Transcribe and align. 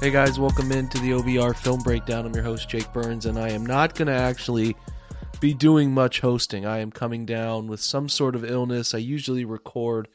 Hey 0.00 0.10
guys, 0.10 0.40
welcome 0.40 0.72
into 0.72 0.98
the 0.98 1.10
OBR 1.10 1.54
Film 1.54 1.82
Breakdown. 1.82 2.24
I'm 2.24 2.32
your 2.32 2.42
host, 2.42 2.70
Jake 2.70 2.90
Burns, 2.90 3.26
and 3.26 3.38
I 3.38 3.50
am 3.50 3.66
not 3.66 3.94
going 3.94 4.08
to 4.08 4.14
actually 4.14 4.74
be 5.40 5.52
doing 5.52 5.92
much 5.92 6.20
hosting. 6.20 6.64
I 6.64 6.78
am 6.78 6.90
coming 6.90 7.26
down 7.26 7.66
with 7.66 7.82
some 7.82 8.08
sort 8.08 8.34
of 8.34 8.42
illness. 8.42 8.94
I 8.94 8.98
usually 8.98 9.44
record 9.44 10.08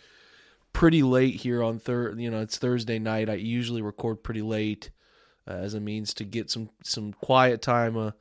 pretty 0.73 1.03
late 1.03 1.35
here 1.35 1.61
on 1.61 1.77
third. 1.77 2.19
You 2.19 2.31
know, 2.31 2.41
it's 2.41 2.57
Thursday 2.57 2.97
night. 2.97 3.29
I 3.29 3.35
usually 3.35 3.83
record 3.83 4.23
pretty 4.23 4.41
late 4.41 4.89
uh, 5.47 5.51
as 5.51 5.75
a 5.75 5.79
means 5.79 6.15
to 6.15 6.23
get 6.23 6.49
some 6.49 6.71
some 6.81 7.13
quiet 7.13 7.61
time 7.61 7.95
uh, 7.95 8.11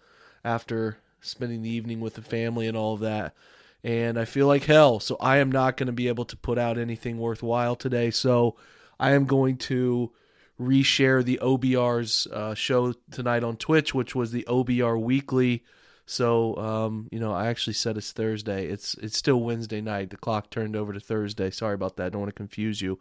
after 0.45 0.99
spending 1.23 1.63
the 1.63 1.71
evening 1.71 1.99
with 1.99 2.13
the 2.13 2.21
family 2.21 2.67
and 2.67 2.77
all 2.77 2.93
of 2.93 3.01
that. 3.01 3.35
And 3.83 4.19
I 4.19 4.27
feel 4.27 4.47
like 4.47 4.65
hell, 4.65 5.01
so 5.01 5.17
I 5.19 5.39
am 5.39 5.51
not 5.51 5.79
going 5.79 5.87
to 5.87 5.93
be 5.95 6.09
able 6.09 6.27
to 6.27 6.37
put 6.37 6.59
out 6.59 6.77
anything 6.77 7.17
worthwhile 7.17 7.75
today. 7.75 8.11
So 8.11 8.55
I 9.01 9.13
am 9.13 9.25
going 9.25 9.57
to 9.57 10.13
reshare 10.61 11.25
the 11.25 11.39
OBR's 11.43 12.27
uh, 12.29 12.55
show 12.55 12.93
tonight 13.11 13.45
on 13.45 13.57
Twitch, 13.57 13.95
which 13.95 14.15
was 14.15 14.33
the 14.33 14.45
OBR 14.49 15.01
Weekly. 15.01 15.65
So 16.07 16.57
um, 16.57 17.09
you 17.11 17.19
know, 17.19 17.33
I 17.33 17.47
actually 17.47 17.75
said 17.75 17.97
it's 17.97 18.13
Thursday. 18.13 18.67
It's 18.67 18.95
it's 18.95 19.17
still 19.17 19.41
Wednesday 19.41 19.81
night. 19.81 20.11
The 20.11 20.17
clock 20.17 20.51
turned 20.51 20.77
over 20.77 20.93
to 20.93 21.01
Thursday. 21.01 21.51
Sorry 21.51 21.75
about 21.75 21.97
that. 21.97 22.07
I 22.07 22.09
don't 22.11 22.21
want 22.21 22.31
to 22.31 22.35
confuse 22.35 22.83
you, 22.83 22.99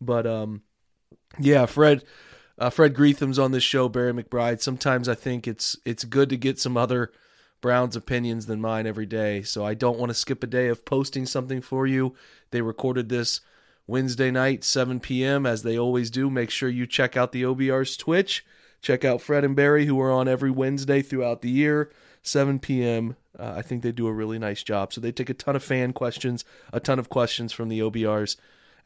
but 0.00 0.26
um, 0.26 0.62
yeah, 1.38 1.66
Fred. 1.66 2.04
Uh, 2.58 2.68
Fred 2.68 2.94
Greetham's 2.94 3.38
on 3.38 3.50
this 3.50 3.64
show. 3.64 3.88
Barry 3.88 4.12
McBride. 4.12 4.60
Sometimes 4.60 5.08
I 5.08 5.14
think 5.14 5.48
it's 5.48 5.76
it's 5.86 6.04
good 6.04 6.28
to 6.28 6.36
get 6.36 6.60
some 6.60 6.76
other 6.76 7.10
Browns 7.62 7.96
opinions 7.96 8.44
than 8.46 8.60
mine 8.60 8.86
every 8.86 9.06
day. 9.06 9.42
So 9.42 9.64
I 9.64 9.72
don't 9.72 9.98
want 9.98 10.10
to 10.10 10.14
skip 10.14 10.42
a 10.44 10.46
day 10.46 10.68
of 10.68 10.84
posting 10.84 11.24
something 11.24 11.62
for 11.62 11.86
you. 11.86 12.14
They 12.50 12.60
recorded 12.60 13.08
this 13.08 13.40
Wednesday 13.86 14.30
night, 14.30 14.64
7 14.64 15.00
p.m. 15.00 15.46
as 15.46 15.62
they 15.62 15.78
always 15.78 16.10
do. 16.10 16.30
Make 16.30 16.50
sure 16.50 16.68
you 16.68 16.86
check 16.86 17.16
out 17.16 17.32
the 17.32 17.42
OBR's 17.42 17.96
Twitch. 17.96 18.44
Check 18.80 19.04
out 19.04 19.20
Fred 19.20 19.44
and 19.44 19.56
Barry, 19.56 19.86
who 19.86 20.00
are 20.00 20.10
on 20.10 20.28
every 20.28 20.50
Wednesday 20.50 21.02
throughout 21.02 21.42
the 21.42 21.50
year. 21.50 21.90
7 22.22 22.58
p.m. 22.58 23.16
Uh, 23.38 23.54
I 23.56 23.62
think 23.62 23.82
they 23.82 23.92
do 23.92 24.06
a 24.06 24.12
really 24.12 24.38
nice 24.38 24.62
job. 24.62 24.92
So 24.92 25.00
they 25.00 25.12
take 25.12 25.30
a 25.30 25.34
ton 25.34 25.56
of 25.56 25.64
fan 25.64 25.92
questions, 25.92 26.44
a 26.72 26.80
ton 26.80 26.98
of 26.98 27.08
questions 27.08 27.52
from 27.52 27.68
the 27.68 27.80
OBRs, 27.80 28.36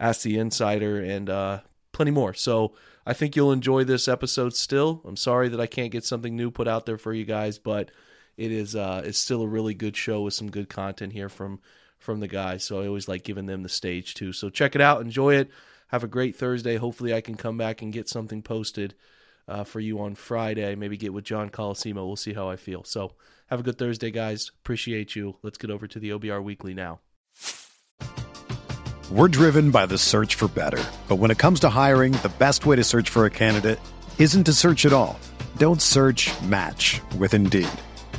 Ask 0.01 0.23
the 0.23 0.39
Insider, 0.39 1.01
and 1.01 1.29
uh, 1.29 1.61
plenty 1.93 2.11
more. 2.11 2.35
So 2.35 2.75
I 3.07 3.13
think 3.13 3.37
you'll 3.37 3.53
enjoy 3.53 3.85
this 3.85 4.09
episode 4.09 4.55
still. 4.55 5.03
I'm 5.05 5.17
sorry 5.17 5.49
that 5.49 5.61
I 5.61 5.67
can't 5.67 5.93
get 5.93 6.05
something 6.05 6.37
new 6.37 6.51
put 6.51 6.69
out 6.69 6.87
there 6.87 6.99
for 6.99 7.13
you 7.13 7.25
guys, 7.25 7.59
but 7.59 7.91
it 8.37 8.53
is 8.53 8.77
uh, 8.77 9.03
it's 9.05 9.19
still 9.19 9.43
a 9.43 9.49
really 9.49 9.75
good 9.75 9.97
show 9.97 10.23
with 10.23 10.35
some 10.35 10.51
good 10.51 10.69
content 10.69 11.13
here 11.13 11.29
from 11.29 11.61
from 11.99 12.21
the 12.21 12.29
guys. 12.29 12.65
So 12.65 12.81
I 12.81 12.87
always 12.87 13.09
like 13.09 13.25
giving 13.25 13.47
them 13.47 13.63
the 13.63 13.69
stage 13.69 14.15
too. 14.15 14.33
So 14.33 14.51
check 14.51 14.75
it 14.75 14.81
out, 14.81 15.01
enjoy 15.01 15.35
it. 15.37 15.51
Have 15.89 16.05
a 16.05 16.09
great 16.09 16.37
Thursday. 16.37 16.77
Hopefully 16.77 17.15
I 17.15 17.21
can 17.21 17.37
come 17.37 17.57
back 17.57 17.83
and 17.83 17.93
get 17.93 18.09
something 18.09 18.43
posted 18.43 18.95
uh, 19.49 19.65
for 19.65 19.81
you 19.81 20.01
on 20.01 20.15
Friday. 20.15 20.75
Maybe 20.75 20.97
get 20.97 21.13
with 21.13 21.25
John 21.25 21.51
Colosimo. 21.51 22.07
We'll 22.07 22.17
see 22.17 22.33
how 22.33 22.49
I 22.49 22.57
feel. 22.57 22.85
So 22.85 23.13
have 23.49 23.61
a 23.61 23.63
good 23.63 23.79
Thursday, 23.79 24.11
guys. 24.11 24.51
Appreciate 24.63 25.15
you. 25.15 25.37
Let's 25.43 25.59
get 25.59 25.71
over 25.71 25.87
to 25.87 25.99
the 25.99 26.11
OBR 26.11 26.43
Weekly 26.43 26.75
now. 26.75 27.01
We're 29.11 29.29
driven 29.29 29.71
by 29.71 29.87
the 29.87 29.99
search 29.99 30.35
for 30.35 30.49
better. 30.49 30.83
But 31.07 31.17
when 31.17 31.31
it 31.31 31.39
comes 31.39 31.61
to 31.61 31.69
hiring, 31.69 32.13
the 32.13 32.33
best 32.39 32.67
way 32.67 32.75
to 32.75 32.83
search 32.83 33.09
for 33.09 33.25
a 33.25 33.31
candidate 33.31 33.79
isn't 34.19 34.45
to 34.45 34.53
search 34.53 34.85
at 34.85 34.93
all. 34.93 35.19
Don't 35.59 35.81
search 35.81 36.31
match 36.43 37.01
with 37.17 37.33
Indeed. 37.33 37.69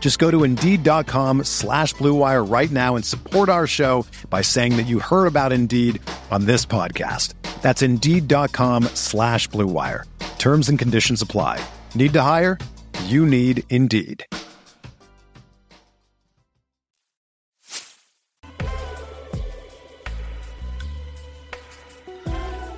Just 0.00 0.18
go 0.18 0.30
to 0.30 0.42
Indeed.com 0.42 1.44
slash 1.44 1.94
BlueWire 1.94 2.50
right 2.50 2.70
now 2.70 2.96
and 2.96 3.04
support 3.04 3.48
our 3.48 3.68
show 3.68 4.04
by 4.28 4.40
saying 4.40 4.76
that 4.76 4.86
you 4.86 4.98
heard 4.98 5.26
about 5.26 5.52
Indeed 5.52 6.00
on 6.32 6.46
this 6.46 6.66
podcast. 6.66 7.34
That's 7.60 7.82
Indeed.com 7.82 8.84
slash 8.94 9.48
BlueWire. 9.50 10.04
Terms 10.38 10.68
and 10.70 10.78
conditions 10.78 11.22
apply. 11.22 11.62
Need 11.94 12.14
to 12.14 12.22
hire? 12.22 12.58
You 13.04 13.24
need 13.26 13.62
Indeed. 13.70 14.24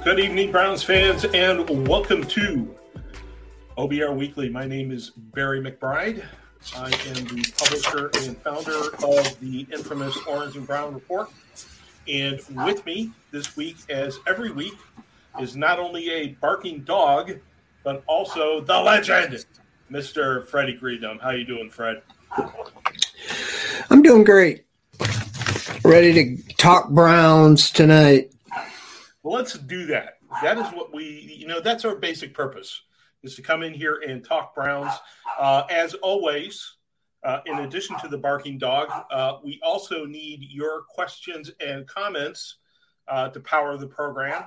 Good 0.04 0.18
evening, 0.18 0.50
Browns 0.50 0.82
fans, 0.82 1.24
and 1.26 1.86
welcome 1.86 2.24
to 2.24 2.74
OBR 3.78 4.16
Weekly. 4.16 4.48
My 4.48 4.66
name 4.66 4.90
is 4.90 5.10
Barry 5.10 5.60
McBride. 5.60 6.24
I 6.76 6.86
am 6.86 7.24
the 7.26 7.52
publisher 7.56 8.10
and 8.24 8.36
founder 8.38 8.94
of 9.04 9.40
the 9.40 9.66
infamous 9.72 10.16
Orange 10.26 10.56
and 10.56 10.66
Brown 10.66 10.94
Report. 10.94 11.28
And 12.06 12.40
with 12.64 12.86
me 12.86 13.10
this 13.32 13.56
week, 13.56 13.76
as 13.90 14.18
every 14.26 14.50
week, 14.52 14.74
is 15.40 15.56
not 15.56 15.78
only 15.78 16.10
a 16.10 16.28
barking 16.28 16.80
dog, 16.82 17.32
but 17.82 18.04
also 18.06 18.60
the 18.60 18.78
legend, 18.78 19.44
Mr. 19.90 20.46
Freddie 20.46 20.78
Greetham. 20.78 21.20
How 21.20 21.30
you 21.30 21.44
doing, 21.44 21.68
Fred? 21.68 22.02
I'm 23.90 24.02
doing 24.02 24.24
great. 24.24 24.64
Ready 25.84 26.12
to 26.36 26.54
talk 26.54 26.90
Browns 26.90 27.70
tonight. 27.70 28.32
Well, 29.22 29.34
let's 29.34 29.54
do 29.54 29.86
that. 29.86 30.18
That 30.42 30.58
is 30.58 30.66
what 30.72 30.94
we, 30.94 31.36
you 31.38 31.46
know, 31.46 31.60
that's 31.60 31.84
our 31.84 31.96
basic 31.96 32.34
purpose 32.34 32.82
is 33.22 33.34
to 33.36 33.42
come 33.42 33.62
in 33.62 33.72
here 33.72 34.02
and 34.06 34.24
talk 34.24 34.54
Browns. 34.54 34.92
Uh, 35.38 35.62
as 35.70 35.94
always, 35.94 36.76
uh, 37.24 37.40
in 37.46 37.60
addition 37.60 37.96
to 38.00 38.08
the 38.08 38.18
barking 38.18 38.58
dog, 38.58 38.90
uh, 39.10 39.38
we 39.44 39.60
also 39.62 40.04
need 40.04 40.42
your 40.50 40.82
questions 40.88 41.50
and 41.60 41.86
comments 41.86 42.56
uh, 43.08 43.28
to 43.28 43.40
power 43.40 43.76
the 43.76 43.86
program. 43.86 44.44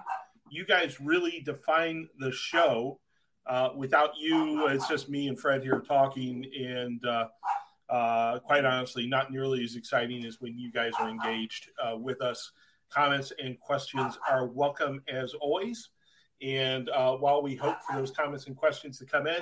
You 0.50 0.66
guys 0.66 1.00
really 1.00 1.42
define 1.46 2.10
the 2.20 2.32
show. 2.32 3.00
Uh, 3.48 3.70
without 3.76 4.12
you, 4.18 4.68
it's 4.68 4.88
just 4.88 5.08
me 5.08 5.28
and 5.28 5.40
Fred 5.40 5.62
here 5.62 5.80
talking, 5.80 6.46
and 6.60 7.06
uh, 7.06 8.40
quite 8.40 8.66
honestly, 8.66 9.08
not 9.08 9.32
nearly 9.32 9.64
as 9.64 9.76
exciting 9.76 10.26
as 10.26 10.42
when 10.42 10.58
you 10.58 10.72
guys 10.72 10.94
are 11.00 11.10
engaged 11.10 11.70
with 11.98 12.22
us. 12.22 12.52
Comments 12.92 13.32
and 13.44 13.60
questions 13.60 14.18
are 14.30 14.48
welcome 14.48 15.02
as 15.08 15.34
always. 15.36 15.90
And 16.42 16.90
uh, 16.90 17.16
while 17.16 17.42
we 17.42 17.56
hope 17.56 17.78
for 17.88 17.96
those 17.96 18.12
comments 18.12 18.48
and 18.48 18.56
questions 18.56 19.00
to 19.00 19.06
come 19.06 19.28
in, 19.28 19.42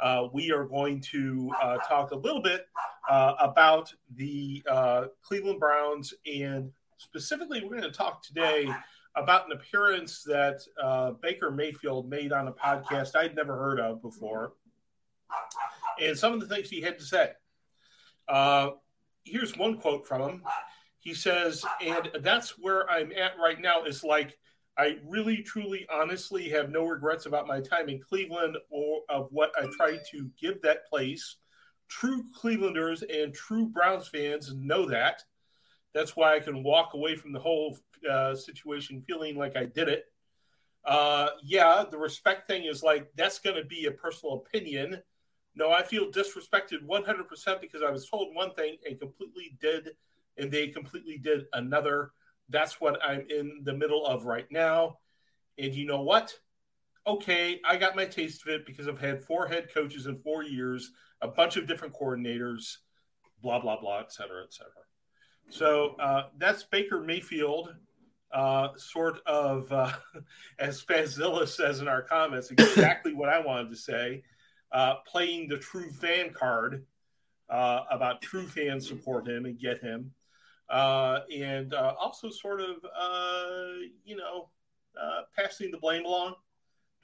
uh, 0.00 0.28
we 0.32 0.52
are 0.52 0.64
going 0.64 1.00
to 1.12 1.50
uh, 1.62 1.78
talk 1.78 2.10
a 2.10 2.16
little 2.16 2.42
bit 2.42 2.68
uh, 3.08 3.34
about 3.40 3.92
the 4.16 4.62
uh, 4.70 5.06
Cleveland 5.22 5.60
Browns. 5.60 6.12
And 6.30 6.72
specifically, 6.98 7.62
we're 7.62 7.80
going 7.80 7.82
to 7.82 7.90
talk 7.90 8.22
today 8.22 8.68
about 9.14 9.46
an 9.46 9.52
appearance 9.52 10.22
that 10.24 10.60
uh, 10.82 11.12
Baker 11.12 11.50
Mayfield 11.50 12.10
made 12.10 12.32
on 12.32 12.48
a 12.48 12.52
podcast 12.52 13.16
I'd 13.16 13.34
never 13.34 13.56
heard 13.56 13.80
of 13.80 14.02
before. 14.02 14.52
And 16.00 16.16
some 16.16 16.34
of 16.34 16.40
the 16.40 16.46
things 16.46 16.68
he 16.68 16.82
had 16.82 16.98
to 16.98 17.04
say. 17.04 17.30
here's 19.24 19.56
one 19.56 19.78
quote 19.78 20.06
from 20.06 20.20
him. 20.20 20.42
He 20.98 21.14
says, 21.14 21.64
and 21.80 22.10
that's 22.20 22.58
where 22.58 22.88
I'm 22.90 23.12
at 23.12 23.38
right 23.38 23.60
now 23.60 23.84
is 23.84 24.04
like, 24.04 24.36
I 24.78 24.98
really, 25.06 25.38
truly, 25.38 25.86
honestly 25.92 26.48
have 26.50 26.70
no 26.70 26.84
regrets 26.84 27.26
about 27.26 27.46
my 27.46 27.60
time 27.60 27.88
in 27.88 28.00
Cleveland 28.00 28.56
or 28.70 29.00
of 29.08 29.28
what 29.30 29.52
I 29.58 29.66
tried 29.76 30.00
to 30.10 30.30
give 30.38 30.60
that 30.62 30.86
place. 30.88 31.36
True 31.88 32.24
Clevelanders 32.38 33.02
and 33.02 33.32
true 33.32 33.66
Browns 33.66 34.08
fans 34.08 34.54
know 34.54 34.86
that. 34.86 35.22
That's 35.94 36.14
why 36.14 36.34
I 36.36 36.40
can 36.40 36.62
walk 36.62 36.92
away 36.92 37.16
from 37.16 37.32
the 37.32 37.40
whole 37.40 37.78
uh, 38.10 38.34
situation 38.34 39.02
feeling 39.06 39.36
like 39.36 39.56
I 39.56 39.64
did 39.64 39.88
it. 39.88 40.04
Uh, 40.84 41.28
yeah, 41.42 41.84
the 41.90 41.98
respect 41.98 42.46
thing 42.46 42.64
is 42.64 42.82
like 42.82 43.10
that's 43.16 43.38
going 43.38 43.56
to 43.56 43.64
be 43.64 43.86
a 43.86 43.90
personal 43.90 44.44
opinion. 44.46 45.02
No, 45.54 45.70
I 45.72 45.82
feel 45.82 46.10
disrespected 46.12 46.84
100% 46.84 47.60
because 47.60 47.82
I 47.82 47.90
was 47.90 48.08
told 48.08 48.34
one 48.34 48.52
thing 48.54 48.76
and 48.86 49.00
completely 49.00 49.56
did, 49.58 49.92
and 50.36 50.52
they 50.52 50.68
completely 50.68 51.18
did 51.18 51.46
another. 51.54 52.12
That's 52.48 52.80
what 52.80 52.98
I'm 53.04 53.26
in 53.28 53.60
the 53.62 53.74
middle 53.74 54.06
of 54.06 54.24
right 54.26 54.46
now. 54.50 54.98
And 55.58 55.74
you 55.74 55.86
know 55.86 56.02
what? 56.02 56.34
okay, 57.06 57.60
I 57.64 57.76
got 57.76 57.96
my 57.96 58.04
taste 58.04 58.42
of 58.42 58.48
it 58.52 58.66
because 58.66 58.88
I've 58.88 58.98
had 58.98 59.22
four 59.22 59.46
head 59.46 59.72
coaches 59.72 60.06
in 60.06 60.16
four 60.16 60.42
years, 60.42 60.90
a 61.22 61.28
bunch 61.28 61.56
of 61.56 61.66
different 61.66 61.94
coordinators, 61.94 62.78
blah, 63.42 63.60
blah, 63.60 63.80
blah, 63.80 64.00
et 64.00 64.12
cetera, 64.12 64.42
et 64.42 64.52
cetera. 64.52 64.72
So 65.48 65.94
uh, 66.00 66.24
that's 66.36 66.64
Baker 66.64 67.00
Mayfield, 67.00 67.72
uh, 68.32 68.68
sort 68.76 69.20
of, 69.26 69.70
uh, 69.70 69.92
as 70.58 70.82
Spazilla 70.82 71.46
says 71.46 71.80
in 71.80 71.86
our 71.86 72.02
comments, 72.02 72.50
exactly 72.50 73.14
what 73.14 73.28
I 73.28 73.38
wanted 73.38 73.70
to 73.70 73.76
say, 73.76 74.24
uh, 74.72 74.96
playing 75.06 75.48
the 75.48 75.58
true 75.58 75.90
fan 75.92 76.32
card 76.32 76.84
uh, 77.48 77.84
about 77.88 78.20
true 78.20 78.48
fans 78.48 78.88
support 78.88 79.28
him 79.28 79.44
and 79.44 79.58
get 79.58 79.80
him. 79.80 80.10
Uh, 80.68 81.20
and 81.34 81.74
also 81.74 82.30
sort 82.30 82.60
of, 82.60 82.76
you 84.04 84.16
know, 84.16 84.50
passing 85.36 85.70
the 85.70 85.78
blame 85.78 86.04
along 86.04 86.34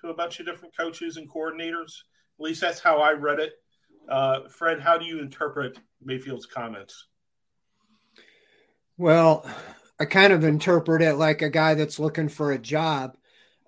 to 0.00 0.08
a 0.08 0.14
bunch 0.14 0.40
of 0.40 0.46
different 0.46 0.76
coaches 0.76 1.16
and 1.16 1.30
coordinators. 1.30 2.02
At 2.38 2.44
least 2.44 2.60
that's 2.60 2.80
how 2.80 2.98
I 2.98 3.12
read 3.12 3.38
it. 3.38 3.52
Uh, 4.08 4.48
Fred, 4.48 4.80
how 4.80 4.98
do 4.98 5.04
you 5.04 5.20
interpret 5.20 5.78
Mayfield's 6.02 6.46
comments? 6.46 7.06
Well, 8.98 9.48
I 10.00 10.06
kind 10.06 10.32
of 10.32 10.42
interpret 10.42 11.02
it 11.02 11.14
like 11.14 11.42
a 11.42 11.50
guy 11.50 11.74
that's 11.74 12.00
looking 12.00 12.28
for 12.28 12.50
a 12.50 12.58
job. 12.58 13.16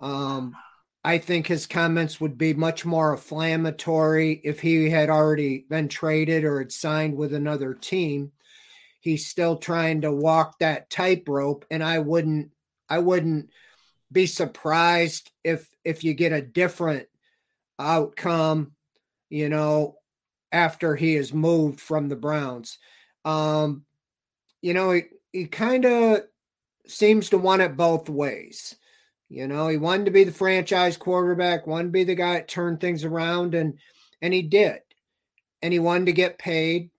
Um, 0.01 0.57
I 1.05 1.19
think 1.19 1.47
his 1.47 1.67
comments 1.67 2.21
would 2.21 2.37
be 2.37 2.53
much 2.53 2.85
more 2.85 3.13
inflammatory 3.13 4.41
if 4.43 4.61
he 4.61 4.91
had 4.91 5.09
already 5.09 5.67
been 5.69 5.87
traded 5.87 6.45
or 6.45 6.59
had 6.59 6.73
signed 6.73 7.17
with 7.17 7.33
another 7.33 7.75
team. 7.75 8.33
He's 9.05 9.27
still 9.27 9.59
trying 9.59 10.01
to 10.01 10.11
walk 10.11 10.59
that 10.59 10.89
tightrope, 10.89 11.67
and 11.71 11.85
I 11.85 11.99
wouldn't, 11.99 12.51
I 12.89 12.99
wouldn't 12.99 13.51
be 14.11 14.27
surprised 14.27 15.31
if 15.45 15.69
if 15.85 16.05
you 16.05 16.15
get 16.15 16.33
a 16.33 16.41
different 16.41 17.07
outcome, 17.79 18.73
you 19.29 19.51
know, 19.51 19.97
after 20.51 20.97
he 20.97 21.17
is 21.17 21.35
moved 21.35 21.81
from 21.81 22.09
the 22.09 22.17
Browns. 22.17 22.79
Um, 23.27 23.85
you 24.63 24.73
know, 24.73 24.93
he, 24.93 25.03
he 25.33 25.45
kind 25.47 25.85
of 25.85 26.23
seems 26.87 27.29
to 27.31 27.39
want 27.39 27.61
it 27.61 27.77
both 27.77 28.09
ways. 28.09 28.75
You 29.29 29.49
know, 29.49 29.69
he 29.69 29.77
wanted 29.77 30.07
to 30.07 30.11
be 30.13 30.25
the 30.25 30.33
franchise 30.33 30.97
quarterback, 30.97 31.67
wanted 31.67 31.89
to 31.89 31.91
be 31.91 32.05
the 32.05 32.15
guy 32.15 32.35
that 32.35 32.49
turned 32.49 32.81
things 32.81 33.05
around, 33.05 33.55
and 33.55 33.79
and 34.23 34.33
he 34.33 34.41
did. 34.41 34.81
And 35.61 35.73
he 35.73 35.79
wanted 35.79 36.07
to 36.07 36.13
get 36.13 36.39
paid, 36.39 36.91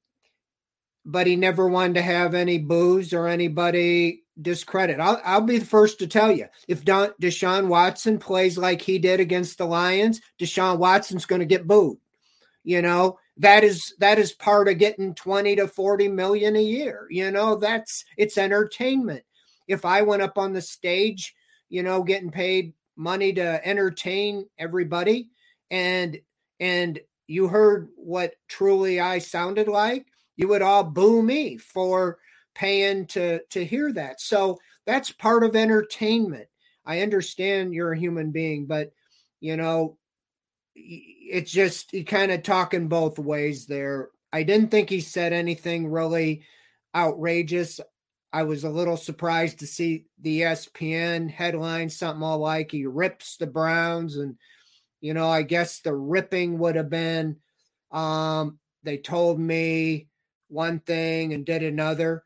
but 1.05 1.27
he 1.27 1.35
never 1.35 1.67
wanted 1.67 1.95
to 1.95 2.01
have 2.01 2.33
any 2.33 2.57
booze 2.57 3.13
or 3.13 3.27
anybody 3.27 4.23
discredit. 4.41 4.99
I'll, 4.99 5.21
I'll 5.23 5.41
be 5.41 5.59
the 5.59 5.65
first 5.65 5.99
to 5.99 6.07
tell 6.07 6.31
you 6.31 6.47
if 6.67 6.83
Don, 6.83 7.11
Deshaun 7.21 7.67
Watson 7.67 8.17
plays 8.17 8.57
like 8.57 8.81
he 8.81 8.97
did 8.97 9.19
against 9.19 9.57
the 9.57 9.65
Lions, 9.65 10.21
Deshaun 10.39 10.77
Watson's 10.77 11.25
going 11.25 11.39
to 11.39 11.45
get 11.45 11.67
booed. 11.67 11.97
You 12.63 12.81
know, 12.81 13.19
that 13.37 13.63
is 13.63 13.93
that 13.99 14.17
is 14.17 14.33
part 14.33 14.67
of 14.67 14.79
getting 14.79 15.13
20 15.13 15.57
to 15.57 15.67
40 15.67 16.07
million 16.07 16.55
a 16.55 16.63
year. 16.63 17.05
You 17.11 17.29
know, 17.29 17.55
that's 17.55 18.03
it's 18.17 18.39
entertainment. 18.39 19.23
If 19.67 19.85
I 19.85 20.01
went 20.01 20.23
up 20.23 20.37
on 20.37 20.53
the 20.53 20.61
stage, 20.61 21.35
you 21.69 21.83
know, 21.83 22.03
getting 22.03 22.31
paid 22.31 22.73
money 22.95 23.33
to 23.33 23.67
entertain 23.67 24.47
everybody 24.57 25.29
and 25.69 26.19
and 26.59 26.99
you 27.27 27.47
heard 27.47 27.89
what 27.95 28.33
truly 28.47 28.99
I 28.99 29.19
sounded 29.19 29.67
like, 29.67 30.07
you 30.37 30.47
would 30.47 30.61
all 30.61 30.83
boo 30.83 31.21
me 31.21 31.57
for 31.57 32.17
paying 32.53 33.05
to 33.07 33.39
to 33.49 33.65
hear 33.65 33.91
that. 33.93 34.21
So 34.21 34.57
that's 34.85 35.11
part 35.11 35.43
of 35.43 35.55
entertainment. 35.55 36.47
I 36.85 37.01
understand 37.01 37.73
you're 37.73 37.93
a 37.93 37.99
human 37.99 38.31
being, 38.31 38.65
but 38.65 38.91
you 39.39 39.57
know, 39.57 39.97
it's 40.75 41.51
just 41.51 41.93
kind 42.07 42.31
of 42.31 42.43
talking 42.43 42.87
both 42.87 43.19
ways 43.19 43.65
there. 43.65 44.09
I 44.31 44.43
didn't 44.43 44.69
think 44.69 44.89
he 44.89 45.01
said 45.01 45.33
anything 45.33 45.87
really 45.87 46.43
outrageous. 46.95 47.79
I 48.33 48.43
was 48.43 48.63
a 48.63 48.69
little 48.69 48.97
surprised 48.97 49.59
to 49.59 49.67
see 49.67 50.05
the 50.21 50.41
ESPN 50.41 51.29
headline 51.31 51.89
something 51.89 52.23
all 52.23 52.39
like 52.39 52.71
he 52.71 52.85
rips 52.85 53.37
the 53.37 53.47
Browns 53.47 54.17
and 54.17 54.35
you 55.01 55.13
know, 55.13 55.29
I 55.29 55.43
guess 55.43 55.81
the 55.81 55.93
ripping 55.93 56.57
would 56.59 56.75
have 56.75 56.89
been 56.89 57.37
um 57.91 58.59
they 58.83 58.97
told 58.97 59.39
me 59.39 60.07
one 60.47 60.79
thing 60.79 61.33
and 61.33 61.45
did 61.45 61.63
another. 61.63 62.23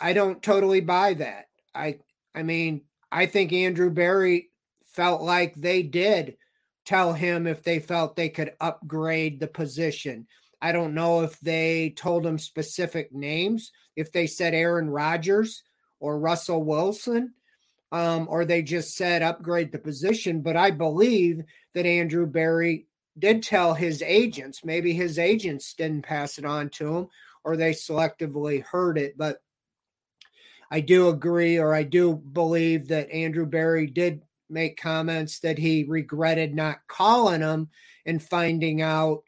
I 0.00 0.12
don't 0.12 0.42
totally 0.42 0.80
buy 0.80 1.14
that. 1.14 1.46
I 1.74 1.98
I 2.34 2.42
mean, 2.42 2.82
I 3.10 3.26
think 3.26 3.52
Andrew 3.52 3.90
Berry 3.90 4.50
felt 4.82 5.22
like 5.22 5.54
they 5.54 5.82
did 5.82 6.36
tell 6.84 7.12
him 7.12 7.46
if 7.46 7.62
they 7.62 7.78
felt 7.78 8.16
they 8.16 8.28
could 8.28 8.52
upgrade 8.60 9.40
the 9.40 9.46
position. 9.46 10.26
I 10.62 10.72
don't 10.72 10.94
know 10.94 11.22
if 11.22 11.38
they 11.40 11.94
told 11.96 12.26
him 12.26 12.38
specific 12.38 13.12
names, 13.12 13.72
if 13.96 14.12
they 14.12 14.26
said 14.26 14.54
Aaron 14.54 14.90
Rodgers 14.90 15.62
or 16.00 16.18
Russell 16.18 16.64
Wilson, 16.64 17.34
um, 17.92 18.26
or 18.30 18.44
they 18.44 18.62
just 18.62 18.94
said 18.94 19.22
upgrade 19.22 19.72
the 19.72 19.78
position. 19.78 20.42
But 20.42 20.56
I 20.56 20.70
believe 20.70 21.42
that 21.74 21.86
Andrew 21.86 22.26
Berry 22.26 22.86
did 23.18 23.42
tell 23.42 23.74
his 23.74 24.02
agents. 24.02 24.64
Maybe 24.64 24.92
his 24.92 25.18
agents 25.18 25.74
didn't 25.74 26.02
pass 26.02 26.38
it 26.38 26.44
on 26.44 26.70
to 26.70 26.96
him, 26.96 27.08
or 27.44 27.56
they 27.56 27.72
selectively 27.72 28.62
heard 28.62 28.98
it. 28.98 29.16
But 29.16 29.40
I 30.70 30.80
do 30.80 31.08
agree, 31.08 31.58
or 31.58 31.74
I 31.74 31.82
do 31.82 32.14
believe 32.14 32.88
that 32.88 33.10
Andrew 33.10 33.46
Berry 33.46 33.86
did 33.86 34.22
make 34.48 34.80
comments 34.80 35.40
that 35.40 35.58
he 35.58 35.84
regretted 35.84 36.54
not 36.54 36.78
calling 36.88 37.40
him 37.40 37.68
and 38.06 38.22
finding 38.22 38.82
out, 38.82 39.22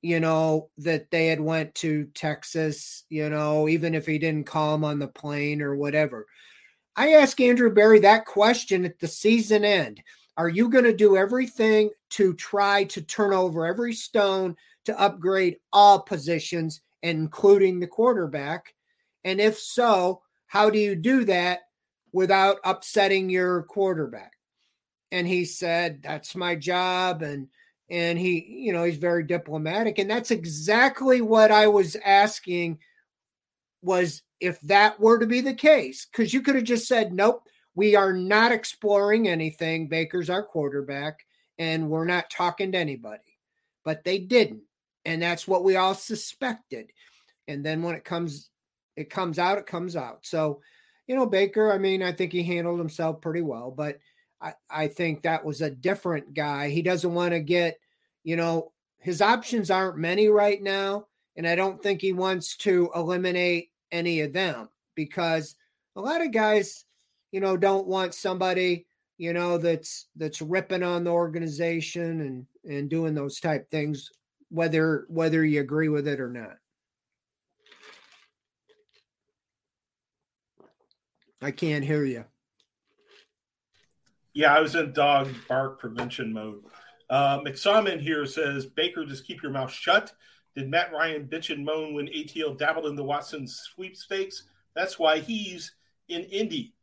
you 0.00 0.20
know, 0.20 0.70
that 0.78 1.10
they 1.10 1.28
had 1.28 1.40
went 1.40 1.74
to 1.76 2.06
Texas, 2.14 3.04
you 3.08 3.28
know, 3.28 3.68
even 3.68 3.94
if 3.94 4.06
he 4.06 4.18
didn't 4.18 4.46
call 4.46 4.74
him 4.74 4.84
on 4.84 4.98
the 4.98 5.08
plane 5.08 5.62
or 5.62 5.76
whatever. 5.76 6.26
I 6.96 7.12
asked 7.12 7.40
Andrew 7.40 7.72
Berry 7.72 8.00
that 8.00 8.26
question 8.26 8.84
at 8.84 8.98
the 8.98 9.08
season 9.08 9.64
end. 9.64 10.02
Are 10.36 10.48
you 10.48 10.68
going 10.68 10.84
to 10.84 10.96
do 10.96 11.16
everything 11.16 11.90
to 12.10 12.34
try 12.34 12.84
to 12.84 13.02
turn 13.02 13.32
over 13.32 13.66
every 13.66 13.92
stone 13.92 14.56
to 14.84 14.98
upgrade 15.00 15.56
all 15.72 16.00
positions, 16.00 16.80
including 17.02 17.80
the 17.80 17.86
quarterback? 17.86 18.74
And 19.24 19.40
if 19.40 19.58
so, 19.58 20.22
how 20.46 20.70
do 20.70 20.78
you 20.78 20.94
do 20.94 21.24
that 21.24 21.60
without 22.12 22.58
upsetting 22.64 23.30
your 23.30 23.62
quarterback? 23.64 24.32
And 25.10 25.26
he 25.26 25.44
said, 25.44 26.02
That's 26.02 26.34
my 26.34 26.56
job. 26.56 27.22
And 27.22 27.48
and 27.90 28.18
he, 28.18 28.46
you 28.48 28.72
know, 28.72 28.84
he's 28.84 28.96
very 28.96 29.22
diplomatic. 29.22 29.98
And 29.98 30.10
that's 30.10 30.30
exactly 30.30 31.20
what 31.20 31.50
I 31.50 31.66
was 31.66 31.96
asking 32.04 32.78
was 33.82 34.22
if 34.40 34.60
that 34.62 34.98
were 34.98 35.18
to 35.18 35.26
be 35.26 35.40
the 35.40 35.54
case, 35.54 36.06
because 36.06 36.32
you 36.32 36.40
could 36.40 36.54
have 36.54 36.64
just 36.64 36.88
said, 36.88 37.12
Nope, 37.12 37.46
we 37.74 37.94
are 37.94 38.12
not 38.12 38.52
exploring 38.52 39.28
anything. 39.28 39.88
Baker's 39.88 40.30
our 40.30 40.42
quarterback, 40.42 41.20
and 41.58 41.88
we're 41.88 42.04
not 42.04 42.30
talking 42.30 42.72
to 42.72 42.78
anybody. 42.78 43.38
But 43.84 44.04
they 44.04 44.18
didn't. 44.18 44.62
And 45.04 45.20
that's 45.20 45.48
what 45.48 45.64
we 45.64 45.76
all 45.76 45.94
suspected. 45.94 46.92
And 47.48 47.64
then 47.64 47.82
when 47.82 47.94
it 47.94 48.04
comes 48.04 48.50
it 48.96 49.10
comes 49.10 49.38
out, 49.38 49.58
it 49.58 49.66
comes 49.66 49.96
out. 49.96 50.18
So, 50.26 50.60
you 51.06 51.16
know, 51.16 51.26
Baker, 51.26 51.72
I 51.72 51.78
mean, 51.78 52.02
I 52.02 52.12
think 52.12 52.32
he 52.32 52.42
handled 52.42 52.78
himself 52.78 53.20
pretty 53.20 53.40
well, 53.40 53.70
but 53.70 53.98
I, 54.40 54.54
I 54.68 54.88
think 54.88 55.22
that 55.22 55.44
was 55.44 55.62
a 55.62 55.70
different 55.70 56.34
guy. 56.34 56.68
He 56.68 56.82
doesn't 56.82 57.14
want 57.14 57.32
to 57.32 57.40
get, 57.40 57.78
you 58.22 58.36
know, 58.36 58.72
his 58.98 59.22
options 59.22 59.70
aren't 59.70 59.96
many 59.96 60.28
right 60.28 60.62
now. 60.62 61.06
And 61.36 61.46
I 61.46 61.54
don't 61.54 61.82
think 61.82 62.00
he 62.00 62.12
wants 62.12 62.56
to 62.58 62.90
eliminate 62.94 63.70
any 63.90 64.20
of 64.20 64.32
them 64.32 64.68
because 64.94 65.56
a 65.96 66.00
lot 66.00 66.24
of 66.24 66.32
guys, 66.32 66.84
you 67.30 67.40
know, 67.40 67.56
don't 67.56 67.86
want 67.86 68.14
somebody, 68.14 68.86
you 69.16 69.32
know, 69.32 69.58
that's 69.58 70.06
that's 70.16 70.42
ripping 70.42 70.82
on 70.82 71.04
the 71.04 71.10
organization 71.10 72.20
and 72.20 72.46
and 72.70 72.90
doing 72.90 73.14
those 73.14 73.40
type 73.40 73.70
things, 73.70 74.10
whether 74.52 75.06
whether 75.08 75.42
you 75.44 75.60
agree 75.60 75.88
with 75.88 76.06
it 76.06 76.20
or 76.20 76.28
not. 76.28 76.58
I 81.40 81.50
can't 81.50 81.84
hear 81.84 82.04
you. 82.04 82.24
Yeah, 84.34 84.54
I 84.54 84.60
was 84.60 84.74
in 84.74 84.92
dog 84.92 85.28
bark 85.48 85.80
prevention 85.80 86.32
mode. 86.32 86.62
Uh, 87.10 87.40
here 87.98 88.24
says, 88.26 88.66
Baker, 88.66 89.04
just 89.04 89.26
keep 89.26 89.42
your 89.42 89.52
mouth 89.52 89.72
shut. 89.72 90.12
Did 90.54 90.70
Matt 90.70 90.92
Ryan 90.92 91.26
bitch 91.26 91.52
and 91.52 91.64
moan 91.64 91.94
when 91.94 92.06
ATL 92.06 92.56
dabbled 92.56 92.86
in 92.86 92.94
the 92.94 93.04
Watson 93.04 93.46
sweepstakes? 93.48 94.44
That's 94.74 94.98
why 94.98 95.18
he's 95.18 95.72
in 96.08 96.22
Indy. 96.24 96.74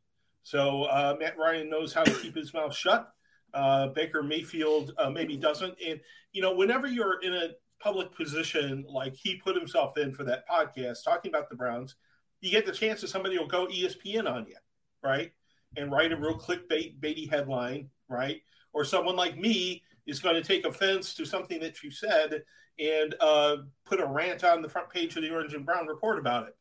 So 0.44 0.84
uh, 0.84 1.16
Matt 1.20 1.38
Ryan 1.38 1.70
knows 1.70 1.94
how 1.94 2.04
to 2.04 2.14
keep 2.14 2.36
his 2.36 2.54
mouth 2.54 2.76
shut. 2.76 3.12
Uh, 3.54 3.88
Baker 3.88 4.24
Mayfield 4.24 4.94
uh, 4.98 5.10
maybe 5.10 5.38
doesn't. 5.38 5.76
And, 5.86 6.00
you 6.32 6.42
know, 6.42 6.54
whenever 6.54 6.88
you're 6.88 7.22
in 7.22 7.34
a 7.34 7.50
public 7.80 8.14
position 8.14 8.86
like 8.90 9.16
he 9.16 9.36
put 9.36 9.56
himself 9.56 9.98
in 9.98 10.14
for 10.14 10.24
that 10.26 10.48
podcast 10.50 11.04
talking 11.04 11.30
about 11.30 11.50
the 11.50 11.56
Browns– 11.56 11.96
you 12.42 12.52
get 12.52 12.66
the 12.66 12.72
chance 12.72 13.02
that 13.02 13.10
somebody 13.10 13.38
will 13.38 13.48
go 13.48 13.68
ESPN 13.68 14.30
on 14.30 14.46
you, 14.48 14.56
right? 15.04 15.32
And 15.76 15.92
write 15.92 16.12
a 16.12 16.16
real 16.16 16.40
clickbait 16.40 17.00
baity 17.00 17.30
headline, 17.30 17.90
right? 18.08 18.42
or 18.74 18.86
someone 18.86 19.16
like 19.16 19.38
me 19.38 19.84
is 20.06 20.20
going 20.20 20.36
to 20.36 20.44
take 20.44 20.66
offense 20.66 21.14
to 21.16 21.26
something 21.26 21.60
that 21.60 21.82
you 21.84 21.92
said 21.92 22.44
and 22.80 23.16
uh, 23.20 23.58
put 23.86 24.00
a 24.00 24.06
rant 24.06 24.44
on 24.44 24.62
the 24.62 24.70
front 24.70 24.90
page 24.90 25.16
of 25.16 25.24
the 25.24 25.30
Orange 25.32 25.54
and 25.54 25.66
Brown 25.66 25.88
report 25.88 26.20
about 26.20 26.48
it. 26.48 26.56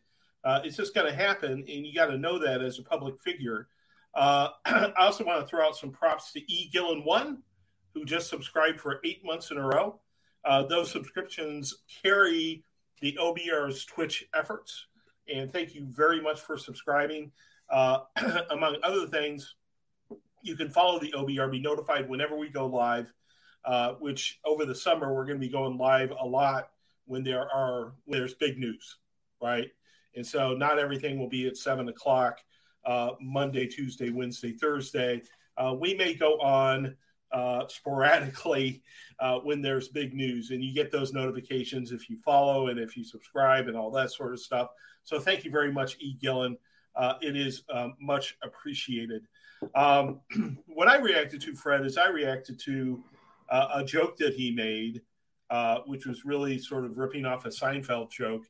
Uh, 0.44 0.60
it's 0.64 0.76
just 0.76 0.94
going 0.94 1.06
to 1.06 1.14
happen, 1.14 1.52
and 1.52 1.86
you 1.86 1.94
got 1.94 2.06
to 2.06 2.18
know 2.18 2.38
that 2.38 2.62
as 2.62 2.78
a 2.78 2.82
public 2.82 3.20
figure. 3.20 3.68
Uh, 4.14 4.48
I 4.66 4.92
also 4.98 5.24
want 5.24 5.40
to 5.40 5.46
throw 5.46 5.66
out 5.66 5.76
some 5.76 5.90
props 5.90 6.32
to 6.32 6.40
E. 6.52 6.68
Gillen 6.72 7.04
One, 7.04 7.42
who 7.94 8.04
just 8.04 8.28
subscribed 8.28 8.80
for 8.80 9.00
eight 9.04 9.24
months 9.24 9.50
in 9.50 9.58
a 9.58 9.66
row. 9.66 10.00
Uh, 10.44 10.64
those 10.64 10.90
subscriptions 10.90 11.74
carry 12.02 12.64
the 13.00 13.16
OBR's 13.20 13.84
Twitch 13.84 14.26
efforts, 14.34 14.86
and 15.32 15.52
thank 15.52 15.74
you 15.74 15.86
very 15.86 16.20
much 16.20 16.40
for 16.40 16.56
subscribing. 16.56 17.30
Uh, 17.70 18.00
among 18.50 18.76
other 18.82 19.06
things, 19.06 19.54
you 20.42 20.56
can 20.56 20.70
follow 20.70 20.98
the 20.98 21.12
OBR, 21.12 21.50
be 21.50 21.60
notified 21.60 22.08
whenever 22.08 22.36
we 22.36 22.48
go 22.48 22.66
live. 22.66 23.12
Uh, 23.64 23.94
which 23.94 24.40
over 24.46 24.64
the 24.64 24.74
summer 24.74 25.12
we're 25.12 25.26
going 25.26 25.38
to 25.38 25.46
be 25.46 25.52
going 25.52 25.76
live 25.76 26.10
a 26.10 26.24
lot 26.24 26.70
when 27.04 27.22
there 27.22 27.50
are 27.52 27.92
when 28.04 28.18
there's 28.18 28.32
big 28.34 28.56
news, 28.56 28.96
right? 29.42 29.68
And 30.14 30.26
so 30.26 30.54
not 30.54 30.78
everything 30.78 31.18
will 31.18 31.28
be 31.28 31.46
at 31.46 31.56
seven 31.56 31.88
o'clock 31.88 32.38
uh, 32.84 33.10
Monday, 33.20 33.66
Tuesday, 33.66 34.10
Wednesday, 34.10 34.52
Thursday. 34.52 35.22
Uh, 35.56 35.74
we 35.78 35.94
may 35.94 36.14
go 36.14 36.38
on 36.40 36.96
uh, 37.32 37.66
sporadically 37.68 38.82
uh, 39.20 39.38
when 39.38 39.60
there's 39.60 39.88
big 39.88 40.14
news, 40.14 40.50
and 40.50 40.62
you 40.62 40.72
get 40.72 40.90
those 40.90 41.12
notifications 41.12 41.92
if 41.92 42.08
you 42.08 42.16
follow 42.24 42.68
and 42.68 42.78
if 42.78 42.96
you 42.96 43.04
subscribe 43.04 43.68
and 43.68 43.76
all 43.76 43.90
that 43.90 44.10
sort 44.10 44.32
of 44.32 44.40
stuff. 44.40 44.68
So 45.04 45.18
thank 45.18 45.44
you 45.44 45.50
very 45.50 45.72
much, 45.72 45.96
E. 46.00 46.16
Gillen. 46.20 46.56
Uh, 46.96 47.14
it 47.20 47.36
is 47.36 47.62
um, 47.72 47.94
much 48.00 48.36
appreciated. 48.42 49.26
Um, 49.74 50.20
what 50.66 50.88
I 50.88 50.98
reacted 50.98 51.40
to, 51.42 51.54
Fred, 51.54 51.84
is 51.84 51.98
I 51.98 52.08
reacted 52.08 52.58
to 52.60 53.02
uh, 53.50 53.68
a 53.74 53.84
joke 53.84 54.16
that 54.18 54.34
he 54.34 54.50
made, 54.50 55.02
which 55.86 56.06
was 56.06 56.24
really 56.24 56.58
sort 56.58 56.84
of 56.84 56.98
ripping 56.98 57.24
off 57.24 57.44
a 57.44 57.48
Seinfeld 57.48 58.10
joke, 58.10 58.44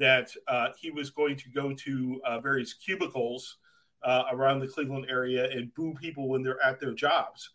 that 0.00 0.34
uh, 0.48 0.68
he 0.76 0.90
was 0.90 1.10
going 1.10 1.36
to 1.36 1.48
go 1.50 1.72
to 1.72 2.20
uh, 2.26 2.40
various 2.40 2.72
cubicles 2.72 3.58
uh, 4.02 4.24
around 4.32 4.60
the 4.60 4.68
Cleveland 4.68 5.06
area 5.08 5.50
and 5.50 5.74
boo 5.74 5.94
people 6.00 6.28
when 6.28 6.42
they're 6.42 6.62
at 6.62 6.80
their 6.80 6.92
jobs. 6.92 7.50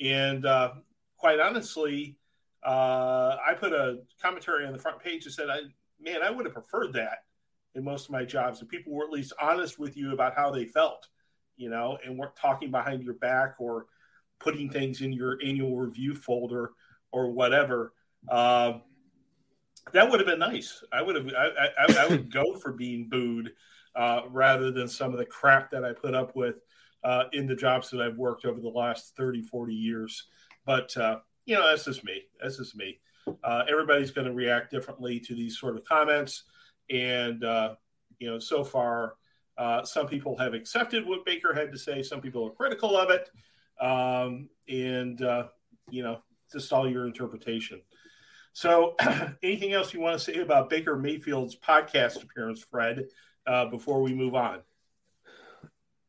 And 0.00 0.44
uh, 0.44 0.72
quite 1.16 1.40
honestly, 1.40 2.16
I 2.64 3.54
put 3.58 3.72
a 3.72 4.00
commentary 4.20 4.66
on 4.66 4.72
the 4.72 4.78
front 4.78 4.98
page 5.00 5.24
that 5.24 5.32
said, 5.32 5.48
I, 5.48 5.60
man, 6.00 6.22
I 6.22 6.30
would 6.30 6.46
have 6.46 6.54
preferred 6.54 6.92
that 6.94 7.24
in 7.74 7.84
most 7.84 8.06
of 8.06 8.10
my 8.10 8.24
jobs. 8.24 8.60
If 8.60 8.68
people 8.68 8.92
were 8.92 9.04
at 9.04 9.10
least 9.10 9.32
honest 9.40 9.78
with 9.78 9.96
you 9.96 10.12
about 10.12 10.34
how 10.34 10.50
they 10.50 10.64
felt, 10.64 11.06
you 11.56 11.70
know, 11.70 11.98
and 12.04 12.18
weren't 12.18 12.36
talking 12.36 12.70
behind 12.70 13.02
your 13.02 13.14
back 13.14 13.54
or 13.58 13.86
putting 14.40 14.68
things 14.68 15.00
in 15.00 15.12
your 15.12 15.38
annual 15.44 15.76
review 15.76 16.14
folder 16.14 16.72
or 17.12 17.30
whatever. 17.30 17.92
Uh, 18.28 18.78
that 19.92 20.10
would 20.10 20.20
have 20.20 20.26
been 20.26 20.40
nice. 20.40 20.82
I 20.92 21.00
would 21.00 21.14
have. 21.14 21.28
I, 21.28 21.68
I, 21.78 22.04
I 22.04 22.08
would 22.08 22.32
go 22.32 22.56
for 22.56 22.72
being 22.72 23.08
booed 23.08 23.52
uh, 23.96 24.22
rather 24.30 24.70
than 24.70 24.88
some 24.88 25.12
of 25.12 25.18
the 25.18 25.24
crap 25.24 25.70
that 25.70 25.84
I 25.84 25.92
put 25.92 26.14
up 26.14 26.36
with 26.36 26.56
uh, 27.04 27.24
in 27.32 27.46
the 27.46 27.56
jobs 27.56 27.90
that 27.90 28.00
I've 28.00 28.16
worked 28.16 28.44
over 28.44 28.60
the 28.60 28.68
last 28.68 29.16
30, 29.16 29.42
40 29.42 29.74
years. 29.74 30.26
But 30.64 30.96
uh, 30.96 31.18
you 31.44 31.54
know, 31.54 31.66
that's 31.66 31.84
just 31.84 32.04
me. 32.04 32.22
That's 32.40 32.56
just 32.58 32.76
me. 32.76 32.98
Uh, 33.42 33.64
everybody's 33.68 34.10
going 34.10 34.26
to 34.26 34.32
react 34.32 34.70
differently 34.70 35.18
to 35.20 35.34
these 35.34 35.58
sort 35.58 35.76
of 35.76 35.84
comments, 35.84 36.44
and 36.90 37.42
uh, 37.44 37.74
you 38.18 38.28
know, 38.28 38.38
so 38.38 38.62
far. 38.62 39.14
some 39.84 40.06
people 40.06 40.36
have 40.36 40.54
accepted 40.54 41.06
what 41.06 41.24
Baker 41.24 41.54
had 41.54 41.72
to 41.72 41.78
say. 41.78 42.02
Some 42.02 42.20
people 42.20 42.46
are 42.46 42.50
critical 42.50 42.96
of 42.96 43.10
it 43.10 43.30
um, 43.80 44.48
and 44.68 45.20
uh, 45.22 45.48
you 45.90 46.02
know, 46.02 46.20
just 46.52 46.72
all 46.72 46.88
your 46.90 47.06
interpretation. 47.06 47.80
So, 48.52 48.94
anything 49.42 49.72
else 49.72 49.92
you 49.92 50.00
want 50.00 50.18
to 50.18 50.24
say 50.24 50.38
about 50.38 50.70
Baker 50.70 50.96
Mayfield's 50.96 51.56
podcast 51.56 52.22
appearance, 52.22 52.62
Fred, 52.62 53.04
uh, 53.46 53.66
before 53.66 54.02
we 54.02 54.14
move 54.14 54.34
on? 54.34 54.60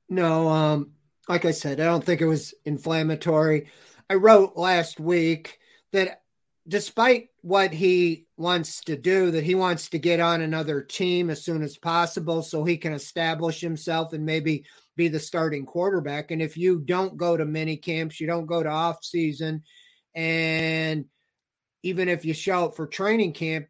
No, 0.10 0.48
um, 0.50 0.92
like 1.28 1.46
I 1.46 1.52
said, 1.52 1.80
I 1.80 1.86
don't 1.86 2.04
think 2.04 2.22
it 2.22 2.28
was 2.28 2.54
inflammatory. 2.66 3.68
I 4.10 4.16
wrote 4.16 4.56
last 4.56 5.00
week 5.00 5.60
that 5.92 6.22
despite 6.68 7.30
what 7.42 7.74
he 7.74 8.26
wants 8.38 8.82
to 8.82 8.98
do, 8.98 9.32
that 9.32 9.44
he 9.44 9.56
wants 9.56 9.90
to 9.90 10.00
get 10.00 10.20
on 10.20 10.42
another 10.42 10.82
team 10.82 11.30
as 11.30 11.44
soon 11.44 11.62
as 11.62 11.78
possible 11.78 12.42
so 12.42 12.64
he 12.64 12.78
can 12.78 12.94
establish 12.94 13.62
himself 13.62 14.14
and 14.14 14.26
maybe 14.26 14.66
be 14.96 15.08
the 15.08 15.20
starting 15.20 15.66
quarterback. 15.66 16.32
And 16.32 16.42
if 16.42 16.58
you 16.58 16.80
don't 16.80 17.18
go 17.18 17.38
to 17.38 17.46
mini 17.46 17.78
camps, 17.78 18.20
you 18.20 18.28
don't 18.28 18.46
go 18.46 18.64
to 18.64 18.70
off 18.70 19.04
season, 19.04 19.64
and 20.16 21.06
even 21.84 22.10
if 22.10 22.26
you 22.26 22.34
show 22.34 22.66
up 22.66 22.76
for 22.76 22.88
training 22.88 23.34
camp, 23.34 23.68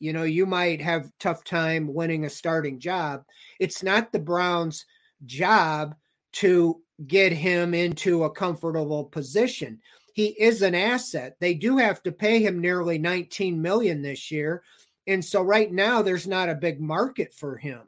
you 0.00 0.14
know, 0.14 0.24
you 0.24 0.46
might 0.46 0.80
have 0.80 1.12
tough 1.20 1.44
time 1.44 1.92
winning 1.92 2.24
a 2.24 2.30
starting 2.30 2.80
job. 2.80 3.24
It's 3.60 3.82
not 3.82 4.10
the 4.10 4.18
Browns' 4.18 4.86
job 5.26 5.94
to 6.32 6.80
get 7.06 7.32
him 7.32 7.74
into 7.74 8.24
a 8.24 8.30
comfortable 8.30 9.04
position. 9.04 9.80
He 10.14 10.28
is 10.28 10.62
an 10.62 10.74
asset. 10.74 11.36
They 11.38 11.54
do 11.54 11.76
have 11.76 12.02
to 12.02 12.12
pay 12.12 12.42
him 12.42 12.60
nearly 12.60 12.98
19 12.98 13.60
million 13.60 14.02
this 14.02 14.30
year. 14.30 14.62
And 15.06 15.24
so 15.24 15.42
right 15.42 15.70
now 15.70 16.02
there's 16.02 16.26
not 16.26 16.48
a 16.48 16.54
big 16.54 16.80
market 16.80 17.32
for 17.32 17.56
him. 17.56 17.82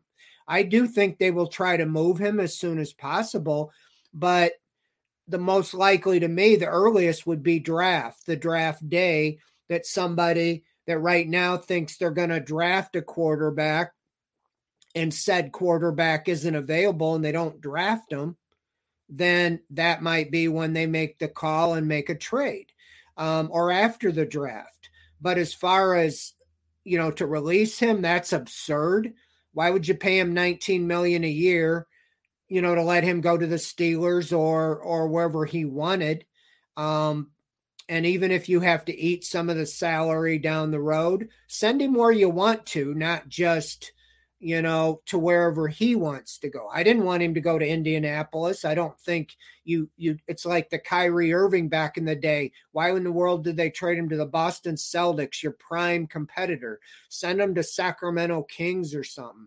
I 0.47 0.63
do 0.63 0.87
think 0.87 1.19
they 1.19 1.31
will 1.31 1.47
try 1.47 1.77
to 1.77 1.87
move 1.87 2.19
him 2.19 2.41
as 2.41 2.59
soon 2.59 2.79
as 2.79 2.93
possible, 2.93 3.73
but 4.13 4.53
the 5.29 5.39
most 5.39 5.73
likely 5.73 6.21
to 6.21 6.29
me, 6.29 6.57
the 6.57 6.67
earliest 6.67 7.27
would 7.27 7.43
be 7.43 7.59
draft, 7.59 8.27
the 8.27 8.37
draft 8.37 8.87
day 8.89 9.39
that 9.69 9.87
somebody 9.87 10.65
that 10.87 10.99
right 10.99 11.29
now 11.29 11.57
thinks 11.57 11.97
they're 11.97 12.11
going 12.11 12.31
to 12.31 12.41
draft 12.41 12.97
a 12.97 13.03
quarterback 13.03 13.93
and 14.95 15.13
said 15.13 15.53
quarterback 15.53 16.29
isn't 16.29 16.55
available 16.55 17.15
and 17.15 17.25
they 17.25 17.33
don't 17.33 17.61
draft 17.61 18.13
him, 18.13 18.37
then 19.09 19.61
that 19.71 20.03
might 20.03 20.31
be 20.31 20.49
when 20.49 20.73
they 20.73 20.87
make 20.87 21.19
the 21.19 21.29
call 21.29 21.75
and 21.75 21.87
make 21.87 22.11
a 22.11 22.15
trade 22.15 22.67
um, 23.17 23.49
or 23.53 23.71
after 23.71 24.13
the 24.13 24.27
draft. 24.27 24.91
But 25.21 25.39
as 25.39 25.55
far 25.55 25.95
as, 25.95 26.33
you 26.85 26.99
know, 26.99 27.11
to 27.13 27.27
release 27.27 27.79
him, 27.79 28.03
that's 28.03 28.33
absurd. 28.33 29.13
Why 29.53 29.71
would 29.71 29.87
you 29.87 29.95
pay 29.95 30.19
him 30.19 30.35
19 30.35 30.87
million 30.87 31.25
a 31.25 31.29
year, 31.29 31.87
you 32.49 32.63
know, 32.63 32.75
to 32.75 32.83
let 32.83 33.05
him 33.05 33.21
go 33.21 33.37
to 33.37 33.47
the 33.47 33.57
Steelers 33.57 34.37
or 34.37 34.79
or 34.79 35.09
wherever 35.09 35.45
he 35.45 35.65
wanted? 35.65 36.25
Um, 36.77 37.31
and 37.89 38.07
even 38.07 38.31
if 38.31 38.49
you 38.49 38.61
have 38.61 38.85
to 38.87 38.97
eat 38.97 39.25
some 39.25 39.51
of 39.51 39.57
the 39.57 39.67
salary 39.67 40.39
down 40.39 40.71
the 40.71 40.81
road, 40.81 41.29
send 41.47 41.83
him 41.83 41.95
where 41.95 42.13
you 42.13 42.29
want 42.29 42.67
to, 42.67 42.95
not 42.95 43.29
just 43.29 43.93
you 44.45 44.61
know, 44.61 45.01
to 45.07 45.17
wherever 45.17 45.69
he 45.69 45.95
wants 45.95 46.39
to 46.39 46.51
go. 46.51 46.69
I 46.75 46.83
didn't 46.83 47.05
want 47.05 47.23
him 47.23 47.35
to 47.35 47.41
go 47.41 47.61
to 47.61 47.67
Indianapolis. 47.67 48.65
I 48.65 48.75
don't 48.75 48.99
think 48.99 49.37
you 49.63 49.89
you 49.97 50.19
it's 50.27 50.45
like 50.45 50.69
the 50.69 50.81
Kyrie 50.81 51.33
Irving 51.33 51.69
back 51.69 51.97
in 51.97 52.05
the 52.05 52.17
day. 52.17 52.51
Why 52.73 52.91
in 52.91 53.05
the 53.05 53.13
world 53.13 53.45
did 53.45 53.57
they 53.57 53.71
trade 53.71 53.99
him 53.99 54.09
to 54.09 54.17
the 54.17 54.27
Boston 54.27 54.75
Celtics, 54.75 55.45
your 55.45 55.53
prime 55.53 56.09
competitor? 56.09 56.81
Send 57.09 57.41
him 57.41 57.55
to 57.55 57.63
Sacramento 57.63 58.43
Kings 58.43 58.97
or 58.97 59.05
something. 59.05 59.47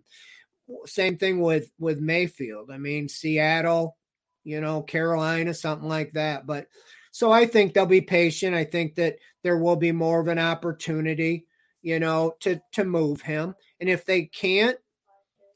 Same 0.85 1.17
thing 1.17 1.41
with 1.41 1.69
with 1.77 1.99
Mayfield. 1.99 2.71
I 2.71 2.77
mean, 2.77 3.09
Seattle, 3.09 3.97
you 4.45 4.61
know, 4.61 4.81
Carolina, 4.81 5.53
something 5.53 5.89
like 5.89 6.13
that. 6.13 6.47
But 6.47 6.67
so 7.15 7.31
I 7.31 7.45
think 7.45 7.74
they'll 7.74 7.86
be 7.86 8.01
patient. 8.01 8.57
I 8.57 8.65
think 8.65 8.95
that 8.95 9.19
there 9.41 9.57
will 9.57 9.77
be 9.77 9.93
more 9.93 10.19
of 10.19 10.27
an 10.27 10.38
opportunity, 10.38 11.45
you 11.81 11.98
know, 11.98 12.34
to 12.41 12.60
to 12.74 12.84
move 12.84 13.22
him. 13.22 13.55
And 13.79 13.88
if 13.88 14.03
they 14.03 14.24
can't, 14.24 14.77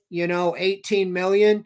you 0.10 0.26
know 0.26 0.56
18 0.58 1.12
million 1.12 1.66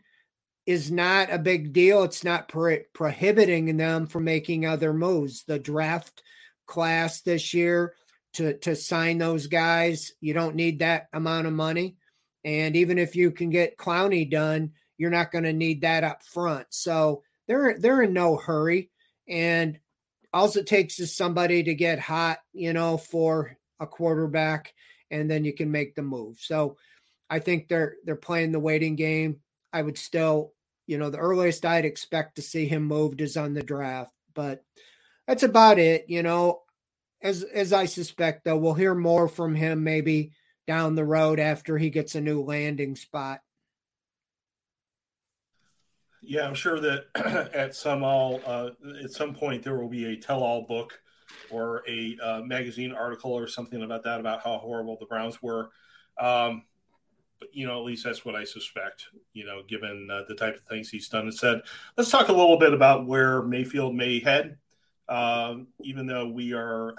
is 0.65 0.89
not 0.89 1.31
a 1.31 1.37
big 1.37 1.73
deal. 1.73 2.01
It's 2.01 2.23
not 2.23 2.49
pro- 2.49 2.79
prohibiting 2.95 3.77
them 3.77 4.07
from 4.07 4.23
making 4.23 4.65
other 4.65 4.95
moves. 4.95 5.43
The 5.43 5.59
draft 5.59 6.23
class 6.65 7.21
this 7.21 7.53
year 7.53 7.93
to 8.33 8.57
to 8.61 8.75
sign 8.75 9.19
those 9.19 9.45
guys 9.45 10.11
you 10.21 10.33
don't 10.33 10.55
need 10.55 10.79
that 10.79 11.05
amount 11.13 11.45
of 11.45 11.53
money. 11.53 11.97
And 12.43 12.75
even 12.75 12.97
if 12.97 13.15
you 13.15 13.29
can 13.29 13.51
get 13.51 13.77
clowney 13.77 14.27
done 14.27 14.71
you're 14.97 15.11
not 15.11 15.31
going 15.31 15.43
to 15.43 15.53
need 15.53 15.81
that 15.81 16.03
up 16.03 16.23
front. 16.23 16.65
So 16.71 17.21
they're 17.47 17.77
they're 17.77 18.01
in 18.01 18.13
no 18.13 18.37
hurry. 18.37 18.89
And 19.29 19.77
all 20.33 20.45
it 20.57 20.67
takes 20.67 20.99
is 20.99 21.15
somebody 21.15 21.63
to 21.63 21.73
get 21.73 21.99
hot 21.99 22.39
you 22.53 22.73
know 22.73 22.97
for 22.97 23.57
a 23.79 23.87
quarterback 23.87 24.73
and 25.11 25.29
then 25.29 25.45
you 25.45 25.53
can 25.53 25.71
make 25.71 25.95
the 25.95 26.01
move 26.01 26.37
so 26.39 26.75
I 27.33 27.39
think 27.39 27.67
they're 27.67 27.95
they're 28.03 28.15
playing 28.15 28.51
the 28.51 28.59
waiting 28.59 28.95
game. 28.95 29.39
I 29.73 29.81
would 29.81 29.97
still, 29.97 30.53
you 30.85 30.99
know, 30.99 31.09
the 31.09 31.17
earliest 31.17 31.65
I'd 31.65 31.83
expect 31.83 32.35
to 32.35 32.43
see 32.43 32.67
him 32.67 32.83
moved 32.83 33.21
is 33.21 33.37
on 33.37 33.55
the 33.55 33.63
draft, 33.63 34.13
but 34.35 34.63
that's 35.27 35.41
about 35.41 35.79
it. 35.79 36.05
You 36.07 36.21
know, 36.21 36.61
as 37.23 37.41
as 37.41 37.73
I 37.73 37.85
suspect, 37.85 38.45
though, 38.45 38.57
we'll 38.57 38.75
hear 38.75 38.93
more 38.93 39.27
from 39.27 39.55
him 39.55 39.83
maybe 39.83 40.33
down 40.67 40.93
the 40.93 41.05
road 41.05 41.39
after 41.39 41.75
he 41.75 41.89
gets 41.89 42.13
a 42.13 42.21
new 42.21 42.43
landing 42.43 42.95
spot. 42.95 43.41
Yeah, 46.25 46.47
I'm 46.47 46.53
sure 46.53 46.79
that 46.79 47.05
at 47.53 47.75
some 47.75 48.03
all 48.03 48.41
uh, 48.45 48.69
at 49.03 49.11
some 49.11 49.33
point 49.33 49.63
there 49.63 49.77
will 49.77 49.89
be 49.89 50.05
a 50.05 50.15
tell-all 50.15 50.65
book 50.65 51.01
or 51.49 51.83
a 51.87 52.17
uh, 52.23 52.41
magazine 52.41 52.93
article 52.93 53.33
or 53.33 53.47
something 53.47 53.83
about 53.83 54.03
that 54.03 54.19
about 54.19 54.41
how 54.41 54.57
horrible 54.57 54.97
the 54.99 55.05
Browns 55.05 55.41
were. 55.41 55.69
Um, 56.17 56.63
but 57.39 57.53
you 57.53 57.67
know, 57.67 57.77
at 57.77 57.85
least 57.85 58.05
that's 58.05 58.23
what 58.23 58.35
I 58.35 58.45
suspect. 58.45 59.07
You 59.33 59.45
know, 59.45 59.63
given 59.67 60.07
uh, 60.09 60.21
the 60.27 60.35
type 60.35 60.55
of 60.55 60.63
things 60.63 60.89
he's 60.89 61.09
done 61.09 61.23
and 61.23 61.33
said. 61.33 61.61
Let's 61.97 62.09
talk 62.09 62.29
a 62.29 62.33
little 62.33 62.57
bit 62.57 62.73
about 62.73 63.05
where 63.05 63.41
Mayfield 63.41 63.93
may 63.93 64.19
head. 64.19 64.57
Um, 65.09 65.67
even 65.81 66.07
though 66.07 66.29
we 66.29 66.53
are, 66.53 66.95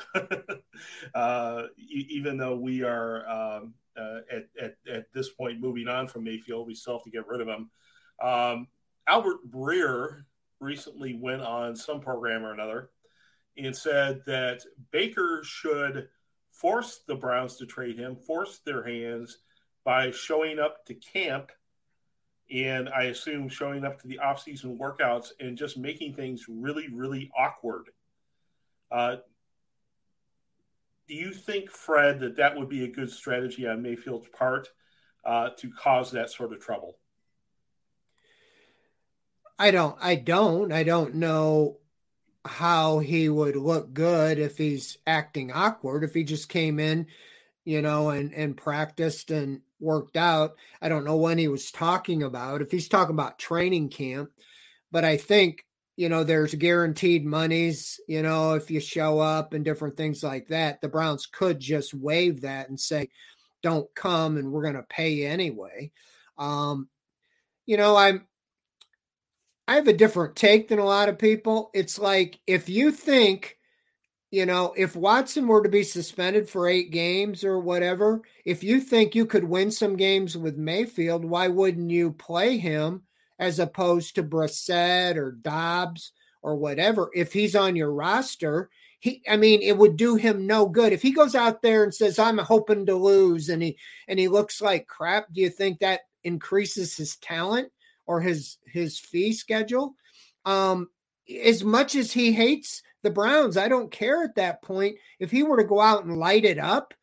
uh, 1.15 1.63
even 1.79 2.37
though 2.37 2.57
we 2.57 2.83
are 2.83 3.27
um, 3.27 3.75
uh, 3.97 4.19
at, 4.31 4.47
at, 4.61 4.75
at 4.87 5.13
this 5.15 5.31
point 5.31 5.61
moving 5.61 5.89
on 5.89 6.09
from 6.09 6.25
Mayfield, 6.25 6.67
we 6.67 6.75
still 6.75 6.99
have 6.99 7.05
to 7.05 7.11
get 7.11 7.27
rid 7.27 7.41
of 7.41 7.49
him. 7.49 7.71
Um, 8.23 8.69
Albert 9.07 9.51
Breer 9.51 10.25
recently 10.61 11.15
went 11.15 11.43
on 11.43 11.77
some 11.77 12.01
program 12.01 12.45
or 12.45 12.53
another 12.53 12.91
and 13.57 13.77
said 13.77 14.23
that 14.27 14.63
Baker 14.91 15.43
should 15.45 16.09
force 16.51 17.01
the 17.07 17.15
Browns 17.15 17.57
to 17.57 17.67
trade 17.67 17.99
him, 17.99 18.17
force 18.17 18.61
their 18.65 18.83
hands 18.83 19.39
by 19.85 20.11
showing 20.11 20.59
up 20.59 20.85
to 20.87 20.95
camp 20.95 21.53
and 22.51 22.89
I 22.89 23.05
assume 23.05 23.49
showing 23.49 23.85
up 23.85 24.01
to 24.01 24.09
the 24.09 24.19
off-season 24.19 24.79
workouts 24.79 25.29
and 25.41 25.57
just 25.57 25.79
making 25.79 26.15
things 26.15 26.45
really, 26.49 26.89
really 26.93 27.31
awkward. 27.37 27.89
Uh, 28.91 29.17
do 31.09 31.15
you 31.15 31.33
think, 31.33 31.71
Fred, 31.71 32.21
that 32.21 32.37
that 32.37 32.57
would 32.57 32.69
be 32.69 32.85
a 32.85 32.89
good 32.89 33.11
strategy 33.11 33.67
on 33.67 33.83
Mayfield's 33.83 34.29
part 34.29 34.69
uh, 35.25 35.51
to 35.59 35.71
cause 35.71 36.13
that 36.13 36.31
sort 36.31 36.53
of 36.53 36.61
trouble? 36.61 36.99
I 39.65 39.71
don't. 39.71 39.97
I 39.99 40.17
don't. 40.17 40.73
I 40.73 40.83
don't 40.83 41.15
know 41.15 41.79
how 42.45 42.99
he 42.99 43.31
would 43.31 43.57
look 43.57 43.95
good 43.95 44.39
if 44.39 44.59
he's 44.59 44.99
acting 45.07 45.53
awkward. 45.53 46.05
If 46.05 46.13
he 46.13 46.23
just 46.23 46.51
came 46.51 46.79
in, 46.79 47.07
you 47.65 47.81
know, 47.81 48.11
and 48.11 48.35
and 48.35 48.59
practiced 48.59 49.31
and 49.31 49.63
worked 49.81 50.19
out. 50.19 50.57
I 50.83 50.91
don't 50.91 51.07
know 51.07 51.17
when 51.17 51.39
he 51.39 51.49
was 51.49 51.71
talking 51.71 52.23
about. 52.23 52.61
If 52.61 52.71
he's 52.71 52.91
talking 52.91 53.15
about 53.15 53.39
training 53.39 53.89
camp, 53.89 54.33
but 54.93 55.03
I 55.03 55.17
think 55.17 55.65
you 55.97 56.11
know 56.11 56.25
there's 56.25 56.55
guaranteed 56.55 57.25
monies. 57.25 57.99
You 58.07 58.21
know, 58.21 58.53
if 58.53 58.71
you 58.71 58.81
show 58.81 59.19
up 59.19 59.55
and 59.55 59.65
different 59.65 59.97
things 59.97 60.23
like 60.23 60.49
that, 60.49 60.83
the 60.83 60.89
Browns 60.89 61.25
could 61.25 61.59
just 61.59 61.95
waive 61.95 62.43
that 62.43 62.69
and 62.69 62.79
say, 62.79 63.09
"Don't 63.63 63.89
come, 63.95 64.37
and 64.37 64.53
we're 64.53 64.61
going 64.65 64.75
to 64.75 64.83
pay 64.83 65.13
you 65.13 65.27
anyway." 65.27 65.91
Um, 66.37 66.91
you 67.65 67.79
know, 67.79 67.97
I'm 67.97 68.27
I 69.67 69.77
have 69.77 69.89
a 69.89 69.93
different 69.93 70.37
take 70.37 70.69
than 70.69 70.79
a 70.79 70.85
lot 70.85 71.09
of 71.09 71.19
people. 71.19 71.71
It's 71.73 71.99
like 71.99 72.39
if 72.47 72.69
you 72.69 72.93
think, 72.93 73.57
you 74.31 74.45
know, 74.45 74.75
if 74.77 74.95
Watson 74.95 75.47
were 75.47 75.63
to 75.63 75.69
be 75.69 75.83
suspended 75.83 76.49
for 76.49 76.69
eight 76.69 76.91
games 76.91 77.45
or 77.45 77.59
whatever, 77.59 78.23
if 78.45 78.63
you 78.63 78.81
think 78.81 79.15
you 79.15 79.25
could 79.25 79.45
win 79.45 79.71
some 79.71 79.97
games 79.97 80.37
with 80.37 80.59
Mayfield, 80.59 81.25
why 81.25 81.49
wouldn't 81.49 81.91
you 81.91 82.13
play 82.13 82.59
him 82.59 83.03
as 83.39 83.59
opposed 83.59 84.15
to 84.17 84.23
Brissett 84.23 85.17
or 85.17 85.33
Dobbs 85.33 86.13
or 86.43 86.57
whatever? 86.57 87.11
If 87.15 87.33
he's 87.33 87.57
on 87.57 87.75
your 87.75 87.93
roster, 87.93 88.69
he 89.01 89.23
I 89.29 89.39
mean, 89.39 89.63
it 89.63 89.79
would 89.79 89.97
do 89.97 90.17
him 90.17 90.47
no 90.47 90.67
good. 90.67 90.93
If 90.93 91.01
he 91.01 91.13
goes 91.13 91.35
out 91.35 91.63
there 91.63 91.85
and 91.85 91.95
says, 91.95 92.19
I'm 92.19 92.39
hoping 92.39 92.85
to 92.87 92.95
lose 92.97 93.49
and 93.49 93.63
he 93.63 93.79
and 94.09 94.19
he 94.19 94.29
looks 94.29 94.61
like 94.61 94.87
crap, 94.87 95.33
do 95.33 95.41
you 95.41 95.49
think 95.49 95.79
that 95.79 96.01
increases 96.23 96.97
his 96.97 97.17
talent? 97.17 97.71
Or 98.07 98.21
his 98.21 98.59
his 98.67 98.99
fee 98.99 99.33
schedule. 99.33 99.95
Um, 100.45 100.89
as 101.43 101.65
much 101.65 101.95
as 101.95 102.13
he 102.13 102.33
hates 102.33 102.83
the 103.03 103.11
Browns, 103.11 103.57
I 103.57 103.69
don't 103.69 103.91
care 103.91 104.23
at 104.23 104.37
that 104.37 104.63
point. 104.63 104.97
If 105.19 105.31
he 105.31 105.43
were 105.43 105.57
to 105.59 105.65
go 105.65 105.81
out 105.81 106.05
and 106.05 106.19
light 106.19 106.45
it 106.45 106.59
up 106.59 106.95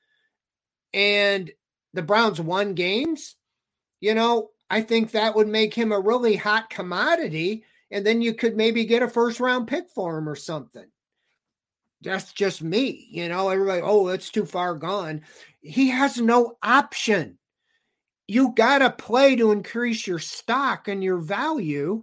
and 0.93 1.51
the 1.93 2.01
Browns 2.01 2.39
won 2.39 2.73
games, 2.73 3.35
you 3.99 4.13
know, 4.13 4.49
I 4.69 4.81
think 4.81 5.11
that 5.11 5.35
would 5.35 5.47
make 5.47 5.73
him 5.73 5.91
a 5.91 5.99
really 5.99 6.35
hot 6.35 6.69
commodity. 6.69 7.65
And 7.89 8.05
then 8.05 8.21
you 8.21 8.33
could 8.33 8.55
maybe 8.55 8.85
get 8.85 9.03
a 9.03 9.09
first 9.09 9.39
round 9.39 9.67
pick 9.67 9.89
for 9.89 10.17
him 10.17 10.29
or 10.29 10.35
something. 10.35 10.85
That's 12.01 12.31
just 12.31 12.61
me. 12.61 13.07
You 13.11 13.27
know, 13.27 13.49
everybody, 13.49 13.81
oh, 13.83 14.07
that's 14.07 14.29
too 14.29 14.45
far 14.45 14.75
gone. 14.75 15.21
He 15.61 15.89
has 15.89 16.17
no 16.19 16.57
option 16.63 17.37
you 18.31 18.53
got 18.55 18.77
to 18.77 18.89
play 18.89 19.35
to 19.35 19.51
increase 19.51 20.07
your 20.07 20.17
stock 20.17 20.87
and 20.87 21.03
your 21.03 21.17
value. 21.17 22.01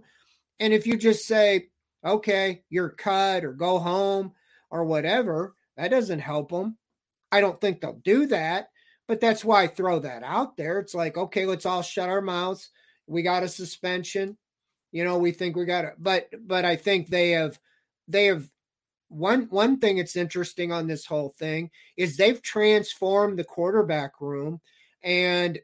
And 0.59 0.71
if 0.71 0.85
you 0.85 0.95
just 0.95 1.25
say, 1.25 1.69
okay, 2.05 2.61
you're 2.69 2.91
cut 2.91 3.43
or 3.43 3.51
go 3.51 3.79
home 3.79 4.33
or 4.69 4.83
whatever, 4.83 5.55
that 5.75 5.87
doesn't 5.87 6.19
help 6.19 6.51
them. 6.51 6.77
I 7.31 7.41
don't 7.41 7.59
think 7.59 7.81
they'll 7.81 7.99
do 8.03 8.27
that, 8.27 8.69
but 9.07 9.19
that's 9.19 9.43
why 9.43 9.63
I 9.63 9.67
throw 9.67 9.97
that 10.01 10.21
out 10.21 10.55
there. 10.55 10.77
It's 10.77 10.93
like, 10.93 11.17
okay, 11.17 11.47
let's 11.47 11.65
all 11.65 11.81
shut 11.81 12.09
our 12.09 12.21
mouths. 12.21 12.69
We 13.07 13.23
got 13.23 13.41
a 13.41 13.49
suspension. 13.49 14.37
You 14.91 15.05
know, 15.05 15.17
we 15.17 15.31
think 15.31 15.55
we 15.55 15.65
got 15.65 15.85
it, 15.85 15.95
but 15.97 16.29
but 16.45 16.63
I 16.63 16.75
think 16.75 17.07
they 17.07 17.31
have 17.31 17.59
they 18.07 18.25
have 18.25 18.47
one 19.07 19.47
one 19.49 19.79
thing 19.79 19.97
that's 19.97 20.15
interesting 20.15 20.71
on 20.71 20.85
this 20.85 21.07
whole 21.07 21.33
thing 21.39 21.71
is 21.97 22.17
they've 22.17 22.41
transformed 22.43 23.39
the 23.39 23.43
quarterback 23.43 24.21
room 24.21 24.61
and 25.01 25.57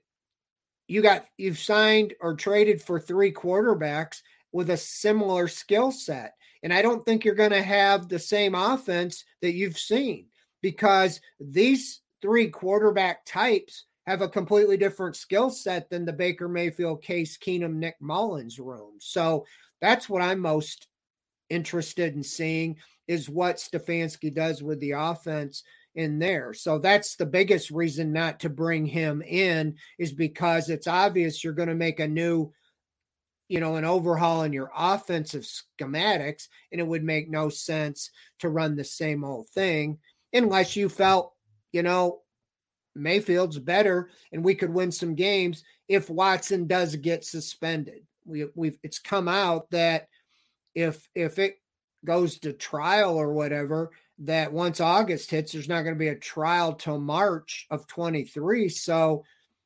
you 0.88 1.02
got 1.02 1.26
you've 1.38 1.60
signed 1.60 2.14
or 2.22 2.36
traded 2.36 2.82
for 2.82 3.00
three 3.00 3.32
quarterbacks 3.32 4.22
with 4.52 4.70
a 4.70 4.78
similar 4.78 5.48
skill 5.48 5.92
set. 5.92 6.34
And 6.64 6.74
I 6.74 6.82
don't 6.82 7.04
think 7.04 7.26
you're 7.26 7.36
going 7.36 7.52
to 7.52 7.62
have 7.62 8.08
the 8.08 8.20
same 8.20 8.56
offense 8.56 9.24
that 9.42 9.54
you've 9.54 9.78
seen 9.78 10.28
because 10.62 11.20
these 11.40 12.02
three 12.22 12.50
quarterback 12.50 13.26
types 13.26 13.86
have 14.08 14.22
a 14.22 14.30
completely 14.30 14.78
different 14.78 15.16
skill 15.16 15.50
set 15.50 15.90
than 15.90 16.06
the 16.06 16.14
Baker 16.14 16.48
Mayfield, 16.48 17.04
Case 17.04 17.38
Keenum, 17.38 17.76
Nick 17.76 17.96
Mullens 18.00 18.60
room. 18.60 18.94
So 19.00 19.46
that's 19.82 20.08
what 20.08 20.22
I'm 20.22 20.40
most 20.40 20.88
interested 21.50 22.16
in 22.16 22.24
seeing 22.24 22.78
is 23.08 23.30
what 23.30 23.58
Stefanski 23.58 24.34
does 24.34 24.64
with 24.64 24.80
the 24.80 24.92
offense 24.92 25.64
in 25.96 26.20
there. 26.20 26.54
So 26.54 26.80
that's 26.80 27.16
the 27.16 27.26
biggest 27.26 27.72
reason 27.72 28.12
not 28.12 28.42
to 28.42 28.50
bring 28.50 28.86
him 28.86 29.22
in 29.22 29.76
is 29.98 30.12
because 30.12 30.70
it's 30.70 30.88
obvious 30.88 31.44
you're 31.44 31.54
going 31.54 31.70
to 31.70 31.76
make 31.76 32.00
a 32.00 32.08
new 32.08 32.52
you 33.48 33.60
know 33.60 33.76
an 33.76 33.86
overhaul 33.86 34.42
in 34.42 34.54
your 34.54 34.72
offensive 34.76 35.44
schematics 35.80 36.48
and 36.72 36.82
it 36.82 36.88
would 36.88 37.04
make 37.04 37.30
no 37.30 37.48
sense 37.48 38.10
to 38.40 38.50
run 38.50 38.76
the 38.76 38.84
same 38.84 39.24
old 39.24 39.48
thing 39.50 40.00
unless 40.34 40.76
you 40.76 40.90
felt 40.90 41.32
you 41.72 41.84
know 41.84 42.22
Mayfield's 42.96 43.60
better 43.60 44.10
and 44.32 44.44
we 44.44 44.56
could 44.56 44.74
win 44.74 44.92
some 44.92 45.16
games 45.16 45.64
if 45.88 46.10
Watson 46.10 46.66
does 46.66 46.96
get 46.96 47.26
suspended. 47.26 48.06
We 48.26 48.48
we've 48.56 48.80
it's 48.84 49.00
come 49.00 49.28
out 49.28 49.70
that 49.72 50.08
if 50.74 51.08
if 51.14 51.38
it 51.38 51.58
goes 52.06 52.40
to 52.40 52.54
trial 52.54 53.18
or 53.18 53.34
whatever, 53.34 53.92
that 54.20 54.54
once 54.54 54.80
August 54.80 55.30
hits, 55.30 55.52
there's 55.52 55.68
not 55.68 55.82
going 55.82 55.96
to 55.96 56.00
be 56.00 56.08
a 56.08 56.16
trial 56.16 56.74
till 56.74 57.00
March 57.00 57.68
of 57.70 57.88
23. 57.88 58.70
So 58.70 59.26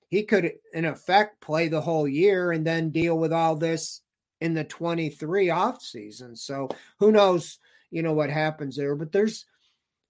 he 0.10 0.24
could, 0.24 0.54
in 0.74 0.86
effect, 0.86 1.42
play 1.42 1.68
the 1.68 1.82
whole 1.82 2.08
year 2.08 2.52
and 2.52 2.66
then 2.66 2.90
deal 2.90 3.18
with 3.18 3.32
all 3.32 3.56
this 3.56 4.02
in 4.42 4.54
the 4.54 4.64
23 4.64 5.52
off 5.52 5.82
season. 5.82 6.36
So 6.36 6.70
who 7.00 7.12
knows, 7.12 7.60
you 7.92 8.02
know, 8.02 8.14
what 8.14 8.32
happens 8.32 8.76
there. 8.76 8.96
But 8.96 9.12
there's, 9.12 9.46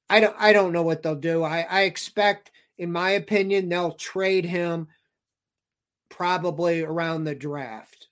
I 0.10 0.21
don't, 0.21 0.36
I 0.39 0.54
don't 0.54 0.71
know 0.71 0.84
what 0.84 1.04
they'll 1.04 1.15
do. 1.15 1.43
I, 1.43 1.62
I 1.69 1.82
expect, 1.82 2.52
in 2.78 2.91
my 2.91 3.12
opinion, 3.12 3.67
they'll 3.67 3.91
trade 3.91 4.45
him 4.45 4.88
probably 6.10 6.82
around 6.82 7.25
the 7.25 7.36
draft. 7.36 8.08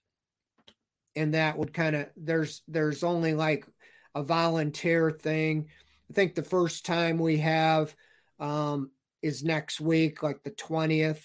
And 1.15 1.33
that 1.33 1.57
would 1.57 1.73
kind 1.73 1.95
of, 1.95 2.07
there's, 2.17 2.61
there's 2.67 3.03
only 3.03 3.33
like 3.33 3.65
a 4.13 4.23
volunteer 4.23 5.09
thing 5.09 5.67
I 6.09 6.13
think 6.13 6.35
the 6.35 6.43
first 6.43 6.85
time 6.85 7.17
we 7.17 7.37
have 7.37 7.95
um, 8.39 8.91
is 9.21 9.43
next 9.43 9.81
week, 9.81 10.23
like 10.23 10.43
the 10.43 10.51
20th. 10.51 11.21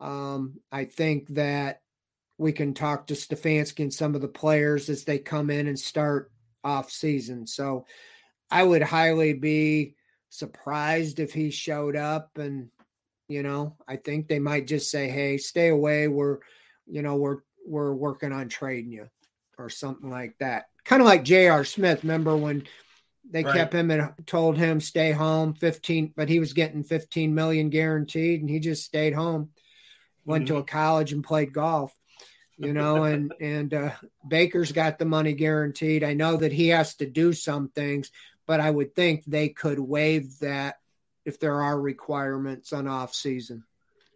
Um, 0.00 0.60
I 0.70 0.84
think 0.84 1.28
that 1.28 1.80
we 2.38 2.52
can 2.52 2.74
talk 2.74 3.06
to 3.06 3.14
Stefanski 3.14 3.80
and 3.80 3.94
some 3.94 4.14
of 4.14 4.20
the 4.20 4.28
players 4.28 4.88
as 4.88 5.04
they 5.04 5.18
come 5.18 5.50
in 5.50 5.66
and 5.66 5.78
start 5.78 6.30
off 6.64 6.90
season. 6.90 7.46
So 7.46 7.86
I 8.50 8.62
would 8.62 8.82
highly 8.82 9.32
be 9.32 9.94
surprised 10.28 11.20
if 11.20 11.32
he 11.32 11.50
showed 11.50 11.96
up 11.96 12.38
and 12.38 12.70
you 13.32 13.42
know, 13.42 13.76
I 13.88 13.96
think 13.96 14.28
they 14.28 14.38
might 14.38 14.66
just 14.66 14.90
say, 14.90 15.08
"Hey, 15.08 15.38
stay 15.38 15.68
away. 15.68 16.06
We're, 16.06 16.38
you 16.86 17.00
know, 17.00 17.16
we're 17.16 17.38
we're 17.66 17.94
working 17.94 18.30
on 18.30 18.50
trading 18.50 18.92
you," 18.92 19.08
or 19.58 19.70
something 19.70 20.10
like 20.10 20.36
that. 20.38 20.66
Kind 20.84 21.00
of 21.00 21.06
like 21.06 21.24
J.R. 21.24 21.64
Smith. 21.64 22.02
Remember 22.02 22.36
when 22.36 22.64
they 23.30 23.44
right. 23.44 23.54
kept 23.54 23.74
him 23.74 23.90
and 23.90 24.12
told 24.26 24.56
him 24.58 24.80
stay 24.80 25.12
home 25.12 25.54
15 25.54 26.12
but 26.16 26.28
he 26.28 26.38
was 26.38 26.52
getting 26.52 26.82
15 26.82 27.34
million 27.34 27.70
guaranteed 27.70 28.40
and 28.40 28.50
he 28.50 28.58
just 28.58 28.84
stayed 28.84 29.14
home 29.14 29.50
went 30.24 30.44
mm-hmm. 30.44 30.54
to 30.54 30.60
a 30.60 30.64
college 30.64 31.12
and 31.12 31.24
played 31.24 31.52
golf 31.52 31.94
you 32.62 32.72
know, 32.72 33.04
and 33.04 33.34
and 33.40 33.74
uh, 33.74 33.90
Baker's 34.26 34.72
got 34.72 34.98
the 34.98 35.04
money 35.04 35.32
guaranteed. 35.32 36.04
I 36.04 36.14
know 36.14 36.36
that 36.36 36.52
he 36.52 36.68
has 36.68 36.94
to 36.96 37.06
do 37.06 37.32
some 37.32 37.68
things, 37.68 38.10
but 38.46 38.60
I 38.60 38.70
would 38.70 38.94
think 38.94 39.24
they 39.24 39.48
could 39.48 39.78
waive 39.78 40.38
that 40.40 40.76
if 41.24 41.38
there 41.38 41.62
are 41.62 41.78
requirements 41.78 42.72
on 42.72 42.86
off 42.88 43.14
season. 43.14 43.64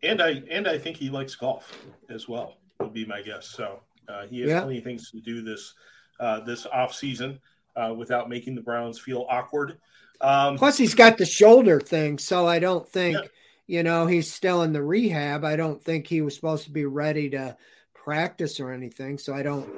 And 0.03 0.23
I 0.23 0.43
and 0.51 0.69
I 0.69 0.79
think 0.79 0.97
he 0.97 1.11
likes 1.11 1.35
golf 1.35 1.73
as 2.09 2.29
well. 2.29 2.57
Would 2.81 2.93
be 2.93 3.05
my 3.05 3.23
guess. 3.23 3.49
So 3.49 3.81
uh, 4.09 4.27
he 4.27 4.41
has 4.41 4.51
yeah. 4.51 4.61
plenty 4.61 4.79
of 4.79 4.85
things 4.85 5.11
to 5.11 5.21
do 5.21 5.43
this 5.43 5.75
uh, 6.21 6.41
this 6.41 6.67
off 6.67 6.95
season 6.95 7.41
uh, 7.77 7.95
without 7.95 8.29
making 8.29 8.55
the 8.55 8.63
Browns 8.63 8.99
feel 8.99 9.27
awkward. 9.29 9.79
Um, 10.21 10.57
Plus, 10.57 10.79
he's 10.79 10.95
got 10.95 11.19
the 11.19 11.27
shoulder 11.27 11.79
thing, 11.79 12.19
so 12.19 12.47
I 12.47 12.59
don't 12.59 12.89
think 12.89 13.17
yeah. 13.17 13.29
you 13.67 13.83
know 13.83 14.07
he's 14.07 14.33
still 14.33 14.63
in 14.63 14.73
the 14.73 14.83
rehab. 14.83 15.45
I 15.45 15.57
don't 15.57 15.83
think 15.83 16.07
he 16.07 16.23
was 16.23 16.35
supposed 16.35 16.65
to 16.65 16.71
be 16.71 16.87
ready 16.87 17.31
to 17.31 17.57
practice 17.95 18.61
or 18.61 18.73
anything. 18.73 19.19
So 19.19 19.35
I 19.35 19.43
don't 19.43 19.69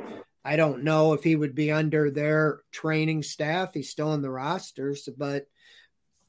I 0.44 0.56
don't 0.56 0.84
know 0.84 1.12
if 1.12 1.24
he 1.24 1.34
would 1.34 1.54
be 1.54 1.72
under 1.72 2.10
their 2.10 2.60
training 2.70 3.22
staff. 3.22 3.74
He's 3.74 3.90
still 3.90 4.14
in 4.14 4.22
the 4.22 4.30
rosters, 4.30 5.08
but 5.16 5.46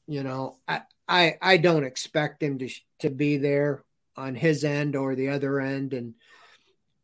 you 0.06 0.22
know, 0.22 0.56
I 0.66 0.82
I, 1.08 1.36
I 1.40 1.56
don't 1.56 1.84
expect 1.84 2.42
him 2.42 2.58
to 2.58 2.68
to 3.00 3.10
be 3.10 3.36
there 3.36 3.84
on 4.16 4.34
his 4.34 4.64
end 4.64 4.96
or 4.96 5.14
the 5.14 5.30
other 5.30 5.60
end, 5.60 5.92
and 5.92 6.14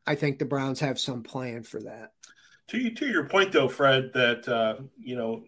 I 0.06 0.14
think 0.14 0.38
the 0.38 0.44
Browns 0.44 0.80
have 0.80 0.98
some 0.98 1.22
plan 1.22 1.62
for 1.62 1.80
that. 1.82 2.12
To 2.68 2.90
to 2.90 3.06
your 3.06 3.28
point, 3.28 3.52
though, 3.52 3.68
Fred, 3.68 4.12
that 4.14 4.48
uh, 4.48 4.76
you 4.98 5.16
know 5.16 5.44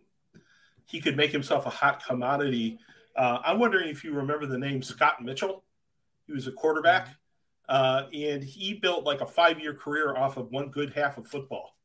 he 0.87 1.01
could 1.01 1.17
make 1.17 1.33
himself 1.33 1.67
a 1.67 1.71
hot 1.71 2.05
commodity. 2.05 2.79
Uh, 3.17 3.39
I'm 3.45 3.59
wondering 3.59 3.89
if 3.89 4.05
you 4.05 4.13
remember 4.13 4.47
the 4.47 4.59
name 4.59 4.83
Scott 4.83 5.23
Mitchell. 5.23 5.65
He 6.27 6.33
was 6.33 6.47
a 6.47 6.53
quarterback. 6.53 7.09
Uh, 7.69 8.07
and 8.15 8.43
he 8.43 8.73
built 8.75 9.05
like 9.05 9.21
a 9.21 9.27
five 9.27 9.61
year 9.61 9.75
career 9.75 10.17
off 10.17 10.37
of 10.37 10.51
one 10.51 10.71
good 10.71 10.93
half 10.95 11.19
of 11.19 11.27
football. 11.27 11.77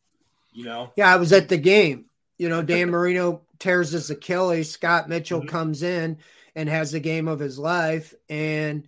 You 0.54 0.66
know? 0.66 0.94
Yeah, 0.96 1.12
I 1.12 1.18
was 1.18 1.34
at 1.34 1.50
the 1.50 1.58
game. 1.58 2.06
You 2.38 2.50
know, 2.50 2.62
Dan 2.62 2.90
Marino 2.90 3.42
tears 3.60 3.92
his 3.92 4.10
Achilles. 4.10 4.72
Scott 4.72 5.10
Mitchell 5.10 5.40
mm-hmm. 5.40 5.50
comes 5.50 5.84
in 5.84 6.18
and 6.56 6.70
has 6.70 6.92
the 6.92 7.00
game 7.00 7.28
of 7.28 7.40
his 7.40 7.60
life. 7.60 8.14
And, 8.30 8.86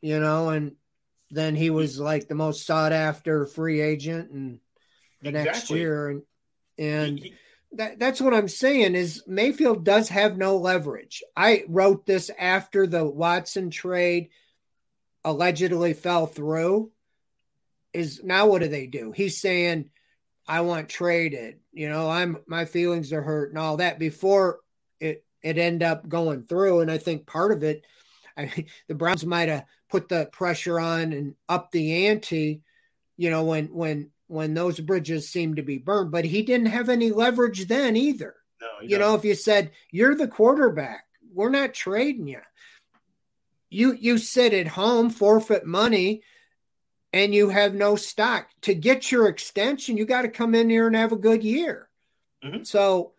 you 0.00 0.18
know, 0.18 0.50
and 0.50 0.76
then 1.30 1.54
he 1.54 1.70
was 1.70 1.98
like 1.98 2.28
the 2.28 2.34
most 2.34 2.64
sought 2.66 2.92
after 2.92 3.44
free 3.44 3.80
agent 3.80 4.30
and 4.30 4.60
the 5.32 5.40
exactly. 5.40 5.52
next 5.52 5.70
year. 5.70 6.08
And, 6.08 6.22
and, 6.78 7.18
he, 7.18 7.24
he, 7.24 7.34
that, 7.72 7.98
that's 7.98 8.20
what 8.20 8.34
I'm 8.34 8.48
saying 8.48 8.94
is 8.94 9.24
Mayfield 9.26 9.84
does 9.84 10.08
have 10.08 10.36
no 10.36 10.56
leverage. 10.56 11.22
I 11.36 11.64
wrote 11.68 12.06
this 12.06 12.30
after 12.38 12.86
the 12.86 13.04
Watson 13.04 13.70
trade 13.70 14.30
allegedly 15.24 15.92
fell 15.92 16.26
through 16.26 16.90
is 17.92 18.22
now 18.22 18.46
what 18.46 18.62
do 18.62 18.68
they 18.68 18.86
do? 18.86 19.12
He's 19.12 19.40
saying, 19.40 19.90
I 20.46 20.60
want 20.60 20.88
traded. 20.88 21.58
You 21.72 21.88
know, 21.88 22.08
I'm 22.08 22.38
my 22.46 22.64
feelings 22.64 23.12
are 23.12 23.22
hurt 23.22 23.50
and 23.50 23.58
all 23.58 23.78
that 23.78 23.98
before 23.98 24.60
it 25.00 25.24
it 25.42 25.58
end 25.58 25.82
up 25.82 26.08
going 26.08 26.44
through. 26.44 26.80
And 26.80 26.90
I 26.90 26.98
think 26.98 27.26
part 27.26 27.52
of 27.52 27.62
it, 27.62 27.84
I 28.36 28.66
the 28.88 28.94
Browns 28.94 29.24
might 29.24 29.48
have 29.48 29.64
put 29.90 30.08
the 30.08 30.28
pressure 30.32 30.78
on 30.78 31.12
and 31.12 31.34
up 31.48 31.70
the 31.70 32.06
ante, 32.06 32.62
you 33.16 33.30
know, 33.30 33.44
when 33.44 33.66
when 33.66 34.10
when 34.28 34.54
those 34.54 34.80
bridges 34.80 35.28
seemed 35.28 35.56
to 35.56 35.62
be 35.62 35.78
burned. 35.78 36.10
But 36.10 36.24
he 36.24 36.42
didn't 36.42 36.66
have 36.66 36.88
any 36.88 37.10
leverage 37.10 37.66
then 37.66 37.96
either. 37.96 38.34
No, 38.60 38.66
you 38.82 38.90
doesn't. 38.90 39.00
know, 39.00 39.14
if 39.14 39.24
you 39.24 39.34
said 39.34 39.70
you're 39.90 40.14
the 40.14 40.28
quarterback, 40.28 41.04
we're 41.32 41.50
not 41.50 41.74
trading 41.74 42.26
you 42.28 42.40
you 43.70 43.92
you 43.92 44.18
sit 44.18 44.54
at 44.54 44.68
home, 44.68 45.10
forfeit 45.10 45.66
money, 45.66 46.22
and 47.12 47.34
you 47.34 47.48
have 47.48 47.74
no 47.74 47.96
stock. 47.96 48.48
To 48.62 48.74
get 48.74 49.10
your 49.10 49.28
extension, 49.28 49.96
you 49.96 50.04
got 50.04 50.22
to 50.22 50.28
come 50.28 50.54
in 50.54 50.70
here 50.70 50.86
and 50.86 50.96
have 50.96 51.12
a 51.12 51.16
good 51.16 51.42
year. 51.42 51.88
Mm-hmm. 52.44 52.62
So 52.64 53.12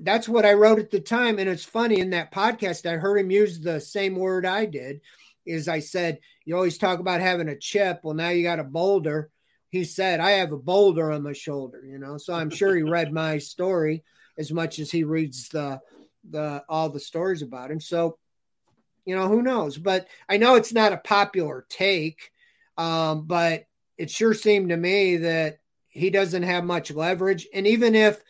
that's 0.00 0.28
what 0.28 0.44
I 0.44 0.54
wrote 0.54 0.78
at 0.78 0.90
the 0.90 1.00
time. 1.00 1.38
And 1.38 1.48
it's 1.48 1.64
funny 1.64 2.00
in 2.00 2.10
that 2.10 2.32
podcast, 2.32 2.90
I 2.90 2.96
heard 2.96 3.18
him 3.18 3.30
use 3.30 3.60
the 3.60 3.80
same 3.80 4.16
word 4.16 4.46
I 4.46 4.66
did. 4.66 5.00
Is 5.44 5.68
I 5.68 5.80
said, 5.80 6.20
you 6.44 6.54
always 6.54 6.78
talk 6.78 7.00
about 7.00 7.20
having 7.20 7.48
a 7.48 7.56
chip. 7.56 8.00
Well, 8.02 8.14
now 8.14 8.28
you 8.28 8.44
got 8.44 8.60
a 8.60 8.64
boulder. 8.64 9.30
He 9.72 9.84
said, 9.84 10.20
I 10.20 10.32
have 10.32 10.52
a 10.52 10.58
boulder 10.58 11.10
on 11.10 11.22
my 11.22 11.32
shoulder, 11.32 11.82
you 11.82 11.98
know. 11.98 12.18
So 12.18 12.34
I'm 12.34 12.50
sure 12.50 12.76
he 12.76 12.82
read 12.82 13.10
my 13.10 13.38
story 13.38 14.04
as 14.36 14.52
much 14.52 14.78
as 14.78 14.90
he 14.90 15.02
reads 15.02 15.48
the 15.48 15.80
the 16.30 16.62
all 16.68 16.90
the 16.90 17.00
stories 17.00 17.40
about 17.40 17.70
him. 17.70 17.80
So 17.80 18.18
you 19.06 19.16
know, 19.16 19.28
who 19.28 19.42
knows? 19.42 19.78
But 19.78 20.06
I 20.28 20.36
know 20.36 20.56
it's 20.56 20.74
not 20.74 20.92
a 20.92 20.98
popular 20.98 21.66
take, 21.70 22.30
um, 22.76 23.26
but 23.26 23.64
it 23.96 24.10
sure 24.10 24.34
seemed 24.34 24.68
to 24.68 24.76
me 24.76 25.16
that 25.16 25.58
he 25.88 26.10
doesn't 26.10 26.44
have 26.44 26.64
much 26.64 26.90
leverage. 26.90 27.48
And 27.52 27.66
even 27.66 27.94
if 27.94 28.22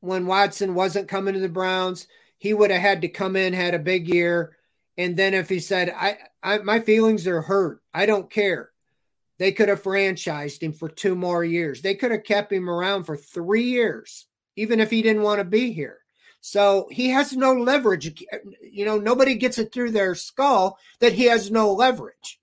when 0.00 0.26
Watson 0.26 0.74
wasn't 0.74 1.08
coming 1.08 1.34
to 1.34 1.40
the 1.40 1.48
Browns, 1.48 2.06
he 2.38 2.54
would 2.54 2.70
have 2.70 2.80
had 2.80 3.02
to 3.02 3.08
come 3.08 3.36
in, 3.36 3.52
had 3.52 3.74
a 3.74 3.78
big 3.78 4.08
year. 4.08 4.56
And 4.96 5.14
then 5.14 5.34
if 5.34 5.48
he 5.48 5.60
said, 5.60 5.94
I, 5.94 6.16
I 6.42 6.58
my 6.58 6.80
feelings 6.80 7.26
are 7.26 7.42
hurt, 7.42 7.82
I 7.92 8.06
don't 8.06 8.30
care. 8.30 8.70
They 9.38 9.52
could 9.52 9.68
have 9.68 9.82
franchised 9.82 10.62
him 10.62 10.72
for 10.72 10.88
two 10.88 11.14
more 11.14 11.44
years. 11.44 11.82
They 11.82 11.94
could 11.94 12.12
have 12.12 12.24
kept 12.24 12.52
him 12.52 12.70
around 12.70 13.04
for 13.04 13.16
three 13.16 13.64
years, 13.64 14.26
even 14.56 14.80
if 14.80 14.90
he 14.90 15.02
didn't 15.02 15.22
want 15.22 15.40
to 15.40 15.44
be 15.44 15.72
here. 15.72 15.98
So 16.40 16.88
he 16.90 17.08
has 17.08 17.32
no 17.32 17.54
leverage. 17.54 18.22
You 18.62 18.84
know, 18.84 18.98
nobody 18.98 19.34
gets 19.34 19.58
it 19.58 19.72
through 19.72 19.92
their 19.92 20.14
skull 20.14 20.78
that 21.00 21.14
he 21.14 21.24
has 21.24 21.50
no 21.50 21.72
leverage. 21.72 22.38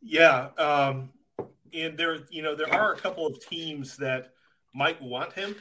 Yeah. 0.00 0.48
Um, 0.56 1.10
and 1.74 1.98
there, 1.98 2.20
you 2.30 2.42
know, 2.42 2.54
there 2.54 2.72
are 2.72 2.94
a 2.94 2.96
couple 2.96 3.26
of 3.26 3.38
teams 3.46 3.96
that 3.98 4.32
might 4.74 5.00
want 5.02 5.34
him, 5.34 5.54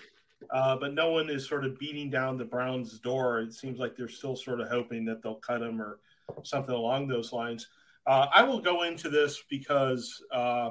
uh, 0.50 0.78
but 0.78 0.94
no 0.94 1.12
one 1.12 1.30
is 1.30 1.48
sort 1.48 1.66
of 1.66 1.78
beating 1.78 2.10
down 2.10 2.38
the 2.38 2.46
Browns' 2.46 3.00
door. 3.00 3.42
It 3.42 3.54
seems 3.54 3.78
like 3.78 3.96
they're 3.96 4.08
still 4.08 4.36
sort 4.36 4.62
of 4.62 4.70
hoping 4.70 5.06
that 5.06 5.22
they'll 5.22 5.36
cut 5.36 5.62
him 5.62 5.82
or 5.82 6.00
something 6.44 6.74
along 6.74 7.08
those 7.08 7.34
lines. 7.34 7.68
Uh, 8.08 8.28
I 8.34 8.44
will 8.44 8.62
go 8.62 8.84
into 8.84 9.10
this 9.10 9.44
because 9.50 10.24
uh, 10.32 10.70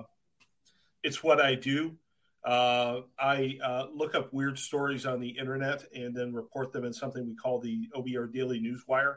it's 1.03 1.22
what 1.22 1.38
I 1.38 1.55
do. 1.55 1.94
Uh, 2.42 3.01
I 3.18 3.59
uh, 3.62 3.87
look 3.92 4.14
up 4.14 4.33
weird 4.33 4.59
stories 4.59 5.05
on 5.05 5.20
the 5.20 5.29
internet 5.29 5.85
and 5.94 6.16
then 6.16 6.33
report 6.33 6.72
them 6.72 6.85
in 6.85 6.94
something 6.94 7.27
we 7.27 7.35
call 7.35 7.61
the 7.61 7.88
OBR 7.94 8.33
Daily 8.33 8.59
Newswire. 8.59 9.16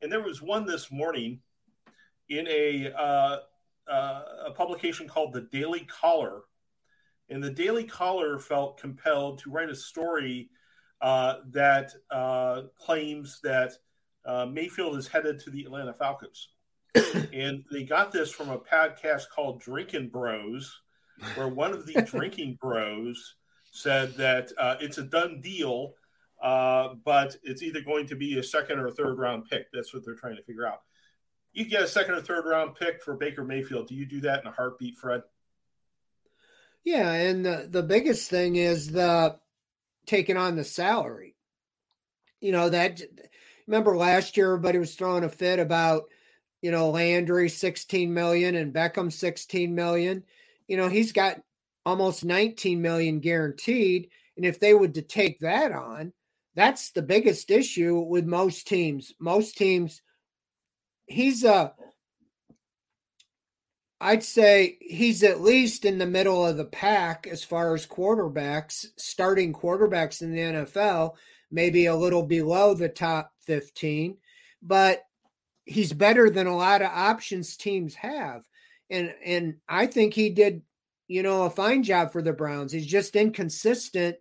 And 0.00 0.10
there 0.10 0.22
was 0.22 0.40
one 0.40 0.64
this 0.64 0.90
morning 0.90 1.40
in 2.30 2.46
a, 2.48 2.90
uh, 2.92 3.38
uh 3.90 4.22
a 4.46 4.52
publication 4.52 5.06
called 5.06 5.34
the 5.34 5.42
Daily 5.52 5.80
Caller. 5.80 6.42
And 7.28 7.44
the 7.44 7.50
Daily 7.50 7.84
Caller 7.84 8.38
felt 8.38 8.80
compelled 8.80 9.40
to 9.40 9.50
write 9.50 9.68
a 9.68 9.74
story 9.74 10.48
that 11.02 11.92
claims 12.78 13.40
that 13.42 13.72
Mayfield 14.50 14.96
is 14.96 15.06
headed 15.06 15.38
to 15.40 15.50
the 15.50 15.64
Atlanta 15.64 15.92
Falcons. 15.92 16.48
And 17.32 17.64
they 17.70 17.84
got 17.84 18.12
this 18.12 18.30
from 18.30 18.50
a 18.50 18.58
podcast 18.58 19.24
called 19.34 19.60
Drinking 19.60 20.08
Bros 20.08 20.80
where 21.34 21.48
one 21.48 21.72
of 21.72 21.86
the 21.86 22.02
drinking 22.06 22.58
bros 22.60 23.34
said 23.70 24.14
that 24.16 24.52
uh, 24.58 24.76
it's 24.80 24.98
a 24.98 25.02
done 25.02 25.40
deal, 25.40 25.94
uh, 26.42 26.94
but 27.04 27.36
it's 27.42 27.62
either 27.62 27.80
going 27.80 28.06
to 28.06 28.16
be 28.16 28.38
a 28.38 28.42
second 28.42 28.78
or 28.78 28.86
a 28.86 28.92
third 28.92 29.18
round 29.18 29.44
pick. 29.48 29.70
That's 29.72 29.92
what 29.92 30.04
they're 30.04 30.14
trying 30.14 30.36
to 30.36 30.42
figure 30.42 30.66
out. 30.66 30.82
You 31.52 31.64
get 31.64 31.82
a 31.82 31.88
second 31.88 32.14
or 32.14 32.20
third 32.20 32.46
round 32.46 32.76
pick 32.76 33.02
for 33.02 33.16
Baker 33.16 33.44
Mayfield. 33.44 33.88
Do 33.88 33.94
you 33.94 34.06
do 34.06 34.20
that 34.22 34.42
in 34.42 34.48
a 34.48 34.52
heartbeat, 34.52 34.96
Fred? 34.96 35.22
Yeah, 36.84 37.12
and 37.12 37.44
the, 37.44 37.66
the 37.68 37.82
biggest 37.82 38.30
thing 38.30 38.56
is 38.56 38.88
the 38.88 39.36
taking 40.06 40.36
on 40.36 40.56
the 40.56 40.64
salary. 40.64 41.34
You 42.40 42.52
know 42.52 42.68
that. 42.68 43.02
Remember 43.66 43.98
last 43.98 44.38
year, 44.38 44.46
everybody 44.46 44.78
was 44.78 44.94
throwing 44.94 45.24
a 45.24 45.28
fit 45.28 45.58
about 45.58 46.04
you 46.62 46.70
know 46.70 46.90
Landry 46.90 47.48
16 47.48 48.12
million 48.12 48.54
and 48.54 48.74
Beckham 48.74 49.12
16 49.12 49.74
million 49.74 50.24
you 50.68 50.76
know, 50.76 50.88
he's 50.88 51.12
got 51.12 51.40
almost 51.84 52.24
19 52.24 52.80
million 52.80 53.18
guaranteed. 53.18 54.10
And 54.36 54.44
if 54.46 54.60
they 54.60 54.74
would 54.74 54.94
to 54.94 55.02
take 55.02 55.40
that 55.40 55.72
on, 55.72 56.12
that's 56.54 56.90
the 56.90 57.02
biggest 57.02 57.50
issue 57.50 57.98
with 57.98 58.26
most 58.26 58.68
teams. 58.68 59.14
Most 59.18 59.56
teams, 59.56 60.02
he's 61.06 61.42
a, 61.42 61.72
I'd 64.00 64.22
say 64.22 64.76
he's 64.80 65.24
at 65.24 65.40
least 65.40 65.84
in 65.84 65.98
the 65.98 66.06
middle 66.06 66.46
of 66.46 66.56
the 66.56 66.64
pack 66.64 67.26
as 67.28 67.42
far 67.42 67.74
as 67.74 67.86
quarterbacks, 67.86 68.86
starting 68.96 69.52
quarterbacks 69.52 70.22
in 70.22 70.32
the 70.32 70.38
NFL, 70.38 71.14
maybe 71.50 71.86
a 71.86 71.96
little 71.96 72.22
below 72.22 72.74
the 72.74 72.88
top 72.88 73.32
15, 73.46 74.16
but 74.62 75.02
he's 75.68 75.92
better 75.92 76.30
than 76.30 76.46
a 76.46 76.56
lot 76.56 76.82
of 76.82 76.90
options 76.90 77.56
teams 77.56 77.94
have 77.94 78.42
and 78.90 79.14
and 79.24 79.56
I 79.68 79.86
think 79.86 80.14
he 80.14 80.30
did, 80.30 80.62
you 81.06 81.22
know, 81.22 81.44
a 81.44 81.50
fine 81.50 81.82
job 81.82 82.12
for 82.12 82.22
the 82.22 82.32
Browns. 82.32 82.72
He's 82.72 82.86
just 82.86 83.16
inconsistent, 83.16 84.16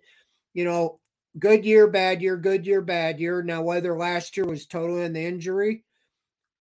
you 0.54 0.66
know, 0.66 1.00
good 1.40 1.66
year, 1.66 1.88
bad 1.88 2.22
year, 2.22 2.38
good 2.38 2.66
year, 2.66 2.82
bad 2.82 3.20
year. 3.20 3.42
Now, 3.42 3.62
whether 3.62 3.98
last 3.98 4.36
year 4.36 4.46
was 4.46 4.66
totally 4.66 5.04
in 5.04 5.14
the 5.14 5.26
injury, 5.26 5.84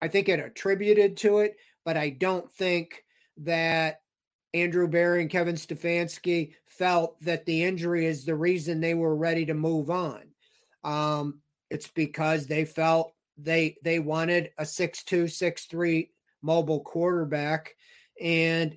I 0.01 0.09
think 0.09 0.29
it 0.29 0.41
attributed 0.41 1.17
to 1.19 1.39
it, 1.41 1.57
but 1.85 1.97
I 1.97 2.11
don't 2.11 2.51
think 2.53 3.05
that 3.39 4.01
Andrew 4.55 4.89
Berry 4.89 5.23
and 5.23 5.31
Kevin 5.31 5.57
Stefanski 5.57 6.55
felt 6.67 7.21
that 7.23 7.45
the 7.45 7.65
injury 7.65 8.07
is 8.07 8.25
the 8.25 8.35
reason 8.35 8.81
they 8.81 8.95
were 8.95 9.15
ready 9.15 9.47
to 9.47 9.55
move 9.55 9.91
on. 9.91 10.23
Um, 10.85 11.41
it's 11.71 11.89
because 11.89 12.47
they 12.47 12.65
felt 12.65 13.13
they 13.39 13.77
they 13.83 13.99
wanted 13.99 14.51
a 14.59 14.67
six 14.67 15.05
two 15.05 15.29
six 15.29 15.67
three 15.67 16.11
mobile 16.43 16.81
quarterback, 16.81 17.75
and 18.21 18.77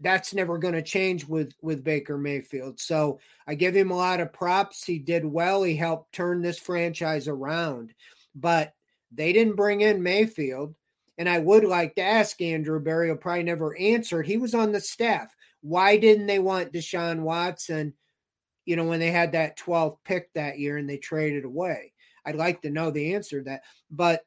that's 0.00 0.34
never 0.34 0.58
going 0.58 0.74
to 0.74 0.82
change 0.82 1.26
with 1.26 1.54
with 1.62 1.84
Baker 1.84 2.18
Mayfield. 2.18 2.80
So 2.80 3.20
I 3.46 3.54
give 3.54 3.74
him 3.74 3.90
a 3.90 3.96
lot 3.96 4.20
of 4.20 4.32
props. 4.32 4.84
He 4.84 4.98
did 4.98 5.24
well. 5.24 5.62
He 5.62 5.76
helped 5.76 6.12
turn 6.12 6.42
this 6.42 6.58
franchise 6.58 7.28
around, 7.28 7.94
but 8.34 8.74
they 9.12 9.32
didn't 9.32 9.56
bring 9.56 9.80
in 9.80 10.02
Mayfield. 10.02 10.74
And 11.16 11.28
I 11.28 11.38
would 11.38 11.64
like 11.64 11.94
to 11.94 12.02
ask 12.02 12.40
Andrew 12.40 12.80
Berry, 12.80 13.08
will 13.08 13.16
probably 13.16 13.44
never 13.44 13.78
answer. 13.78 14.20
He 14.20 14.36
was 14.36 14.52
on 14.52 14.72
the 14.72 14.80
staff. 14.80 15.32
Why 15.60 15.96
didn't 15.96 16.26
they 16.26 16.40
want 16.40 16.72
Deshaun 16.72 17.20
Watson? 17.20 17.94
You 18.64 18.76
know, 18.76 18.84
when 18.84 18.98
they 18.98 19.12
had 19.12 19.32
that 19.32 19.58
12th 19.58 19.98
pick 20.04 20.32
that 20.32 20.58
year 20.58 20.76
and 20.76 20.90
they 20.90 20.96
traded 20.96 21.44
away. 21.44 21.92
I'd 22.24 22.36
like 22.36 22.62
to 22.62 22.70
know 22.70 22.90
the 22.90 23.14
answer 23.14 23.38
to 23.38 23.44
that. 23.44 23.62
But 23.90 24.24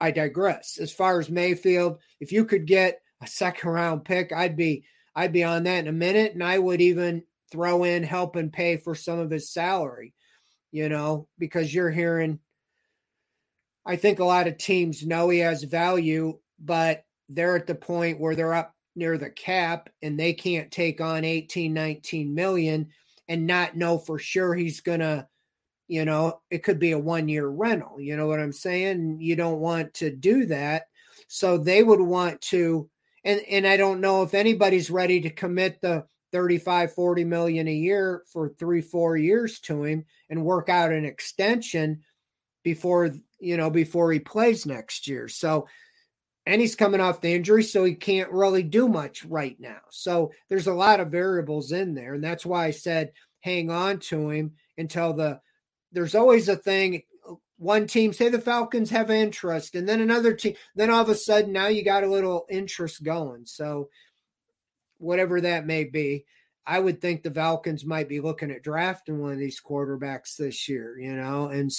I 0.00 0.10
digress. 0.10 0.78
As 0.78 0.92
far 0.92 1.18
as 1.18 1.28
Mayfield, 1.28 1.98
if 2.20 2.32
you 2.32 2.44
could 2.44 2.66
get 2.66 3.00
a 3.20 3.26
second 3.26 3.70
round 3.70 4.04
pick, 4.04 4.32
I'd 4.32 4.56
be 4.56 4.84
I'd 5.14 5.32
be 5.32 5.44
on 5.44 5.64
that 5.64 5.80
in 5.80 5.88
a 5.88 5.92
minute, 5.92 6.34
and 6.34 6.44
I 6.44 6.58
would 6.58 6.80
even 6.80 7.24
throw 7.50 7.84
in 7.84 8.02
help 8.02 8.36
and 8.36 8.52
pay 8.52 8.76
for 8.76 8.94
some 8.94 9.18
of 9.18 9.30
his 9.30 9.52
salary. 9.52 10.14
You 10.70 10.88
know, 10.88 11.28
because 11.38 11.74
you're 11.74 11.90
hearing. 11.90 12.38
I 13.86 13.96
think 13.96 14.18
a 14.18 14.24
lot 14.24 14.46
of 14.46 14.58
teams 14.58 15.06
know 15.06 15.30
he 15.30 15.38
has 15.38 15.62
value, 15.62 16.38
but 16.58 17.04
they're 17.30 17.56
at 17.56 17.66
the 17.66 17.74
point 17.74 18.20
where 18.20 18.34
they're 18.34 18.54
up 18.54 18.74
near 18.94 19.16
the 19.16 19.30
cap 19.30 19.88
and 20.02 20.18
they 20.18 20.34
can't 20.34 20.70
take 20.70 21.00
on 21.00 21.24
18, 21.24 21.72
19 21.72 22.34
million 22.34 22.88
and 23.28 23.46
not 23.46 23.76
know 23.76 23.96
for 23.96 24.18
sure 24.18 24.54
he's 24.54 24.80
going 24.80 25.00
to 25.00 25.26
you 25.88 26.04
know, 26.04 26.40
it 26.50 26.62
could 26.62 26.78
be 26.78 26.92
a 26.92 26.98
one 26.98 27.28
year 27.28 27.48
rental. 27.48 28.00
You 28.00 28.16
know 28.16 28.26
what 28.26 28.40
I'm 28.40 28.52
saying? 28.52 29.18
You 29.20 29.34
don't 29.36 29.58
want 29.58 29.94
to 29.94 30.14
do 30.14 30.46
that. 30.46 30.84
So 31.26 31.58
they 31.58 31.82
would 31.82 32.00
want 32.00 32.40
to, 32.42 32.88
and, 33.24 33.40
and 33.50 33.66
I 33.66 33.76
don't 33.76 34.00
know 34.00 34.22
if 34.22 34.34
anybody's 34.34 34.90
ready 34.90 35.22
to 35.22 35.30
commit 35.30 35.80
the 35.80 36.04
35, 36.32 36.92
40 36.92 37.24
million 37.24 37.68
a 37.68 37.72
year 37.72 38.22
for 38.32 38.50
three, 38.50 38.82
four 38.82 39.16
years 39.16 39.60
to 39.60 39.82
him 39.82 40.04
and 40.28 40.44
work 40.44 40.68
out 40.68 40.92
an 40.92 41.06
extension 41.06 42.02
before, 42.62 43.10
you 43.40 43.56
know, 43.56 43.70
before 43.70 44.12
he 44.12 44.20
plays 44.20 44.66
next 44.66 45.08
year. 45.08 45.26
So, 45.28 45.66
and 46.44 46.60
he's 46.60 46.76
coming 46.76 47.00
off 47.00 47.20
the 47.20 47.34
injury, 47.34 47.62
so 47.62 47.84
he 47.84 47.94
can't 47.94 48.30
really 48.30 48.62
do 48.62 48.88
much 48.88 49.24
right 49.24 49.56
now. 49.58 49.80
So 49.90 50.32
there's 50.48 50.66
a 50.66 50.74
lot 50.74 51.00
of 51.00 51.10
variables 51.10 51.72
in 51.72 51.94
there. 51.94 52.14
And 52.14 52.24
that's 52.24 52.44
why 52.46 52.66
I 52.66 52.70
said 52.70 53.12
hang 53.40 53.70
on 53.70 53.98
to 53.98 54.30
him 54.30 54.52
until 54.76 55.12
the 55.12 55.40
there's 55.92 56.14
always 56.14 56.48
a 56.48 56.56
thing 56.56 57.02
one 57.58 57.88
team 57.88 58.12
say 58.12 58.28
the 58.28 58.40
falcons 58.40 58.90
have 58.90 59.10
interest 59.10 59.74
and 59.74 59.88
then 59.88 60.00
another 60.00 60.32
team 60.32 60.54
then 60.76 60.90
all 60.90 61.02
of 61.02 61.08
a 61.08 61.14
sudden 61.14 61.52
now 61.52 61.66
you 61.66 61.84
got 61.84 62.04
a 62.04 62.10
little 62.10 62.46
interest 62.48 63.02
going. 63.02 63.44
So 63.44 63.88
whatever 64.98 65.40
that 65.40 65.66
may 65.66 65.84
be 65.84 66.24
i 66.66 66.78
would 66.78 67.00
think 67.00 67.22
the 67.22 67.30
falcons 67.30 67.84
might 67.84 68.08
be 68.08 68.20
looking 68.20 68.50
at 68.50 68.62
drafting 68.62 69.20
one 69.20 69.32
of 69.32 69.38
these 69.38 69.60
quarterbacks 69.60 70.36
this 70.36 70.68
year 70.68 70.98
you 70.98 71.14
know 71.14 71.46
and 71.46 71.70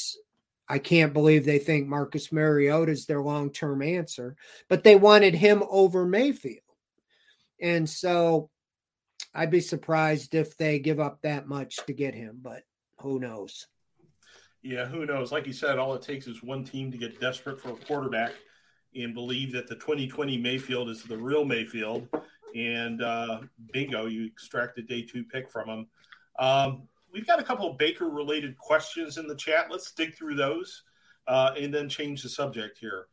i 0.67 0.79
can't 0.79 1.13
believe 1.13 1.45
they 1.45 1.59
think 1.59 1.87
marcus 1.87 2.31
mariota 2.31 2.91
is 2.91 3.05
their 3.05 3.21
long-term 3.21 3.81
answer 3.81 4.35
but 4.67 4.83
they 4.83 4.95
wanted 4.95 5.35
him 5.35 5.63
over 5.69 6.05
mayfield. 6.05 6.63
And 7.61 7.89
so 7.89 8.49
i'd 9.35 9.51
be 9.51 9.61
surprised 9.61 10.33
if 10.33 10.57
they 10.57 10.79
give 10.79 10.99
up 10.99 11.21
that 11.21 11.47
much 11.47 11.75
to 11.85 11.93
get 11.93 12.15
him 12.15 12.39
but 12.41 12.63
who 13.01 13.19
knows 13.19 13.67
yeah, 14.61 14.85
who 14.85 15.05
knows? 15.05 15.31
Like 15.31 15.47
you 15.47 15.53
said, 15.53 15.77
all 15.77 15.93
it 15.95 16.01
takes 16.01 16.27
is 16.27 16.43
one 16.43 16.63
team 16.63 16.91
to 16.91 16.97
get 16.97 17.19
desperate 17.19 17.61
for 17.61 17.69
a 17.69 17.85
quarterback 17.85 18.33
and 18.95 19.13
believe 19.13 19.53
that 19.53 19.67
the 19.67 19.75
2020 19.75 20.37
Mayfield 20.37 20.89
is 20.89 21.03
the 21.03 21.17
real 21.17 21.45
Mayfield, 21.45 22.07
and 22.55 23.01
uh, 23.01 23.41
bingo, 23.71 24.07
you 24.07 24.25
extract 24.25 24.77
a 24.79 24.81
day 24.81 25.01
two 25.01 25.23
pick 25.23 25.49
from 25.49 25.69
him. 25.69 25.87
Um, 26.39 26.83
we've 27.11 27.27
got 27.27 27.39
a 27.39 27.43
couple 27.43 27.69
of 27.69 27.77
Baker 27.77 28.09
related 28.09 28.57
questions 28.57 29.17
in 29.17 29.27
the 29.27 29.35
chat. 29.35 29.67
Let's 29.69 29.91
dig 29.91 30.15
through 30.15 30.35
those 30.35 30.83
uh, 31.27 31.51
and 31.57 31.73
then 31.73 31.87
change 31.87 32.23
the 32.23 32.29
subject 32.29 32.77
here 32.79 33.07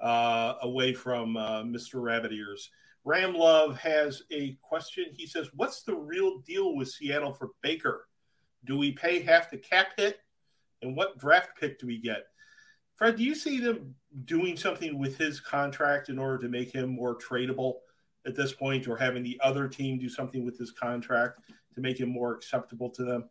uh, 0.00 0.54
away 0.62 0.92
from 0.92 1.36
uh, 1.36 1.62
Mr. 1.62 2.02
Rabbit 2.02 2.32
Ears. 2.32 2.70
Ram 3.04 3.34
Love 3.34 3.76
has 3.78 4.22
a 4.30 4.56
question. 4.62 5.06
He 5.16 5.26
says, 5.26 5.48
What's 5.54 5.82
the 5.82 5.96
real 5.96 6.38
deal 6.40 6.76
with 6.76 6.88
Seattle 6.88 7.32
for 7.32 7.50
Baker? 7.62 8.06
Do 8.64 8.78
we 8.78 8.92
pay 8.92 9.22
half 9.22 9.50
the 9.50 9.56
cap 9.56 9.88
hit 9.96 10.20
and 10.82 10.96
what 10.96 11.18
draft 11.18 11.58
pick 11.58 11.78
do 11.78 11.86
we 11.86 11.98
get? 11.98 12.26
Fred, 12.96 13.16
do 13.16 13.24
you 13.24 13.34
see 13.34 13.58
them 13.58 13.94
doing 14.24 14.56
something 14.56 14.98
with 14.98 15.16
his 15.16 15.40
contract 15.40 16.08
in 16.08 16.18
order 16.18 16.38
to 16.38 16.48
make 16.48 16.72
him 16.72 16.90
more 16.90 17.16
tradable 17.16 17.76
at 18.26 18.36
this 18.36 18.52
point, 18.52 18.86
or 18.86 18.96
having 18.96 19.22
the 19.22 19.40
other 19.42 19.66
team 19.68 19.98
do 19.98 20.08
something 20.08 20.44
with 20.44 20.58
his 20.58 20.70
contract 20.70 21.40
to 21.74 21.80
make 21.80 21.98
him 21.98 22.08
more 22.08 22.34
acceptable 22.34 22.90
to 22.90 23.04
them? 23.04 23.28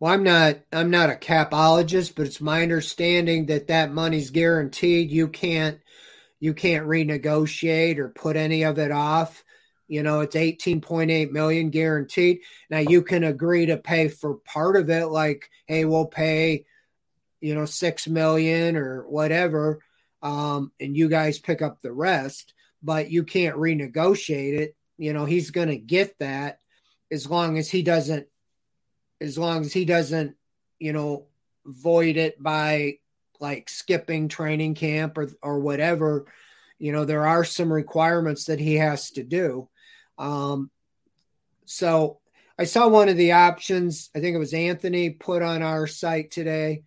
Well, 0.00 0.12
I'm 0.14 0.22
not 0.22 0.60
I'm 0.72 0.90
not 0.90 1.10
a 1.10 1.14
capologist, 1.14 2.14
but 2.16 2.26
it's 2.26 2.40
my 2.40 2.62
understanding 2.62 3.46
that 3.46 3.68
that 3.68 3.92
money's 3.92 4.30
guaranteed. 4.30 5.10
You 5.10 5.28
can't 5.28 5.78
you 6.40 6.54
can't 6.54 6.86
renegotiate 6.86 7.98
or 7.98 8.08
put 8.08 8.36
any 8.36 8.62
of 8.62 8.78
it 8.78 8.90
off. 8.90 9.44
You 9.90 10.04
know, 10.04 10.20
it's 10.20 10.36
18.8 10.36 11.32
million 11.32 11.70
guaranteed. 11.70 12.42
Now 12.70 12.78
you 12.78 13.02
can 13.02 13.24
agree 13.24 13.66
to 13.66 13.76
pay 13.76 14.06
for 14.06 14.36
part 14.36 14.76
of 14.76 14.88
it, 14.88 15.06
like, 15.06 15.50
hey, 15.66 15.84
we'll 15.84 16.06
pay, 16.06 16.64
you 17.40 17.56
know, 17.56 17.64
six 17.64 18.06
million 18.06 18.76
or 18.76 19.02
whatever. 19.08 19.82
Um, 20.22 20.70
and 20.78 20.96
you 20.96 21.08
guys 21.08 21.40
pick 21.40 21.60
up 21.60 21.82
the 21.82 21.90
rest, 21.90 22.54
but 22.80 23.10
you 23.10 23.24
can't 23.24 23.56
renegotiate 23.56 24.60
it. 24.60 24.76
You 24.96 25.12
know, 25.12 25.24
he's 25.24 25.50
gonna 25.50 25.76
get 25.76 26.16
that 26.20 26.60
as 27.10 27.28
long 27.28 27.58
as 27.58 27.68
he 27.68 27.82
doesn't 27.82 28.28
as 29.20 29.36
long 29.36 29.62
as 29.62 29.72
he 29.72 29.84
doesn't, 29.84 30.36
you 30.78 30.92
know, 30.92 31.26
void 31.66 32.16
it 32.16 32.40
by 32.40 32.98
like 33.40 33.68
skipping 33.68 34.28
training 34.28 34.76
camp 34.76 35.18
or 35.18 35.30
or 35.42 35.58
whatever 35.58 36.26
you 36.78 36.92
know 36.92 37.04
there 37.04 37.26
are 37.26 37.44
some 37.44 37.72
requirements 37.72 38.44
that 38.44 38.60
he 38.60 38.76
has 38.76 39.10
to 39.10 39.22
do 39.22 39.68
um, 40.20 40.70
so 41.64 42.20
I 42.58 42.64
saw 42.64 42.88
one 42.88 43.08
of 43.08 43.16
the 43.16 43.32
options. 43.32 44.10
I 44.14 44.20
think 44.20 44.36
it 44.36 44.38
was 44.40 44.52
Anthony 44.52 45.10
put 45.10 45.42
on 45.42 45.62
our 45.62 45.86
site 45.86 46.30
today. 46.30 46.82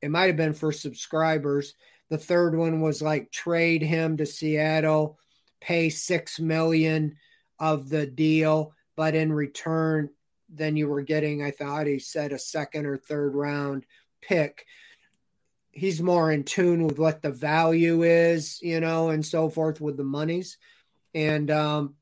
It 0.00 0.12
might 0.12 0.26
have 0.26 0.36
been 0.36 0.52
for 0.52 0.70
subscribers. 0.70 1.74
The 2.08 2.18
third 2.18 2.56
one 2.56 2.80
was 2.80 3.02
like 3.02 3.32
trade 3.32 3.82
him 3.82 4.16
to 4.18 4.26
Seattle, 4.26 5.18
pay 5.60 5.90
six 5.90 6.38
million 6.38 7.16
of 7.58 7.88
the 7.88 8.06
deal, 8.06 8.74
but 8.96 9.16
in 9.16 9.32
return, 9.32 10.10
then 10.48 10.76
you 10.76 10.88
were 10.88 11.02
getting, 11.02 11.42
I 11.42 11.50
thought 11.50 11.88
he 11.88 11.98
said 11.98 12.32
a 12.32 12.38
second 12.38 12.86
or 12.86 12.96
third 12.96 13.34
round 13.34 13.84
pick. 14.22 14.64
He's 15.72 16.00
more 16.00 16.30
in 16.30 16.44
tune 16.44 16.84
with 16.84 16.98
what 16.98 17.22
the 17.22 17.30
value 17.32 18.04
is, 18.04 18.62
you 18.62 18.78
know, 18.78 19.08
and 19.08 19.26
so 19.26 19.50
forth 19.50 19.80
with 19.80 19.96
the 19.96 20.04
monies. 20.04 20.58
And 21.12 21.50
um, 21.50 21.94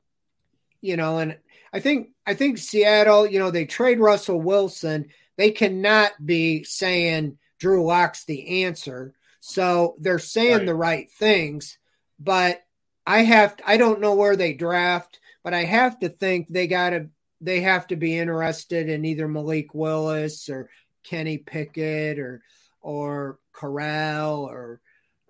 you 0.81 0.97
know, 0.97 1.19
and 1.19 1.37
I 1.73 1.81
think 1.81 2.11
I 2.27 2.35
think 2.35 2.59
Seattle, 2.59 3.27
you 3.27 3.39
know, 3.39 3.51
they 3.51 3.65
trade 3.67 4.01
Russell 4.01 4.41
Wilson. 4.41 5.09
They 5.37 5.51
cannot 5.51 6.13
be 6.25 6.65
saying 6.65 7.39
Drew 7.59 7.85
Lock's 7.85 8.25
the 8.25 8.65
answer. 8.65 9.15
So 9.41 9.97
they're 10.01 10.19
saying 10.19 10.59
right. 10.59 10.67
the 10.67 10.75
right 10.75 11.11
things, 11.11 11.79
but 12.19 12.63
I 13.07 13.23
have 13.23 13.57
I 13.65 13.77
don't 13.77 14.01
know 14.01 14.15
where 14.15 14.37
they 14.37 14.55
draft, 14.55 15.21
but 15.45 15.55
I 15.55 15.65
have 15.65 15.99
to 16.01 16.09
think 16.09 16.49
they 16.49 16.67
got 16.67 16.91
to 16.91 17.09
they 17.41 17.61
have 17.61 17.87
to 17.89 17.97
be 17.97 18.19
interested 18.19 18.89
in 18.89 19.05
either 19.05 19.29
Malik 19.29 19.75
Willis 19.75 20.49
or 20.49 20.71
Kenny 21.05 21.39
Pickett 21.39 22.19
or 22.19 22.43
or 22.81 23.39
Corral 23.53 24.45
or 24.45 24.81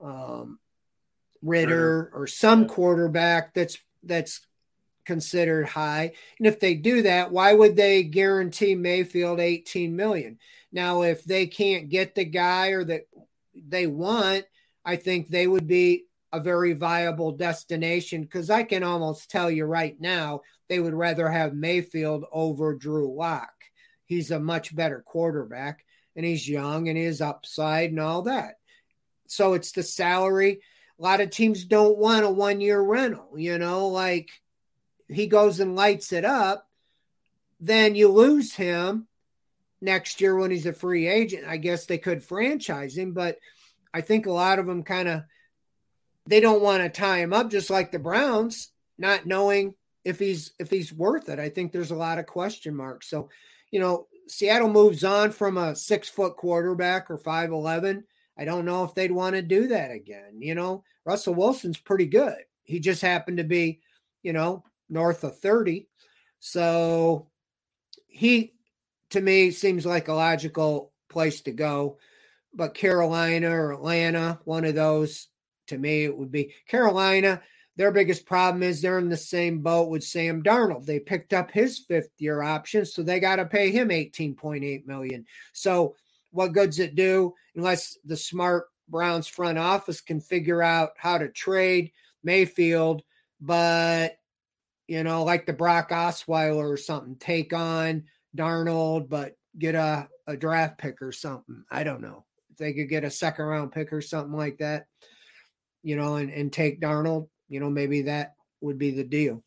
um, 0.03 0.59
Ridder, 1.43 1.71
Ridder 1.71 2.11
or 2.15 2.27
some 2.27 2.67
quarterback 2.69 3.55
that's 3.55 3.79
that's 4.03 4.41
considered 5.07 5.67
high. 5.67 6.13
And 6.39 6.47
if 6.47 6.61
they 6.61 6.75
do 6.75 7.03
that, 7.03 7.31
why 7.31 7.55
would 7.55 7.77
they 7.77 8.03
guarantee 8.03 8.75
Mayfield 8.75 9.41
18 9.41 9.97
million? 9.97 10.39
Now, 10.73 11.03
if 11.03 11.25
they 11.25 11.47
can't 11.47 11.89
get 11.89 12.15
the 12.15 12.25
guy 12.25 12.69
or 12.69 12.85
that 12.85 13.09
they 13.55 13.87
want, 13.87 14.45
I 14.85 14.97
think 14.97 15.29
they 15.29 15.47
would 15.47 15.67
be 15.67 16.05
a 16.33 16.41
very 16.41 16.75
viable 16.75 17.33
destination 17.33 18.23
because 18.23 18.51
I 18.51 18.63
can 18.63 18.83
almost 18.83 19.31
tell 19.31 19.51
you 19.51 19.65
right 19.65 19.99
now 20.01 20.43
they 20.69 20.81
would 20.81 20.95
rather 20.95 21.29
have 21.29 21.55
Mayfield 21.55 22.25
over 22.31 22.75
Drew 22.75 23.17
Lock. 23.17 23.53
He's 24.05 24.31
a 24.31 24.41
much 24.41 24.75
better 24.75 25.03
quarterback 25.07 25.85
and 26.15 26.25
he's 26.25 26.49
young 26.49 26.89
and 26.89 26.99
his 26.99 27.21
upside 27.21 27.91
and 27.91 28.01
all 28.01 28.23
that. 28.23 28.55
So 29.29 29.55
it's 29.55 29.73
the 29.73 29.83
salary. 29.83 30.61
a 30.99 31.03
lot 31.03 31.21
of 31.21 31.31
teams 31.31 31.65
don't 31.65 31.99
want 31.99 32.25
a 32.25 32.31
one 32.31 32.61
year 32.61 32.81
rental, 32.81 33.31
you 33.37 33.59
know, 33.59 33.89
like 33.89 34.31
he 35.09 35.27
goes 35.27 35.61
and 35.61 35.77
lights 35.77 36.13
it 36.13 36.25
up, 36.25 36.69
then 37.61 37.95
you 37.95 38.09
lose 38.09 38.55
him 38.55 39.07
next 39.81 40.21
year 40.21 40.37
when 40.37 40.51
he's 40.51 40.67
a 40.67 40.73
free 40.73 41.07
agent. 41.07 41.45
I 41.47 41.57
guess 41.57 41.87
they 41.87 41.99
could 41.99 42.23
franchise 42.23 42.97
him, 42.97 43.13
but 43.13 43.39
I 43.93 44.01
think 44.01 44.27
a 44.27 44.33
lot 44.33 44.59
of 44.59 44.67
them 44.67 44.83
kind 44.83 45.09
of 45.09 45.23
they 46.27 46.41
don't 46.41 46.63
want 46.63 46.83
to 46.83 46.89
tie 46.89 47.19
him 47.19 47.33
up 47.33 47.51
just 47.51 47.71
like 47.71 47.93
the 47.93 47.99
Browns, 47.99 48.71
not 48.99 49.27
knowing 49.27 49.75
if 50.05 50.19
he's 50.19 50.53
if 50.59 50.71
he's 50.71 50.93
worth 50.93 51.29
it. 51.29 51.39
I 51.39 51.49
think 51.49 51.73
there's 51.73 51.93
a 51.93 51.97
lot 51.97 52.19
of 52.19 52.27
question 52.27 52.75
marks. 52.75 53.09
So, 53.09 53.29
you 53.71 53.81
know, 53.81 54.09
Seattle 54.29 54.69
moves 54.69 55.05
on 55.05 55.31
from 55.31 55.57
a 55.57 55.77
six 55.77 56.09
foot 56.09 56.37
quarterback 56.37 57.11
or 57.11 57.19
five 57.19 57.51
eleven. 57.51 58.05
I 58.39 58.45
don't 58.45 58.65
know 58.65 58.85
if 58.85 58.95
they'd 58.95 59.13
want 59.13 59.37
to 59.37 59.43
do 59.43 59.69
that 59.69 59.91
again. 59.91 60.41
You 60.41 60.55
know, 60.55 60.85
Russell 61.05 61.35
Wilson's 61.35 61.79
pretty 61.79 62.07
good. 62.07 62.37
He 62.65 62.81
just 62.81 63.01
happened 63.01 63.39
to 63.39 63.45
be, 63.45 63.81
you 64.23 64.33
know, 64.33 64.65
north 64.89 65.25
of 65.25 65.39
30. 65.39 65.89
So 66.41 67.29
he 68.07 68.55
to 69.11 69.21
me 69.21 69.51
seems 69.51 69.87
like 69.87 70.09
a 70.09 70.15
logical 70.15 70.93
place 71.09 71.41
to 71.43 71.53
go. 71.53 71.99
But 72.55 72.75
Carolina 72.75 73.51
or 73.51 73.73
Atlanta, 73.73 74.41
one 74.45 74.65
of 74.65 74.75
those 74.75 75.29
to 75.69 75.79
me, 75.79 76.05
it 76.05 76.17
would 76.17 76.31
be 76.31 76.55
Carolina. 76.69 77.43
Their 77.77 77.91
biggest 77.91 78.25
problem 78.25 78.63
is 78.63 78.81
they're 78.81 78.99
in 78.99 79.11
the 79.11 79.17
same 79.17 79.61
boat 79.61 79.91
with 79.91 80.03
Sam 80.03 80.43
Darnold. 80.43 80.87
They 80.87 80.99
picked 80.99 81.35
up 81.35 81.51
his 81.51 81.81
fifth 81.81 82.13
year 82.19 82.43
option, 82.43 82.87
so 82.87 83.03
they 83.03 83.21
got 83.21 83.37
to 83.37 83.45
pay 83.45 83.71
him 83.71 83.89
18.8 83.89 84.87
million. 84.87 85.27
So 85.53 85.95
what 86.31 86.53
good's 86.53 86.79
it 86.79 86.95
do 86.95 87.35
unless 87.55 87.99
the 88.05 88.17
smart 88.17 88.67
Browns 88.89 89.27
front 89.27 89.59
office 89.59 90.01
can 90.01 90.21
figure 90.21 90.63
out 90.63 90.93
how 90.97 91.19
to 91.19 91.29
trade 91.29 91.93
Mayfield, 92.23 93.03
but 93.41 94.17
you 94.89 95.03
know, 95.03 95.25
like 95.25 95.47
the 95.47 95.53
Brock 95.53 95.91
Osweiler 95.91 96.69
or 96.69 96.77
something, 96.77 97.17
take 97.17 97.53
on 97.53 98.05
Darnold, 98.37 99.09
but 99.09 99.33
get 99.59 99.75
a, 99.75 100.09
a 100.27 100.37
draft 100.37 100.79
pick 100.79 101.03
or 101.03 101.13
something. 101.13 101.65
I 101.71 101.85
don't 101.85 102.03
know. 102.03 102.25
If 102.51 102.59
they 102.59 102.73
could 102.73 102.89
get 102.89 103.05
a 103.05 103.11
second 103.11 103.47
round 103.47 103.73
pick 103.73 103.93
or 103.93 104.01
something 104.01 104.37
like 104.37 104.59
that, 104.59 104.87
you 105.83 105.97
know, 105.97 106.17
and, 106.17 106.31
and 106.31 106.53
take 106.53 106.81
Darnold, 106.81 107.29
you 107.49 107.61
know, 107.61 107.71
maybe 107.71 108.03
that 108.03 108.35
would 108.61 108.79
be 108.79 108.91
the 108.91 109.05
deal. 109.05 109.43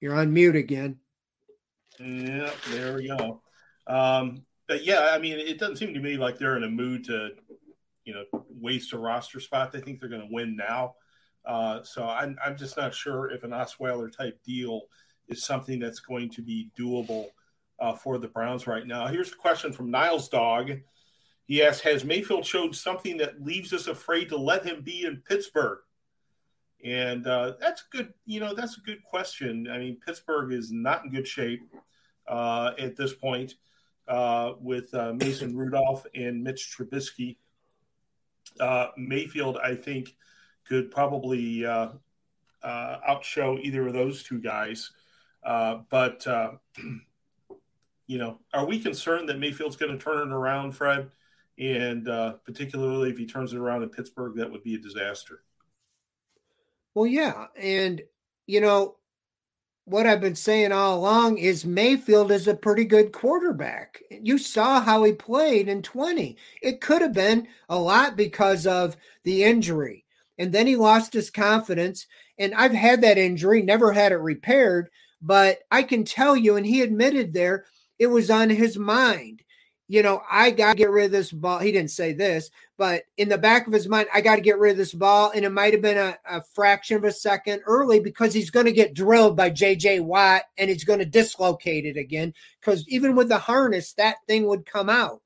You're 0.00 0.14
on 0.14 0.32
mute 0.32 0.56
again. 0.56 0.98
Yeah, 1.98 2.50
there 2.70 2.96
we 2.96 3.08
go. 3.08 3.40
Um, 3.86 4.42
but 4.66 4.84
yeah, 4.84 5.10
I 5.12 5.18
mean, 5.18 5.38
it 5.38 5.58
doesn't 5.58 5.76
seem 5.76 5.94
to 5.94 6.00
me 6.00 6.16
like 6.16 6.38
they're 6.38 6.56
in 6.56 6.64
a 6.64 6.68
mood 6.68 7.04
to, 7.04 7.30
you 8.04 8.14
know, 8.14 8.44
waste 8.48 8.92
a 8.92 8.98
roster 8.98 9.40
spot. 9.40 9.72
They 9.72 9.80
think 9.80 10.00
they're 10.00 10.08
going 10.08 10.26
to 10.26 10.32
win 10.32 10.56
now. 10.56 10.94
Uh, 11.46 11.82
so 11.82 12.06
I'm, 12.06 12.36
I'm 12.44 12.56
just 12.56 12.76
not 12.76 12.94
sure 12.94 13.30
if 13.30 13.44
an 13.44 13.50
Osweiler 13.50 14.14
type 14.14 14.42
deal 14.42 14.82
is 15.28 15.42
something 15.42 15.78
that's 15.78 16.00
going 16.00 16.30
to 16.30 16.42
be 16.42 16.70
doable 16.78 17.28
uh, 17.78 17.94
for 17.94 18.18
the 18.18 18.28
Browns 18.28 18.66
right 18.66 18.86
now. 18.86 19.06
Here's 19.06 19.32
a 19.32 19.36
question 19.36 19.72
from 19.72 19.90
Niles 19.90 20.28
Dog. 20.28 20.72
He 21.46 21.62
asks, 21.62 21.82
has 21.82 22.04
Mayfield 22.04 22.46
showed 22.46 22.74
something 22.74 23.18
that 23.18 23.42
leaves 23.42 23.72
us 23.72 23.86
afraid 23.86 24.30
to 24.30 24.36
let 24.36 24.64
him 24.64 24.82
be 24.82 25.04
in 25.04 25.22
Pittsburgh? 25.28 25.80
And 26.82 27.26
uh, 27.26 27.54
that's 27.60 27.84
good. 27.90 28.12
You 28.26 28.40
know, 28.40 28.54
that's 28.54 28.76
a 28.76 28.80
good 28.80 29.02
question. 29.02 29.68
I 29.70 29.78
mean, 29.78 29.98
Pittsburgh 30.04 30.52
is 30.52 30.70
not 30.70 31.04
in 31.04 31.10
good 31.10 31.26
shape 31.26 31.62
uh, 32.28 32.72
at 32.78 32.96
this 32.96 33.14
point 33.14 33.54
uh, 34.08 34.52
with 34.60 34.92
uh, 34.94 35.12
Mason 35.14 35.56
Rudolph 35.56 36.06
and 36.14 36.42
Mitch 36.42 36.74
Trubisky. 36.76 37.36
Uh, 38.60 38.88
Mayfield, 38.96 39.58
I 39.62 39.74
think, 39.74 40.14
could 40.66 40.90
probably 40.90 41.64
uh, 41.64 41.88
outshow 42.64 43.60
either 43.60 43.86
of 43.86 43.92
those 43.92 44.22
two 44.22 44.40
guys. 44.40 44.90
but 45.42 46.26
you 48.06 48.18
know, 48.18 48.38
are 48.52 48.66
we 48.66 48.78
concerned 48.78 49.28
that 49.28 49.38
Mayfield's 49.38 49.76
going 49.76 49.96
to 49.96 50.02
turn 50.02 50.28
it 50.28 50.34
around, 50.34 50.72
Fred? 50.72 51.10
And 51.58 52.08
uh, 52.08 52.34
particularly 52.44 53.10
if 53.10 53.18
he 53.18 53.26
turns 53.26 53.52
it 53.52 53.58
around 53.58 53.82
in 53.82 53.88
Pittsburgh, 53.88 54.36
that 54.36 54.50
would 54.50 54.62
be 54.62 54.74
a 54.74 54.78
disaster. 54.78 55.42
Well, 56.94 57.06
yeah. 57.06 57.46
And, 57.56 58.02
you 58.46 58.60
know, 58.60 58.96
what 59.84 60.06
I've 60.06 60.20
been 60.20 60.34
saying 60.34 60.72
all 60.72 60.98
along 60.98 61.38
is 61.38 61.64
Mayfield 61.64 62.32
is 62.32 62.48
a 62.48 62.54
pretty 62.54 62.84
good 62.84 63.12
quarterback. 63.12 64.02
You 64.10 64.38
saw 64.38 64.80
how 64.80 65.04
he 65.04 65.12
played 65.12 65.68
in 65.68 65.82
20. 65.82 66.36
It 66.62 66.80
could 66.80 67.02
have 67.02 67.12
been 67.12 67.48
a 67.68 67.78
lot 67.78 68.16
because 68.16 68.66
of 68.66 68.96
the 69.24 69.44
injury. 69.44 70.03
And 70.38 70.52
then 70.52 70.66
he 70.66 70.76
lost 70.76 71.12
his 71.12 71.30
confidence. 71.30 72.06
And 72.38 72.54
I've 72.54 72.72
had 72.72 73.02
that 73.02 73.18
injury, 73.18 73.62
never 73.62 73.92
had 73.92 74.12
it 74.12 74.16
repaired. 74.16 74.90
But 75.22 75.60
I 75.70 75.82
can 75.82 76.04
tell 76.04 76.36
you, 76.36 76.56
and 76.56 76.66
he 76.66 76.82
admitted 76.82 77.32
there, 77.32 77.64
it 77.98 78.08
was 78.08 78.30
on 78.30 78.50
his 78.50 78.76
mind 78.76 79.44
you 79.86 80.02
know, 80.02 80.22
I 80.30 80.50
got 80.50 80.72
to 80.72 80.78
get 80.78 80.90
rid 80.90 81.06
of 81.06 81.10
this 81.10 81.30
ball. 81.30 81.58
He 81.58 81.70
didn't 81.70 81.90
say 81.90 82.14
this, 82.14 82.50
but 82.78 83.02
in 83.18 83.28
the 83.28 83.36
back 83.36 83.66
of 83.66 83.72
his 83.72 83.86
mind, 83.86 84.08
I 84.14 84.22
got 84.22 84.36
to 84.36 84.40
get 84.40 84.58
rid 84.58 84.72
of 84.72 84.76
this 84.78 84.94
ball. 84.94 85.30
And 85.34 85.44
it 85.44 85.52
might 85.52 85.74
have 85.74 85.82
been 85.82 85.98
a, 85.98 86.16
a 86.28 86.42
fraction 86.54 86.96
of 86.96 87.04
a 87.04 87.12
second 87.12 87.62
early 87.66 88.00
because 88.00 88.32
he's 88.32 88.50
going 88.50 88.66
to 88.66 88.72
get 88.72 88.94
drilled 88.94 89.36
by 89.36 89.50
JJ 89.50 90.00
Watt 90.00 90.42
and 90.56 90.70
he's 90.70 90.84
going 90.84 91.00
to 91.00 91.04
dislocate 91.04 91.84
it 91.84 91.98
again. 91.98 92.32
Because 92.60 92.88
even 92.88 93.14
with 93.14 93.28
the 93.28 93.38
harness, 93.38 93.92
that 93.94 94.16
thing 94.26 94.46
would 94.46 94.64
come 94.64 94.88
out. 94.88 95.20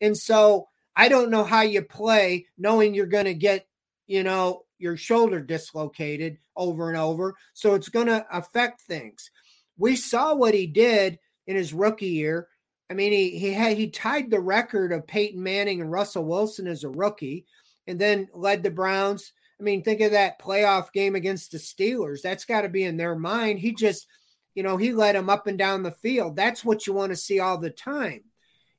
And 0.00 0.16
so 0.16 0.68
I 0.96 1.08
don't 1.08 1.30
know 1.30 1.44
how 1.44 1.62
you 1.62 1.82
play 1.82 2.46
knowing 2.58 2.94
you're 2.94 3.06
going 3.06 3.26
to 3.26 3.34
get, 3.34 3.68
you 4.06 4.22
know, 4.22 4.62
your 4.78 4.96
shoulder 4.96 5.40
dislocated 5.40 6.38
over 6.56 6.88
and 6.88 6.98
over. 6.98 7.34
So 7.54 7.74
it's 7.74 7.88
going 7.88 8.08
to 8.08 8.26
affect 8.30 8.82
things. 8.82 9.30
We 9.78 9.96
saw 9.96 10.34
what 10.34 10.54
he 10.54 10.66
did 10.66 11.18
in 11.46 11.56
his 11.56 11.72
rookie 11.72 12.06
year 12.06 12.48
I 12.92 12.94
mean, 12.94 13.12
he 13.12 13.38
he 13.38 13.52
had 13.54 13.78
he 13.78 13.88
tied 13.88 14.30
the 14.30 14.38
record 14.38 14.92
of 14.92 15.06
Peyton 15.06 15.42
Manning 15.42 15.80
and 15.80 15.90
Russell 15.90 16.26
Wilson 16.26 16.66
as 16.66 16.84
a 16.84 16.90
rookie, 16.90 17.46
and 17.86 17.98
then 17.98 18.28
led 18.34 18.62
the 18.62 18.70
Browns. 18.70 19.32
I 19.58 19.62
mean, 19.62 19.82
think 19.82 20.02
of 20.02 20.10
that 20.10 20.38
playoff 20.38 20.92
game 20.92 21.14
against 21.14 21.52
the 21.52 21.58
Steelers. 21.58 22.20
That's 22.20 22.44
got 22.44 22.60
to 22.62 22.68
be 22.68 22.84
in 22.84 22.98
their 22.98 23.14
mind. 23.14 23.60
He 23.60 23.72
just, 23.72 24.06
you 24.54 24.62
know, 24.62 24.76
he 24.76 24.92
led 24.92 25.14
them 25.14 25.30
up 25.30 25.46
and 25.46 25.56
down 25.56 25.82
the 25.82 25.90
field. 25.90 26.36
That's 26.36 26.66
what 26.66 26.86
you 26.86 26.92
want 26.92 27.12
to 27.12 27.16
see 27.16 27.40
all 27.40 27.56
the 27.56 27.70
time. 27.70 28.24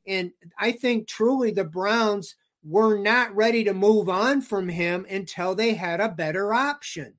And 0.06 0.30
I 0.60 0.74
think 0.74 1.08
truly 1.08 1.50
the 1.50 1.64
Browns 1.64 2.36
were 2.64 2.98
not 2.98 3.36
ready 3.36 3.64
to 3.66 3.74
move 3.74 4.10
on 4.10 4.42
from 4.42 4.70
him 4.70 5.06
until 5.10 5.56
they 5.56 5.74
had 5.74 6.00
a 6.00 6.10
better 6.10 6.54
option. 6.54 7.14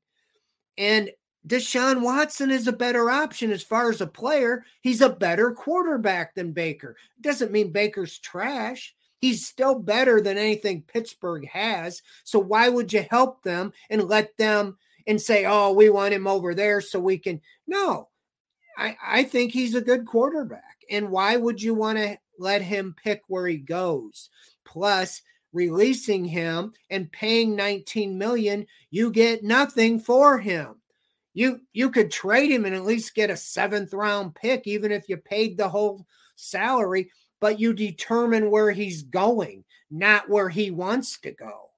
And 0.78 1.10
Deshaun 1.46 2.00
Watson 2.00 2.50
is 2.50 2.66
a 2.66 2.72
better 2.72 3.10
option 3.10 3.50
as 3.50 3.62
far 3.62 3.90
as 3.90 4.00
a 4.00 4.06
player. 4.06 4.64
He's 4.80 5.02
a 5.02 5.10
better 5.10 5.52
quarterback 5.52 6.34
than 6.34 6.52
Baker. 6.52 6.96
Doesn't 7.20 7.52
mean 7.52 7.70
Baker's 7.70 8.18
trash. 8.18 8.94
He's 9.18 9.46
still 9.46 9.78
better 9.78 10.20
than 10.20 10.38
anything 10.38 10.82
Pittsburgh 10.82 11.46
has. 11.48 12.02
So 12.24 12.38
why 12.38 12.68
would 12.68 12.92
you 12.92 13.06
help 13.10 13.42
them 13.42 13.72
and 13.90 14.08
let 14.08 14.36
them 14.38 14.78
and 15.06 15.20
say, 15.20 15.44
oh, 15.46 15.72
we 15.72 15.90
want 15.90 16.14
him 16.14 16.26
over 16.26 16.54
there 16.54 16.80
so 16.80 16.98
we 16.98 17.18
can? 17.18 17.40
No, 17.66 18.08
I, 18.78 18.96
I 19.04 19.24
think 19.24 19.52
he's 19.52 19.74
a 19.74 19.80
good 19.80 20.06
quarterback. 20.06 20.84
And 20.90 21.10
why 21.10 21.36
would 21.36 21.60
you 21.60 21.74
want 21.74 21.98
to 21.98 22.18
let 22.38 22.62
him 22.62 22.94
pick 23.02 23.22
where 23.28 23.46
he 23.46 23.58
goes? 23.58 24.30
Plus, 24.64 25.22
releasing 25.54 26.24
him 26.24 26.72
and 26.90 27.10
paying 27.10 27.56
19 27.56 28.18
million, 28.18 28.66
you 28.90 29.10
get 29.10 29.42
nothing 29.42 29.98
for 29.98 30.38
him. 30.38 30.74
You 31.32 31.60
you 31.72 31.90
could 31.90 32.10
trade 32.10 32.50
him 32.50 32.64
and 32.64 32.74
at 32.74 32.84
least 32.84 33.14
get 33.14 33.30
a 33.30 33.36
seventh 33.36 33.94
round 33.94 34.34
pick, 34.34 34.66
even 34.66 34.92
if 34.92 35.08
you 35.08 35.16
paid 35.16 35.56
the 35.56 35.68
whole 35.68 36.06
salary, 36.36 37.10
but 37.40 37.58
you 37.58 37.72
determine 37.72 38.50
where 38.50 38.70
he's 38.70 39.02
going, 39.02 39.64
not 39.90 40.28
where 40.28 40.48
he 40.48 40.70
wants 40.70 41.18
to 41.20 41.32
go. 41.32 41.70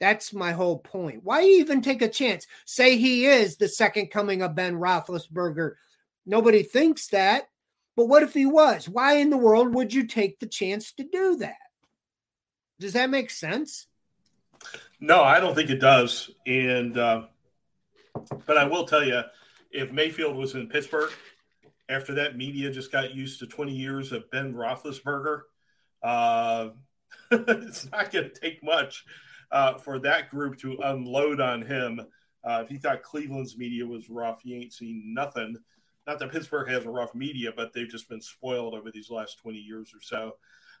That's 0.00 0.32
my 0.32 0.52
whole 0.52 0.78
point. 0.78 1.22
Why 1.22 1.42
even 1.42 1.80
take 1.80 2.02
a 2.02 2.08
chance? 2.08 2.46
Say 2.64 2.96
he 2.96 3.26
is 3.26 3.56
the 3.56 3.68
second 3.68 4.10
coming 4.10 4.42
of 4.42 4.54
Ben 4.54 4.74
Roethlisberger. 4.74 5.74
Nobody 6.26 6.62
thinks 6.62 7.08
that. 7.08 7.48
But 7.96 8.06
what 8.06 8.22
if 8.22 8.34
he 8.34 8.44
was? 8.44 8.88
Why 8.88 9.14
in 9.14 9.30
the 9.30 9.38
world 9.38 9.74
would 9.74 9.94
you 9.94 10.06
take 10.06 10.38
the 10.38 10.46
chance 10.46 10.92
to 10.92 11.04
do 11.04 11.36
that? 11.36 11.56
Does 12.78 12.92
that 12.92 13.10
make 13.10 13.30
sense? 13.30 13.86
No, 15.00 15.22
I 15.22 15.40
don't 15.40 15.54
think 15.54 15.70
it 15.70 15.80
does. 15.80 16.30
And 16.46 16.96
uh, 16.96 17.26
but 18.46 18.58
I 18.58 18.64
will 18.64 18.86
tell 18.86 19.04
you, 19.04 19.22
if 19.70 19.92
Mayfield 19.92 20.36
was 20.36 20.54
in 20.54 20.68
Pittsburgh, 20.68 21.10
after 21.88 22.14
that, 22.14 22.36
media 22.36 22.70
just 22.70 22.90
got 22.90 23.14
used 23.14 23.38
to 23.40 23.46
20 23.46 23.72
years 23.72 24.12
of 24.12 24.30
Ben 24.30 24.54
Roethlisberger. 24.54 25.42
Uh, 26.02 26.70
it's 27.30 27.90
not 27.90 28.10
going 28.10 28.30
to 28.30 28.40
take 28.40 28.62
much 28.62 29.04
uh, 29.50 29.74
for 29.78 29.98
that 30.00 30.30
group 30.30 30.58
to 30.58 30.78
unload 30.82 31.40
on 31.40 31.62
him. 31.62 32.00
Uh, 32.44 32.62
if 32.62 32.68
he 32.68 32.78
thought 32.78 33.02
Cleveland's 33.02 33.56
media 33.56 33.84
was 33.86 34.08
rough, 34.08 34.40
he 34.42 34.54
ain't 34.54 34.72
seen 34.72 35.14
nothing. 35.14 35.56
Not 36.06 36.20
that 36.20 36.30
Pittsburgh 36.30 36.68
has 36.68 36.84
a 36.84 36.90
rough 36.90 37.14
media, 37.14 37.52
but 37.54 37.72
they've 37.72 37.88
just 37.88 38.08
been 38.08 38.20
spoiled 38.20 38.74
over 38.74 38.90
these 38.92 39.10
last 39.10 39.38
20 39.40 39.58
years 39.58 39.92
or 39.92 40.00
so. 40.00 40.36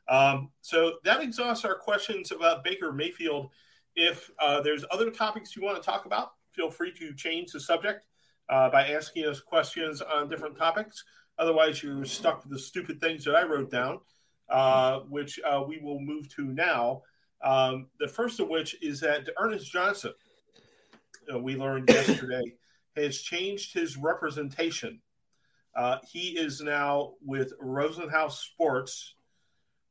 Um, 0.08 0.50
so 0.60 0.94
that 1.04 1.20
exhausts 1.20 1.64
our 1.64 1.74
questions 1.74 2.30
about 2.30 2.62
Baker 2.62 2.92
Mayfield 2.92 3.50
If 3.96 4.30
uh, 4.38 4.60
there's 4.60 4.84
other 4.90 5.10
topics 5.10 5.56
you 5.56 5.62
want 5.62 5.76
to 5.76 5.82
talk 5.82 6.04
about, 6.06 6.32
feel 6.52 6.70
free 6.70 6.92
to 6.98 7.14
change 7.14 7.52
the 7.52 7.60
subject 7.60 8.06
uh, 8.48 8.70
by 8.70 8.88
asking 8.88 9.26
us 9.26 9.40
questions 9.40 10.00
on 10.00 10.28
different 10.28 10.56
topics. 10.56 11.04
Otherwise, 11.38 11.82
you're 11.82 12.04
stuck 12.04 12.42
with 12.42 12.52
the 12.52 12.58
stupid 12.58 13.00
things 13.00 13.24
that 13.24 13.34
I 13.34 13.42
wrote 13.44 13.70
down, 13.70 14.00
uh, 14.48 15.00
which 15.00 15.40
uh, 15.44 15.62
we 15.66 15.78
will 15.78 16.00
move 16.00 16.28
to 16.36 16.44
now. 16.44 17.02
Um, 17.42 17.88
the 17.98 18.08
first 18.08 18.40
of 18.40 18.48
which 18.48 18.76
is 18.82 19.00
that 19.00 19.28
Ernest 19.38 19.70
Johnson, 19.70 20.14
we 21.40 21.56
learned 21.56 21.90
yesterday, 21.90 22.54
has 22.96 23.20
changed 23.20 23.74
his 23.74 23.96
representation. 23.96 25.00
Uh, 25.74 25.98
he 26.10 26.38
is 26.38 26.62
now 26.62 27.12
with 27.22 27.52
Rosenhaus 27.60 28.32
Sports, 28.32 29.15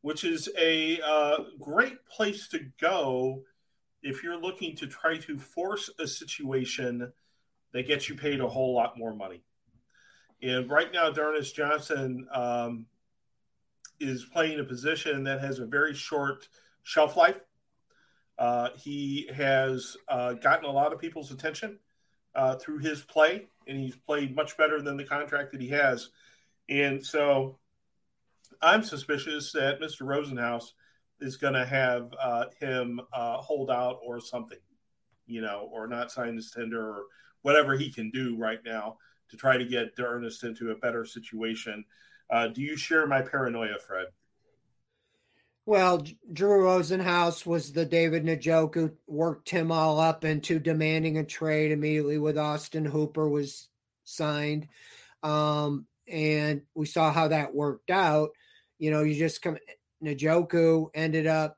which 0.05 0.23
is 0.23 0.47
a 0.59 1.01
uh, 1.01 1.37
great 1.59 2.05
place 2.05 2.47
to 2.47 2.59
go 2.79 3.41
if 4.03 4.21
you're 4.21 4.39
looking 4.39 4.75
to 4.75 4.85
try 4.85 5.17
to 5.17 5.39
force 5.39 5.89
a 5.97 6.05
situation 6.05 7.11
that 7.73 7.87
gets 7.87 8.07
you 8.07 8.13
paid 8.13 8.39
a 8.39 8.47
whole 8.47 8.75
lot 8.75 8.99
more 8.99 9.15
money. 9.15 9.41
And 10.43 10.69
right 10.69 10.93
now, 10.93 11.09
D'Ernest 11.09 11.55
Johnson 11.55 12.27
um, 12.31 12.85
is 13.99 14.23
playing 14.25 14.59
a 14.59 14.63
position 14.63 15.23
that 15.23 15.41
has 15.41 15.57
a 15.57 15.65
very 15.65 15.95
short 15.95 16.49
shelf 16.83 17.17
life. 17.17 17.39
Uh, 18.37 18.69
he 18.77 19.27
has 19.35 19.97
uh, 20.07 20.33
gotten 20.33 20.65
a 20.65 20.71
lot 20.71 20.93
of 20.93 20.99
people's 20.99 21.31
attention 21.31 21.79
uh, 22.35 22.57
through 22.57 22.77
his 22.77 23.01
play, 23.01 23.47
and 23.67 23.79
he's 23.79 23.95
played 23.95 24.35
much 24.35 24.55
better 24.55 24.83
than 24.83 24.97
the 24.97 25.03
contract 25.03 25.51
that 25.53 25.61
he 25.61 25.69
has. 25.69 26.09
And 26.69 27.03
so 27.03 27.57
I'm 28.65 28.83
suspicious 28.83 29.51
that 29.51 29.79
Mr. 29.79 30.01
Rosenhaus 30.01 30.71
is 31.21 31.37
going 31.37 31.53
to 31.53 31.65
have 31.65 32.11
uh, 32.19 32.45
him 32.59 32.99
uh, 33.13 33.37
hold 33.37 33.69
out 33.69 33.99
or 34.03 34.19
something, 34.19 34.57
you 35.27 35.41
know, 35.41 35.69
or 35.71 35.85
not 35.87 36.11
sign 36.11 36.35
his 36.35 36.49
tender 36.49 36.81
or 36.81 37.03
whatever 37.43 37.77
he 37.77 37.91
can 37.91 38.09
do 38.09 38.35
right 38.37 38.59
now 38.65 38.97
to 39.29 39.37
try 39.37 39.55
to 39.55 39.65
get 39.65 39.91
Ernest 39.99 40.43
into 40.43 40.71
a 40.71 40.75
better 40.75 41.05
situation. 41.05 41.85
Uh, 42.27 42.47
do 42.47 42.63
you 42.63 42.75
share 42.75 43.05
my 43.05 43.21
paranoia, 43.21 43.77
Fred? 43.85 44.07
Well, 45.67 46.03
Drew 46.33 46.63
Rosenhaus 46.63 47.45
was 47.45 47.71
the 47.71 47.85
David 47.85 48.25
Njoku, 48.25 48.93
worked 49.05 49.49
him 49.49 49.71
all 49.71 49.99
up 49.99 50.25
into 50.25 50.57
demanding 50.57 51.19
a 51.19 51.23
trade 51.23 51.71
immediately 51.71 52.17
with 52.17 52.37
Austin 52.37 52.85
Hooper 52.85 53.29
was 53.29 53.69
signed. 54.05 54.67
Um, 55.21 55.85
and 56.07 56.61
we 56.73 56.87
saw 56.87 57.11
how 57.11 57.27
that 57.27 57.53
worked 57.53 57.91
out. 57.91 58.29
You 58.77 58.91
know, 58.91 59.03
you 59.03 59.15
just 59.15 59.41
come 59.41 59.57
Njoku 60.03 60.89
ended 60.93 61.27
up 61.27 61.57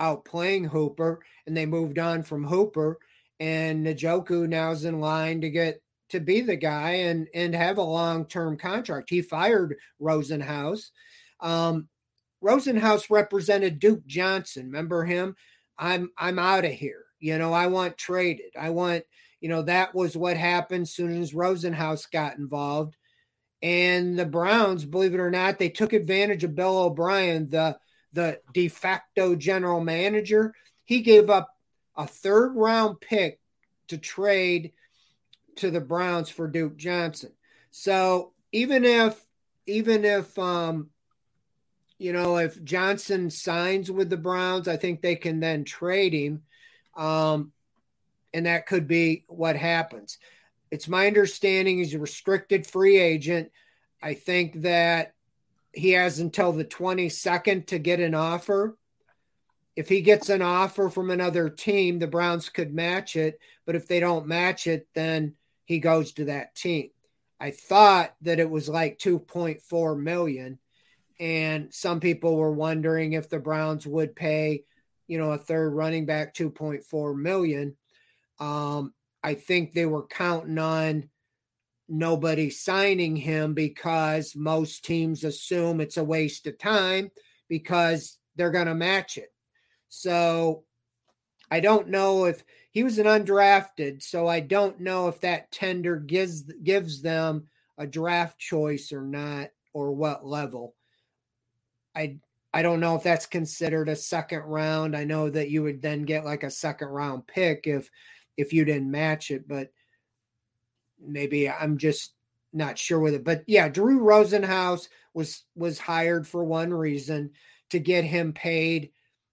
outplaying 0.00 0.66
Hooper 0.66 1.20
and 1.46 1.56
they 1.56 1.66
moved 1.66 1.98
on 1.98 2.22
from 2.22 2.44
Hooper. 2.44 2.98
And 3.38 3.86
Njoku 3.86 4.48
now 4.48 4.70
is 4.70 4.84
in 4.84 5.00
line 5.00 5.40
to 5.40 5.50
get 5.50 5.80
to 6.10 6.20
be 6.20 6.40
the 6.40 6.56
guy 6.56 6.90
and 6.90 7.28
and 7.34 7.54
have 7.54 7.78
a 7.78 7.82
long 7.82 8.26
term 8.26 8.56
contract. 8.56 9.10
He 9.10 9.22
fired 9.22 9.76
Rosenhaus. 10.00 10.90
Um, 11.40 11.88
Rosenhaus 12.42 13.10
represented 13.10 13.78
Duke 13.78 14.06
Johnson. 14.06 14.66
Remember 14.66 15.04
him? 15.04 15.36
I'm 15.78 16.10
I'm 16.18 16.38
out 16.38 16.64
of 16.64 16.72
here. 16.72 17.04
You 17.18 17.38
know, 17.38 17.52
I 17.52 17.66
want 17.66 17.98
traded. 17.98 18.52
I 18.58 18.70
want, 18.70 19.04
you 19.40 19.48
know, 19.48 19.62
that 19.62 19.94
was 19.94 20.16
what 20.16 20.36
happened 20.36 20.88
soon 20.88 21.20
as 21.20 21.32
Rosenhaus 21.32 22.10
got 22.10 22.38
involved. 22.38 22.96
And 23.62 24.18
the 24.18 24.24
Browns, 24.24 24.84
believe 24.84 25.14
it 25.14 25.20
or 25.20 25.30
not, 25.30 25.58
they 25.58 25.68
took 25.68 25.92
advantage 25.92 26.44
of 26.44 26.54
Bill 26.54 26.78
O'Brien, 26.78 27.48
the 27.50 27.78
the 28.12 28.40
de 28.52 28.68
facto 28.68 29.36
general 29.36 29.80
manager. 29.80 30.54
He 30.84 31.00
gave 31.00 31.30
up 31.30 31.54
a 31.96 32.06
third 32.06 32.54
round 32.56 33.00
pick 33.00 33.38
to 33.88 33.98
trade 33.98 34.72
to 35.56 35.70
the 35.70 35.80
Browns 35.80 36.30
for 36.30 36.48
Duke 36.48 36.76
Johnson. 36.76 37.32
So 37.70 38.32
even 38.52 38.84
if 38.84 39.20
even 39.66 40.04
if 40.04 40.38
um 40.38 40.90
you 42.00 42.14
know, 42.14 42.38
if 42.38 42.64
Johnson 42.64 43.28
signs 43.28 43.90
with 43.90 44.08
the 44.08 44.16
Browns, 44.16 44.68
I 44.68 44.78
think 44.78 45.02
they 45.02 45.16
can 45.16 45.38
then 45.38 45.64
trade 45.64 46.14
him. 46.14 46.42
Um, 46.96 47.52
and 48.32 48.46
that 48.46 48.66
could 48.66 48.88
be 48.88 49.24
what 49.28 49.54
happens. 49.54 50.16
It's 50.70 50.88
my 50.88 51.06
understanding 51.06 51.78
he's 51.78 51.94
a 51.94 51.98
restricted 51.98 52.66
free 52.66 52.98
agent. 52.98 53.50
I 54.02 54.14
think 54.14 54.62
that 54.62 55.14
he 55.72 55.92
has 55.92 56.18
until 56.18 56.52
the 56.52 56.64
22nd 56.64 57.66
to 57.68 57.78
get 57.78 58.00
an 58.00 58.14
offer. 58.14 58.76
If 59.76 59.88
he 59.88 60.00
gets 60.00 60.28
an 60.28 60.42
offer 60.42 60.88
from 60.88 61.10
another 61.10 61.48
team, 61.48 61.98
the 61.98 62.06
Browns 62.06 62.48
could 62.48 62.74
match 62.74 63.16
it. 63.16 63.38
But 63.66 63.76
if 63.76 63.86
they 63.86 64.00
don't 64.00 64.26
match 64.26 64.66
it, 64.66 64.88
then 64.94 65.34
he 65.64 65.78
goes 65.78 66.12
to 66.12 66.26
that 66.26 66.54
team. 66.54 66.90
I 67.38 67.52
thought 67.52 68.14
that 68.22 68.40
it 68.40 68.50
was 68.50 68.68
like 68.68 68.98
2.4 68.98 69.98
million 69.98 70.58
and 71.20 71.72
some 71.72 72.00
people 72.00 72.36
were 72.36 72.50
wondering 72.50 73.12
if 73.12 73.28
the 73.28 73.38
Browns 73.38 73.86
would 73.86 74.16
pay, 74.16 74.64
you 75.06 75.18
know, 75.18 75.32
a 75.32 75.38
third 75.38 75.74
running 75.74 76.06
back 76.06 76.34
2.4 76.34 77.14
million. 77.14 77.76
Um, 78.40 78.94
I 79.22 79.34
think 79.34 79.72
they 79.72 79.86
were 79.86 80.06
counting 80.06 80.58
on 80.58 81.08
nobody 81.88 82.50
signing 82.50 83.16
him 83.16 83.52
because 83.52 84.36
most 84.36 84.84
teams 84.84 85.24
assume 85.24 85.80
it's 85.80 85.96
a 85.96 86.04
waste 86.04 86.46
of 86.46 86.58
time 86.58 87.10
because 87.48 88.18
they're 88.36 88.50
going 88.50 88.66
to 88.66 88.74
match 88.74 89.18
it. 89.18 89.28
So 89.88 90.64
I 91.50 91.60
don't 91.60 91.88
know 91.88 92.26
if 92.26 92.44
he 92.70 92.84
was 92.84 92.98
an 92.98 93.06
undrafted, 93.06 94.02
so 94.02 94.28
I 94.28 94.40
don't 94.40 94.80
know 94.80 95.08
if 95.08 95.20
that 95.20 95.50
tender 95.50 95.96
gives 95.96 96.42
gives 96.62 97.02
them 97.02 97.48
a 97.76 97.86
draft 97.86 98.38
choice 98.38 98.92
or 98.92 99.02
not 99.02 99.48
or 99.72 99.92
what 99.92 100.24
level. 100.24 100.76
I 101.96 102.18
I 102.52 102.62
don't 102.62 102.80
know 102.80 102.94
if 102.94 103.02
that's 103.02 103.26
considered 103.26 103.88
a 103.88 103.96
second 103.96 104.40
round. 104.40 104.96
I 104.96 105.04
know 105.04 105.28
that 105.28 105.50
you 105.50 105.64
would 105.64 105.82
then 105.82 106.02
get 106.02 106.24
like 106.24 106.44
a 106.44 106.50
second 106.50 106.88
round 106.88 107.26
pick 107.26 107.66
if 107.66 107.90
if 108.40 108.52
you 108.52 108.64
didn't 108.64 108.90
match 108.90 109.30
it, 109.30 109.46
but 109.46 109.72
maybe 111.00 111.48
I'm 111.48 111.78
just 111.78 112.14
not 112.52 112.78
sure 112.78 113.00
with 113.00 113.14
it. 113.14 113.24
But 113.24 113.44
yeah, 113.46 113.68
Drew 113.68 114.00
Rosenhaus 114.00 114.88
was 115.14 115.44
was 115.54 115.78
hired 115.78 116.26
for 116.26 116.44
one 116.44 116.72
reason 116.72 117.30
to 117.70 117.78
get 117.78 118.04
him 118.04 118.32
paid, 118.32 118.90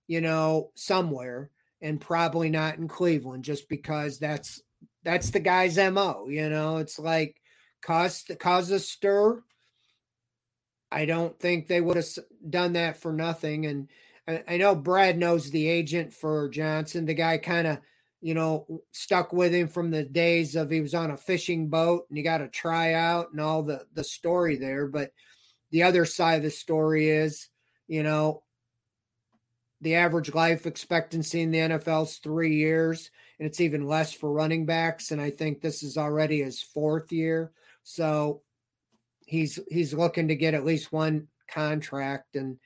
you 0.08 0.22
know, 0.22 0.72
somewhere 0.76 1.51
and 1.82 2.01
probably 2.01 2.49
not 2.49 2.78
in 2.78 2.88
Cleveland 2.88 3.43
just 3.43 3.70
because 3.70 4.20
that's 4.20 4.62
that's 5.03 5.30
the 5.32 5.39
guy's 5.39 5.78
MO, 5.78 6.28
you 6.30 6.49
know. 6.49 6.78
It's 6.78 6.99
like 6.99 7.41
cause 7.82 8.24
cause 8.39 8.72
a 8.72 8.80
stir, 8.80 9.41
I 10.91 11.05
don't 11.05 11.38
think 11.39 11.68
they 11.68 11.82
would 11.82 11.97
have 11.97 12.08
done 12.49 12.74
that 12.74 12.97
for 12.97 13.12
nothing. 13.12 13.66
And 13.66 13.89
I, 14.28 14.43
I 14.47 14.58
know 14.58 14.76
Brad 14.76 15.18
knows 15.18 15.49
the 15.49 15.68
agent 15.68 16.14
for 16.14 16.49
Johnson. 16.49 17.05
The 17.05 17.14
guy 17.14 17.38
kind 17.38 17.68
of, 17.68 17.80
you 18.28 18.34
know, 18.34 18.82
stuck 18.91 19.32
with 19.32 19.53
him 19.53 19.69
from 19.69 19.89
the 19.89 20.03
days 20.03 20.57
of 20.57 20.69
he 20.69 20.82
was 20.82 20.93
on 20.93 21.11
a 21.11 21.15
fishing 21.15 21.69
boat 21.69 22.07
and 22.09 22.17
he 22.17 22.23
got 22.25 22.41
a 22.41 22.49
tryout 22.49 23.32
and 23.32 23.39
all 23.39 23.63
the 23.63 23.86
the 23.93 24.03
story 24.03 24.57
there. 24.57 24.86
But 24.86 25.13
the 25.71 25.84
other 25.84 26.03
side 26.03 26.36
of 26.36 26.43
the 26.43 26.51
story 26.51 27.07
is, 27.07 27.47
you 27.88 28.03
know, 28.03 28.43
the 29.80 29.95
average 29.95 30.34
life 30.34 30.65
expectancy 30.65 31.39
in 31.39 31.51
the 31.51 31.59
NFL 31.59 32.03
is 32.03 32.17
three 32.17 32.57
years, 32.57 33.11
and 33.39 33.47
it's 33.47 33.61
even 33.61 33.88
less 33.88 34.11
for 34.11 34.30
running 34.30 34.65
backs. 34.65 35.11
And 35.11 35.21
I 35.21 35.30
think 35.30 35.61
this 35.61 35.82
is 35.82 35.97
already 35.97 36.41
his 36.41 36.61
fourth 36.61 37.13
year. 37.13 37.53
So 37.84 38.41
he's 39.25 39.57
he's 39.69 39.93
looking 39.93 40.28
to 40.28 40.36
get 40.36 40.53
at 40.53 40.65
least 40.65 40.91
one 40.91 41.30
contract 41.49 42.36
and 42.36 42.57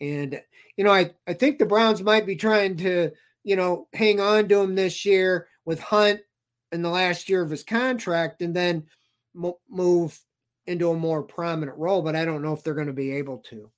and 0.00 0.40
you 0.76 0.84
know 0.84 0.92
I 0.92 1.14
I 1.26 1.32
think 1.32 1.58
the 1.58 1.66
Browns 1.66 2.00
might 2.00 2.26
be 2.26 2.36
trying 2.36 2.76
to 2.76 3.10
you 3.44 3.56
know 3.56 3.88
hang 3.92 4.20
on 4.20 4.48
to 4.48 4.60
him 4.60 4.74
this 4.74 5.04
year 5.04 5.48
with 5.64 5.80
Hunt 5.80 6.20
in 6.72 6.82
the 6.82 6.90
last 6.90 7.28
year 7.28 7.42
of 7.42 7.50
his 7.50 7.64
contract 7.64 8.42
and 8.42 8.54
then 8.54 8.86
move 9.68 10.18
into 10.66 10.90
a 10.90 10.96
more 10.96 11.22
prominent 11.22 11.76
role 11.78 12.02
but 12.02 12.16
I 12.16 12.24
don't 12.24 12.42
know 12.42 12.52
if 12.52 12.62
they're 12.62 12.74
going 12.74 12.86
to 12.86 12.92
be 12.92 13.12
able 13.12 13.38
to. 13.50 13.70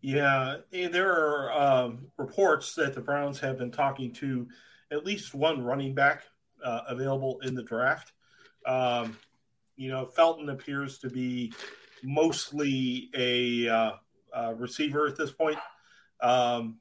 Yeah, 0.00 0.56
there 0.70 1.10
are 1.10 1.52
um, 1.52 2.08
reports 2.18 2.74
that 2.74 2.94
the 2.94 3.00
Browns 3.00 3.40
have 3.40 3.56
been 3.56 3.70
talking 3.70 4.12
to 4.14 4.46
at 4.92 5.06
least 5.06 5.34
one 5.34 5.64
running 5.64 5.94
back 5.94 6.24
uh, 6.62 6.82
available 6.88 7.40
in 7.42 7.54
the 7.54 7.62
draft. 7.62 8.12
Um, 8.66 9.16
you 9.76 9.88
know, 9.88 10.04
Felton 10.04 10.50
appears 10.50 10.98
to 10.98 11.08
be 11.08 11.54
mostly 12.02 13.10
a 13.14 13.68
uh, 13.68 13.92
uh, 14.34 14.54
receiver 14.58 15.06
at 15.06 15.16
this 15.16 15.32
point, 15.32 15.58
um, 16.20 16.76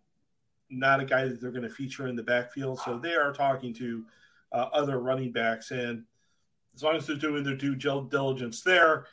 not 0.80 1.00
a 1.00 1.06
guy 1.06 1.26
that 1.26 1.40
they're 1.40 1.52
going 1.52 1.64
to 1.64 1.70
feature 1.70 2.08
in 2.08 2.16
the 2.16 2.24
backfield. 2.24 2.80
So 2.80 2.98
they 2.98 3.14
are 3.16 3.32
talking 3.34 3.74
to 3.76 4.06
uh, 4.52 4.70
other 4.74 5.00
running 5.00 5.32
backs, 5.32 5.72
and 5.72 6.04
as 6.76 6.84
long 6.84 6.96
as 6.96 7.08
they're 7.08 7.16
doing 7.16 7.44
their 7.44 7.56
due 7.56 7.76
diligence 7.76 8.62
there, 8.62 9.06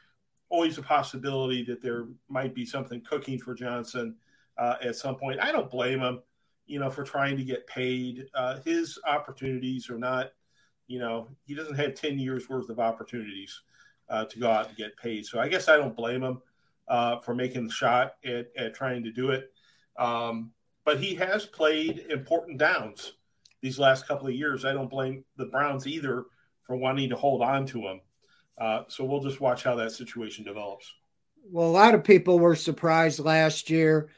always 0.49 0.79
a 0.79 0.83
possibility 0.83 1.63
that 1.65 1.81
there 1.81 2.07
might 2.29 2.55
be 2.55 2.67
something 2.67 3.01
cooking 3.03 3.39
for 3.39 3.55
Johnson 3.55 4.17
uh, 4.59 4.77
at 4.83 4.97
some 4.97 5.17
point. 5.17 5.41
I 5.41 5.53
don't 5.53 5.71
blame 5.71 6.01
him. 6.01 6.23
you 6.67 6.79
know, 6.79 6.89
for 6.89 7.03
trying 7.03 7.37
to 7.37 7.43
get 7.43 7.67
paid. 7.67 8.27
Uh, 8.33 8.61
his 8.65 8.97
opportunities 9.05 9.91
are 9.91 9.99
not, 9.99 10.31
you 10.87 11.01
know, 11.01 11.27
he 11.45 11.55
doesn't 11.55 11.75
have 11.75 11.95
10 11.95 12.19
years 12.19 12.49
worth 12.49 12.69
of 12.69 12.79
opportunities 12.79 13.63
uh, 14.09 14.25
to 14.27 14.39
go 14.39 14.49
out 14.49 14.69
and 14.69 14.77
get 14.77 14.97
paid. 14.97 15.27
So 15.27 15.41
I 15.41 15.49
guess 15.49 15.69
I 15.69 15.77
don't 15.77 15.97
blame 15.97 16.23
him 16.23 16.41
uh, 16.87 17.19
for 17.21 17.35
making 17.35 17.67
the 17.67 17.73
shot 17.73 18.15
at, 18.25 18.49
at 18.57 18.75
trying 18.75 19.03
to 19.03 19.11
do 19.11 19.31
it. 19.31 19.53
Um, 19.99 20.53
but 20.85 21.01
he 21.01 21.15
has 21.17 21.47
played 21.47 22.07
important 22.11 22.59
downs 22.59 23.13
these 23.63 23.79
last 23.79 24.07
couple 24.07 24.27
of 24.27 24.35
years. 24.35 24.65
I 24.65 24.73
don't 24.73 24.91
blame 24.91 25.25
the 25.37 25.47
Browns 25.47 25.87
either 25.87 26.25
for 26.63 26.77
wanting 26.77 27.11
to 27.11 27.17
hold 27.17 27.43
on 27.43 27.67
to 27.67 27.81
him. 27.81 28.01
Uh, 28.59 28.83
so 28.89 29.05
we'll 29.05 29.23
just 29.23 29.41
watch 29.41 29.63
how 29.63 29.75
that 29.77 29.93
situation 29.93 30.45
develops. 30.45 30.93
Well, 31.51 31.67
a 31.67 31.71
lot 31.71 31.95
of 31.95 32.05
people 32.05 32.39
were 32.39 32.57
surprised 32.57 33.19
last 33.19 33.71
year 33.71 34.11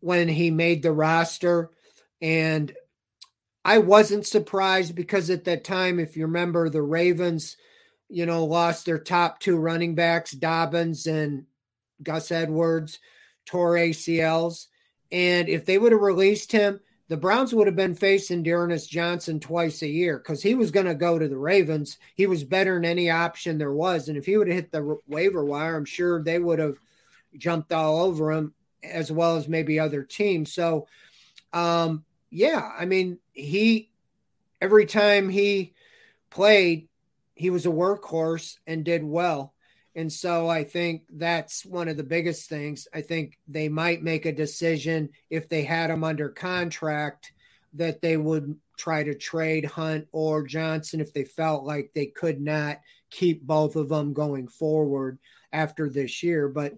when 0.00 0.28
he 0.28 0.50
made 0.50 0.82
the 0.82 0.92
roster. 0.92 1.70
And 2.20 2.72
I 3.64 3.78
wasn't 3.78 4.26
surprised 4.26 4.94
because 4.94 5.30
at 5.30 5.44
that 5.44 5.64
time, 5.64 6.00
if 6.00 6.16
you 6.16 6.26
remember, 6.26 6.68
the 6.68 6.82
Ravens, 6.82 7.56
you 8.08 8.26
know, 8.26 8.44
lost 8.44 8.86
their 8.86 8.98
top 8.98 9.38
two 9.38 9.56
running 9.56 9.94
backs, 9.94 10.32
Dobbins 10.32 11.06
and 11.06 11.44
Gus 12.02 12.30
Edwards, 12.30 12.98
tore 13.46 13.74
ACLs. 13.74 14.66
And 15.12 15.48
if 15.48 15.66
they 15.66 15.78
would 15.78 15.92
have 15.92 16.00
released 16.00 16.50
him, 16.50 16.80
the 17.08 17.18
Browns 17.18 17.54
would 17.54 17.66
have 17.66 17.76
been 17.76 17.94
facing 17.94 18.42
D'Ernest 18.42 18.88
Johnson 18.88 19.38
twice 19.38 19.82
a 19.82 19.86
year 19.86 20.16
because 20.16 20.42
he 20.42 20.54
was 20.54 20.70
going 20.70 20.86
to 20.86 20.94
go 20.94 21.18
to 21.18 21.28
the 21.28 21.36
Ravens. 21.36 21.98
He 22.14 22.26
was 22.26 22.42
better 22.42 22.76
than 22.76 22.86
any 22.86 23.10
option 23.10 23.58
there 23.58 23.72
was. 23.72 24.08
And 24.08 24.16
if 24.16 24.24
he 24.24 24.38
would 24.38 24.48
have 24.48 24.56
hit 24.56 24.72
the 24.72 24.98
waiver 25.06 25.44
wire, 25.44 25.76
I'm 25.76 25.84
sure 25.84 26.22
they 26.22 26.38
would 26.38 26.58
have 26.58 26.78
jumped 27.36 27.70
all 27.70 28.00
over 28.00 28.32
him 28.32 28.54
as 28.82 29.12
well 29.12 29.36
as 29.36 29.46
maybe 29.46 29.78
other 29.78 30.02
teams. 30.02 30.54
So, 30.54 30.86
um, 31.52 32.04
yeah, 32.30 32.72
I 32.78 32.86
mean, 32.86 33.18
he, 33.32 33.90
every 34.62 34.86
time 34.86 35.28
he 35.28 35.74
played, 36.30 36.88
he 37.34 37.50
was 37.50 37.66
a 37.66 37.70
workhorse 37.70 38.56
and 38.66 38.84
did 38.84 39.04
well. 39.04 39.51
And 39.94 40.10
so 40.10 40.48
I 40.48 40.64
think 40.64 41.02
that's 41.10 41.66
one 41.66 41.88
of 41.88 41.96
the 41.96 42.02
biggest 42.02 42.48
things. 42.48 42.88
I 42.94 43.02
think 43.02 43.38
they 43.46 43.68
might 43.68 44.02
make 44.02 44.24
a 44.24 44.32
decision 44.32 45.10
if 45.28 45.48
they 45.48 45.64
had 45.64 45.90
him 45.90 46.02
under 46.02 46.30
contract 46.30 47.32
that 47.74 48.00
they 48.00 48.16
would 48.16 48.56
try 48.76 49.02
to 49.02 49.14
trade 49.14 49.64
Hunt 49.64 50.08
or 50.12 50.46
Johnson 50.46 51.00
if 51.00 51.12
they 51.12 51.24
felt 51.24 51.64
like 51.64 51.92
they 51.94 52.06
could 52.06 52.40
not 52.40 52.80
keep 53.10 53.42
both 53.42 53.76
of 53.76 53.88
them 53.88 54.12
going 54.12 54.48
forward 54.48 55.18
after 55.52 55.88
this 55.88 56.22
year. 56.22 56.48
But 56.48 56.74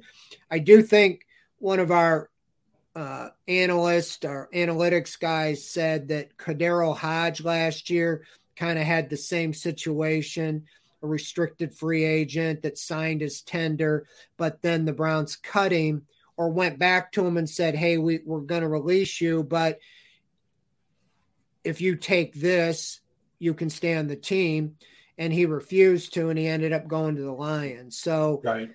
I 0.51 0.59
do 0.59 0.83
think 0.83 1.27
one 1.59 1.79
of 1.79 1.91
our 1.91 2.31
uh, 2.97 3.29
analysts 3.49 4.25
or 4.25 4.49
analytics 4.53 5.19
guys 5.19 5.69
said 5.69 6.09
that 6.09 6.37
KhaDarel 6.37 6.97
Hodge 6.97 7.43
last 7.43 7.91
year 7.91 8.25
kind 8.57 8.79
of 8.79 8.85
had 8.85 9.11
the 9.11 9.17
same 9.17 9.53
situation 9.53 10.67
a 11.05 11.07
restricted 11.07 11.75
free 11.75 12.03
agent 12.03 12.63
that 12.63 12.79
signed 12.79 13.21
his 13.21 13.43
tender, 13.43 14.07
but 14.37 14.63
then 14.63 14.85
the 14.85 14.93
Browns 14.93 15.37
cut 15.37 15.71
him 15.71 16.07
or 16.37 16.49
went 16.49 16.79
back 16.79 17.13
to 17.13 17.25
him 17.25 17.37
and 17.37 17.49
said, 17.49 17.77
Hey, 17.77 17.99
we, 17.99 18.21
we're 18.25 18.41
going 18.41 18.63
to 18.63 18.69
release 18.69 19.21
you, 19.21 19.45
but 19.45 19.79
if 21.63 21.81
you 21.81 21.95
take 21.95 22.35
this, 22.35 23.01
you 23.39 23.55
can 23.55 23.71
stay 23.71 23.95
on 23.95 24.09
the 24.09 24.17
team. 24.17 24.77
And 25.17 25.33
he 25.33 25.47
refused 25.47 26.15
to, 26.15 26.31
and 26.31 26.39
he 26.39 26.49
ended 26.49 26.73
up 26.73 26.89
going 26.89 27.15
to 27.15 27.23
the 27.23 27.33
Lions. 27.33 27.97
So 27.97 28.41
right. 28.43 28.71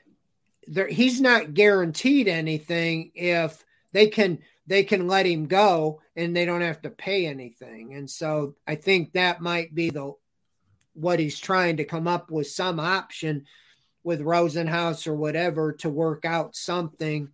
there, 0.68 0.88
he's 0.88 1.20
not 1.20 1.54
guaranteed 1.54 2.30
anything 2.30 3.12
if 3.14 3.66
they 3.92 4.08
can 4.08 4.40
they 4.66 4.84
can 4.84 5.08
let 5.08 5.26
him 5.26 5.48
go 5.48 6.00
and 6.16 6.36
they 6.36 6.46
don't 6.46 6.62
have 6.62 6.82
to 6.84 6.92
pay 6.92 7.26
anything. 7.26 7.96
And 7.96 8.08
so 8.08 8.56
I 8.68 8.76
think 8.76 9.14
that 9.14 9.42
might 9.42 9.74
be 9.74 9.90
the 9.90 10.14
what 10.94 11.20
he's 11.20 11.40
trying 11.40 11.78
to 11.78 11.86
come 11.86 12.08
up 12.08 12.32
with 12.32 12.48
some 12.48 12.80
option 12.80 13.46
with 14.04 14.22
Rosenhaus 14.22 15.08
or 15.08 15.16
whatever 15.16 15.74
to 15.74 15.90
work 15.90 16.26
out 16.26 16.56
something. 16.56 17.30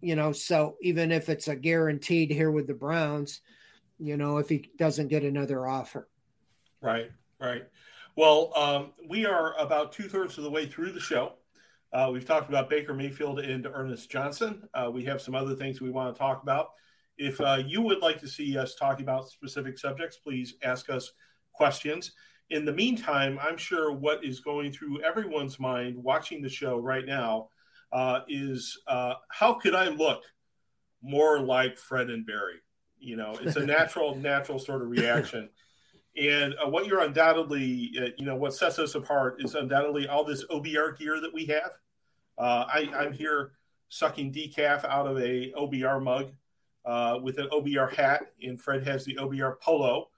You 0.00 0.16
know, 0.16 0.32
so 0.32 0.76
even 0.80 1.10
if 1.10 1.28
it's 1.28 1.48
a 1.48 1.56
guaranteed 1.56 2.30
here 2.30 2.50
with 2.50 2.66
the 2.66 2.74
Browns, 2.74 3.40
you 3.98 4.16
know, 4.16 4.38
if 4.38 4.48
he 4.48 4.70
doesn't 4.78 5.08
get 5.08 5.24
another 5.24 5.66
offer. 5.66 6.08
Right, 6.80 7.10
right. 7.40 7.64
Well, 8.16 8.52
um, 8.56 8.92
we 9.08 9.26
are 9.26 9.56
about 9.58 9.92
two 9.92 10.08
thirds 10.08 10.38
of 10.38 10.44
the 10.44 10.50
way 10.50 10.66
through 10.66 10.92
the 10.92 11.00
show. 11.00 11.34
Uh, 11.92 12.10
we've 12.12 12.26
talked 12.26 12.48
about 12.48 12.68
Baker 12.68 12.94
Mayfield 12.94 13.40
and 13.40 13.66
Ernest 13.66 14.10
Johnson. 14.10 14.68
Uh, 14.74 14.90
we 14.92 15.04
have 15.04 15.22
some 15.22 15.34
other 15.34 15.54
things 15.54 15.80
we 15.80 15.90
want 15.90 16.14
to 16.14 16.18
talk 16.18 16.42
about. 16.42 16.70
If 17.16 17.40
uh, 17.40 17.62
you 17.66 17.80
would 17.82 18.00
like 18.00 18.20
to 18.20 18.28
see 18.28 18.56
us 18.58 18.74
talking 18.74 19.04
about 19.04 19.28
specific 19.28 19.78
subjects, 19.78 20.18
please 20.18 20.54
ask 20.62 20.90
us 20.90 21.12
questions. 21.58 22.12
In 22.50 22.64
the 22.64 22.72
meantime, 22.72 23.38
I'm 23.42 23.58
sure 23.58 23.92
what 23.92 24.24
is 24.24 24.40
going 24.40 24.72
through 24.72 25.02
everyone's 25.02 25.60
mind 25.60 25.96
watching 26.02 26.40
the 26.40 26.48
show 26.48 26.78
right 26.78 27.04
now 27.04 27.48
uh, 27.92 28.20
is 28.28 28.78
uh, 28.86 29.14
how 29.28 29.54
could 29.54 29.74
I 29.74 29.88
look 29.88 30.22
more 31.02 31.40
like 31.40 31.76
Fred 31.76 32.08
and 32.08 32.24
Barry? 32.24 32.60
You 32.98 33.16
know, 33.16 33.36
it's 33.42 33.56
a 33.56 33.66
natural, 33.66 34.14
natural 34.32 34.58
sort 34.58 34.82
of 34.82 34.88
reaction. 34.88 35.50
And 36.16 36.54
uh, 36.54 36.68
what 36.68 36.86
you're 36.86 37.02
undoubtedly, 37.02 37.92
uh, 38.00 38.06
you 38.16 38.24
know, 38.24 38.36
what 38.36 38.54
sets 38.54 38.78
us 38.78 38.94
apart 38.94 39.42
is 39.42 39.54
undoubtedly 39.54 40.08
all 40.08 40.24
this 40.24 40.44
OBR 40.46 40.96
gear 40.96 41.20
that 41.20 41.34
we 41.34 41.44
have. 41.46 41.72
Uh, 42.38 42.64
I, 42.72 42.90
I'm 42.96 43.12
here 43.12 43.52
sucking 43.88 44.32
decaf 44.32 44.84
out 44.84 45.06
of 45.06 45.18
a 45.18 45.52
OBR 45.52 46.02
mug 46.02 46.30
uh, 46.84 47.18
with 47.22 47.38
an 47.38 47.48
OBR 47.52 47.92
hat, 47.94 48.32
and 48.42 48.60
Fred 48.60 48.86
has 48.86 49.04
the 49.04 49.16
OBR 49.16 49.60
polo. 49.60 50.08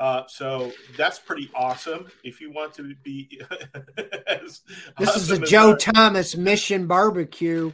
Uh, 0.00 0.22
so 0.26 0.72
that's 0.96 1.18
pretty 1.18 1.50
awesome. 1.54 2.10
If 2.24 2.40
you 2.40 2.50
want 2.50 2.72
to 2.74 2.94
be, 3.04 3.38
this 3.96 4.62
awesome 4.98 5.20
is 5.20 5.30
a 5.30 5.38
Joe. 5.38 5.76
Thomas 5.76 6.34
Mission 6.34 6.86
Barbecue 6.86 7.70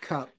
cup. 0.00 0.30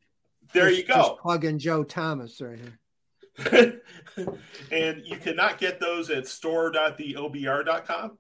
There 0.52 0.70
just, 0.70 0.82
you 0.82 0.88
go. 0.88 0.96
Just 0.96 1.18
plugging 1.20 1.60
Joe 1.60 1.84
Thomas 1.84 2.42
right 2.42 2.58
here. 2.58 3.82
and 4.72 5.06
you 5.06 5.18
cannot 5.18 5.60
get 5.60 5.80
those 5.80 6.10
at 6.10 6.28
store.theobr.com 6.28 8.18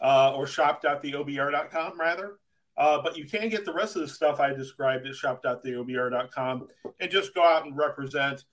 uh, 0.00 0.32
or 0.34 0.46
shop.theobr.com 0.46 2.00
rather. 2.00 2.38
Uh, 2.78 3.00
but 3.02 3.18
you 3.18 3.26
can 3.26 3.50
get 3.50 3.66
the 3.66 3.74
rest 3.74 3.94
of 3.94 4.02
the 4.02 4.08
stuff 4.08 4.40
I 4.40 4.54
described 4.54 5.06
at 5.06 5.14
shop.theobr.com 5.14 6.68
and 6.98 7.10
just 7.10 7.34
go 7.34 7.44
out 7.44 7.66
and 7.66 7.76
represent 7.76 8.44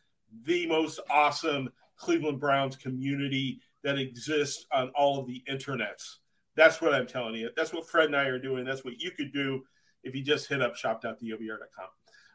the 0.46 0.68
most 0.68 1.00
awesome 1.10 1.72
Cleveland 1.96 2.42
Browns 2.42 2.76
community 2.76 3.62
that 3.84 3.98
exists 3.98 4.66
on 4.72 4.90
all 4.96 5.20
of 5.20 5.28
the 5.28 5.44
internets. 5.50 6.18
That's 6.56 6.82
what 6.82 6.94
I'm 6.94 7.08
telling 7.08 7.36
you. 7.36 7.50
That's 7.56 7.74
what 7.74 7.88
Fred 7.88 8.08
and 8.08 8.16
I 8.16 8.26
are 8.26 8.40
doing. 8.40 8.66
That's 8.66 8.84
what 8.84 9.00
you 9.00 9.12
could 9.12 9.34
do 9.34 9.64
if 10.04 10.16
you 10.16 10.24
just 10.24 10.48
hit 10.48 10.62
up 10.62 10.76
shop.theobr.com. 10.76 11.88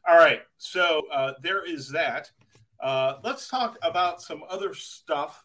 All 0.08 0.16
right. 0.16 0.40
So 0.58 1.02
uh, 1.12 1.32
there 1.42 1.64
is 1.64 1.90
that. 1.90 2.30
Uh, 2.80 3.14
let's 3.24 3.48
talk 3.48 3.76
about 3.82 4.20
some 4.20 4.42
other 4.48 4.74
stuff 4.74 5.44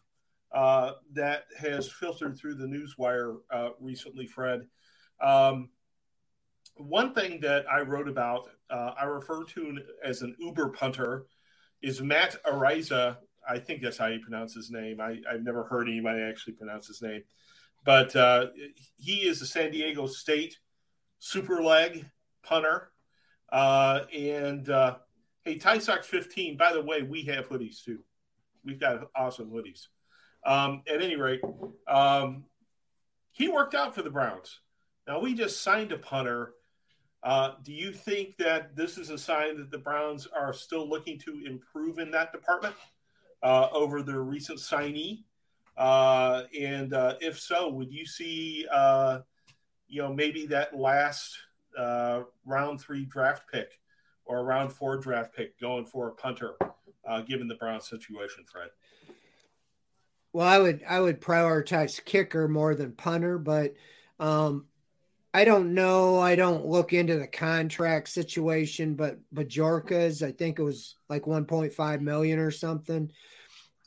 uh, 0.52 0.92
that 1.12 1.44
has 1.58 1.90
filtered 1.90 2.36
through 2.36 2.54
the 2.54 2.66
newswire 2.66 3.36
uh, 3.50 3.70
recently, 3.80 4.26
Fred. 4.26 4.66
Um, 5.20 5.70
one 6.76 7.14
thing 7.14 7.40
that 7.40 7.64
I 7.70 7.80
wrote 7.80 8.08
about, 8.08 8.48
uh, 8.70 8.92
I 8.98 9.04
refer 9.04 9.44
to 9.44 9.78
as 10.04 10.22
an 10.22 10.36
Uber 10.38 10.70
punter, 10.70 11.26
is 11.82 12.00
Matt 12.00 12.36
Araiza 12.44 13.16
I 13.48 13.58
think 13.58 13.82
that's 13.82 13.98
how 13.98 14.06
you 14.06 14.20
pronounce 14.20 14.54
his 14.54 14.70
name. 14.70 15.00
I, 15.00 15.20
have 15.30 15.42
never 15.42 15.64
heard 15.64 15.88
anybody 15.88 16.22
actually 16.22 16.54
pronounce 16.54 16.86
his 16.86 17.02
name, 17.02 17.22
but 17.84 18.14
uh, 18.14 18.46
he 18.96 19.28
is 19.28 19.42
a 19.42 19.46
San 19.46 19.70
Diego 19.70 20.06
State 20.06 20.58
super 21.18 21.62
leg 21.62 22.04
punter. 22.42 22.90
Uh, 23.50 24.00
and 24.16 24.68
uh, 24.68 24.96
hey, 25.44 25.58
Sox 25.58 26.06
15, 26.06 26.56
by 26.56 26.72
the 26.72 26.82
way, 26.82 27.02
we 27.02 27.22
have 27.24 27.48
hoodies 27.48 27.84
too. 27.84 27.98
We've 28.64 28.80
got 28.80 29.08
awesome 29.14 29.50
hoodies. 29.50 29.86
Um, 30.44 30.82
at 30.88 31.02
any 31.02 31.16
rate, 31.16 31.40
um, 31.86 32.44
he 33.32 33.48
worked 33.48 33.74
out 33.74 33.94
for 33.94 34.02
the 34.02 34.10
Browns. 34.10 34.60
Now, 35.06 35.20
we 35.20 35.34
just 35.34 35.62
signed 35.62 35.92
a 35.92 35.98
punter. 35.98 36.54
Uh, 37.22 37.52
do 37.62 37.72
you 37.72 37.92
think 37.92 38.36
that 38.38 38.74
this 38.74 38.98
is 38.98 39.10
a 39.10 39.18
sign 39.18 39.58
that 39.58 39.70
the 39.70 39.78
Browns 39.78 40.26
are 40.26 40.52
still 40.52 40.88
looking 40.88 41.18
to 41.20 41.44
improve 41.46 41.98
in 41.98 42.10
that 42.10 42.32
department? 42.32 42.74
Uh, 43.42 43.68
over 43.72 44.02
their 44.02 44.22
recent 44.22 44.58
signee? 44.58 45.24
Uh, 45.76 46.42
and 46.58 46.92
uh, 46.94 47.14
if 47.20 47.38
so, 47.38 47.68
would 47.68 47.90
you 47.92 48.04
see, 48.04 48.66
uh, 48.72 49.20
you 49.88 50.02
know, 50.02 50.12
maybe 50.12 50.46
that 50.46 50.76
last 50.76 51.36
uh, 51.78 52.22
round 52.44 52.80
three 52.80 53.04
draft 53.04 53.50
pick 53.50 53.80
or 54.24 54.44
round 54.44 54.72
four 54.72 54.98
draft 54.98 55.34
pick 55.34 55.58
going 55.58 55.84
for 55.84 56.08
a 56.08 56.12
punter, 56.12 56.54
uh, 57.06 57.20
given 57.22 57.48
the 57.48 57.54
Browns 57.54 57.88
situation, 57.88 58.44
Fred? 58.50 58.68
Well, 60.32 60.46
I 60.46 60.58
would 60.58 60.82
I 60.88 61.00
would 61.00 61.20
prioritize 61.20 62.02
kicker 62.04 62.48
more 62.48 62.74
than 62.74 62.92
punter, 62.92 63.38
but 63.38 63.74
um, 64.18 64.66
I 65.34 65.44
don't 65.44 65.72
know. 65.72 66.20
I 66.20 66.36
don't 66.36 66.66
look 66.66 66.92
into 66.92 67.18
the 67.18 67.26
contract 67.26 68.08
situation, 68.08 68.94
but 68.94 69.18
Bojorquez's, 69.34 70.22
I 70.22 70.32
think 70.32 70.58
it 70.58 70.62
was 70.62 70.96
like 71.08 71.22
1.5 71.22 72.00
million 72.00 72.38
or 72.38 72.50
something. 72.50 73.10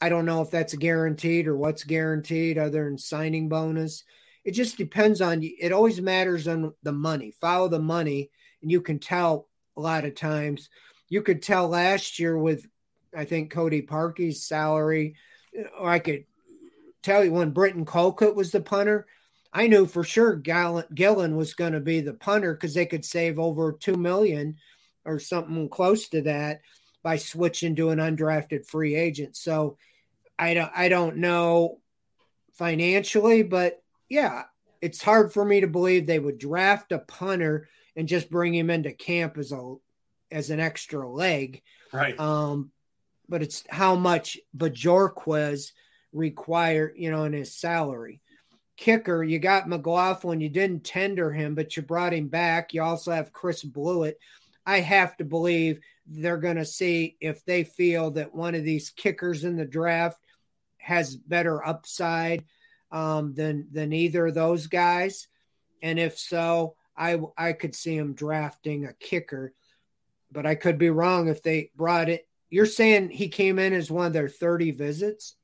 I 0.01 0.09
don't 0.09 0.25
know 0.25 0.41
if 0.41 0.49
that's 0.49 0.73
guaranteed 0.73 1.47
or 1.47 1.55
what's 1.55 1.83
guaranteed 1.83 2.57
other 2.57 2.85
than 2.85 2.97
signing 2.97 3.47
bonus. 3.47 4.03
It 4.43 4.51
just 4.51 4.77
depends 4.77 5.21
on 5.21 5.41
you. 5.41 5.55
it 5.59 5.71
always 5.71 6.01
matters 6.01 6.47
on 6.47 6.73
the 6.83 6.91
money. 6.91 7.31
Follow 7.39 7.67
the 7.67 7.79
money, 7.79 8.31
and 8.61 8.71
you 8.71 8.81
can 8.81 8.99
tell 8.99 9.47
a 9.77 9.81
lot 9.81 10.05
of 10.05 10.15
times. 10.15 10.69
You 11.09 11.21
could 11.21 11.41
tell 11.41 11.67
last 11.67 12.19
year 12.19 12.37
with 12.37 12.67
I 13.15 13.25
think 13.25 13.51
Cody 13.51 13.81
Parkey's 13.81 14.45
salary, 14.45 15.15
or 15.79 15.89
I 15.89 15.99
could 15.99 16.25
tell 17.01 17.23
you 17.23 17.31
when 17.31 17.51
Britton 17.51 17.85
Colquitt 17.85 18.35
was 18.35 18.51
the 18.51 18.61
punter, 18.61 19.07
I 19.55 19.67
knew 19.67 19.85
for 19.85 20.03
sure 20.03 20.37
Gillan 20.37 21.35
was 21.37 21.53
going 21.53 21.71
to 21.71 21.79
be 21.79 22.01
the 22.01 22.13
punter 22.13 22.53
because 22.53 22.73
they 22.73 22.85
could 22.85 23.05
save 23.05 23.39
over 23.39 23.71
two 23.71 23.95
million 23.95 24.57
or 25.05 25.17
something 25.17 25.69
close 25.69 26.09
to 26.09 26.21
that 26.23 26.59
by 27.03 27.15
switching 27.15 27.73
to 27.77 27.89
an 27.89 27.99
undrafted 27.99 28.65
free 28.65 28.95
agent. 28.95 29.37
So 29.37 29.77
I 30.37 30.55
don't 30.55 30.71
I 30.75 30.89
don't 30.89 31.17
know 31.17 31.79
financially, 32.55 33.43
but 33.43 33.81
yeah, 34.09 34.43
it's 34.81 35.01
hard 35.01 35.31
for 35.31 35.45
me 35.45 35.61
to 35.61 35.67
believe 35.67 36.05
they 36.05 36.19
would 36.19 36.37
draft 36.37 36.91
a 36.91 36.99
punter 36.99 37.69
and 37.95 38.09
just 38.09 38.29
bring 38.29 38.53
him 38.53 38.69
into 38.69 38.91
camp 38.91 39.37
as 39.37 39.53
a 39.53 39.75
as 40.31 40.49
an 40.49 40.59
extra 40.59 41.07
leg. 41.07 41.61
Right. 41.93 42.19
Um, 42.19 42.71
but 43.29 43.41
it's 43.41 43.63
how 43.69 43.95
much 43.95 44.37
Bojorquez 44.55 45.71
require, 46.11 46.91
you 46.93 47.09
know, 47.09 47.23
in 47.23 47.31
his 47.31 47.55
salary. 47.55 48.19
Kicker, 48.77 49.23
you 49.23 49.39
got 49.39 49.69
McLaughlin, 49.69 50.41
you 50.41 50.49
didn't 50.49 50.83
tender 50.83 51.31
him, 51.31 51.55
but 51.55 51.75
you 51.75 51.83
brought 51.83 52.13
him 52.13 52.27
back. 52.27 52.73
You 52.73 52.83
also 52.83 53.11
have 53.11 53.31
Chris 53.31 53.63
Blewitt. 53.63 54.15
I 54.65 54.79
have 54.79 55.15
to 55.17 55.23
believe 55.23 55.79
they're 56.07 56.37
going 56.37 56.57
to 56.57 56.65
see 56.65 57.17
if 57.19 57.43
they 57.45 57.63
feel 57.63 58.11
that 58.11 58.33
one 58.33 58.55
of 58.55 58.63
these 58.63 58.89
kickers 58.89 59.43
in 59.43 59.55
the 59.55 59.65
draft 59.65 60.19
has 60.77 61.15
better 61.15 61.65
upside 61.65 62.43
um, 62.91 63.33
than 63.33 63.67
than 63.71 63.93
either 63.93 64.27
of 64.27 64.35
those 64.35 64.67
guys, 64.67 65.27
and 65.81 65.99
if 65.99 66.17
so, 66.17 66.75
I 66.95 67.19
I 67.37 67.53
could 67.53 67.75
see 67.75 67.97
him 67.97 68.13
drafting 68.13 68.85
a 68.85 68.93
kicker, 68.93 69.53
but 70.31 70.45
I 70.45 70.55
could 70.55 70.77
be 70.77 70.89
wrong 70.89 71.27
if 71.27 71.41
they 71.41 71.71
brought 71.75 72.09
it. 72.09 72.27
You're 72.49 72.65
saying 72.65 73.09
he 73.09 73.27
came 73.27 73.57
in 73.59 73.73
as 73.73 73.89
one 73.89 74.07
of 74.07 74.13
their 74.13 74.29
30 74.29 74.71
visits? 74.71 75.35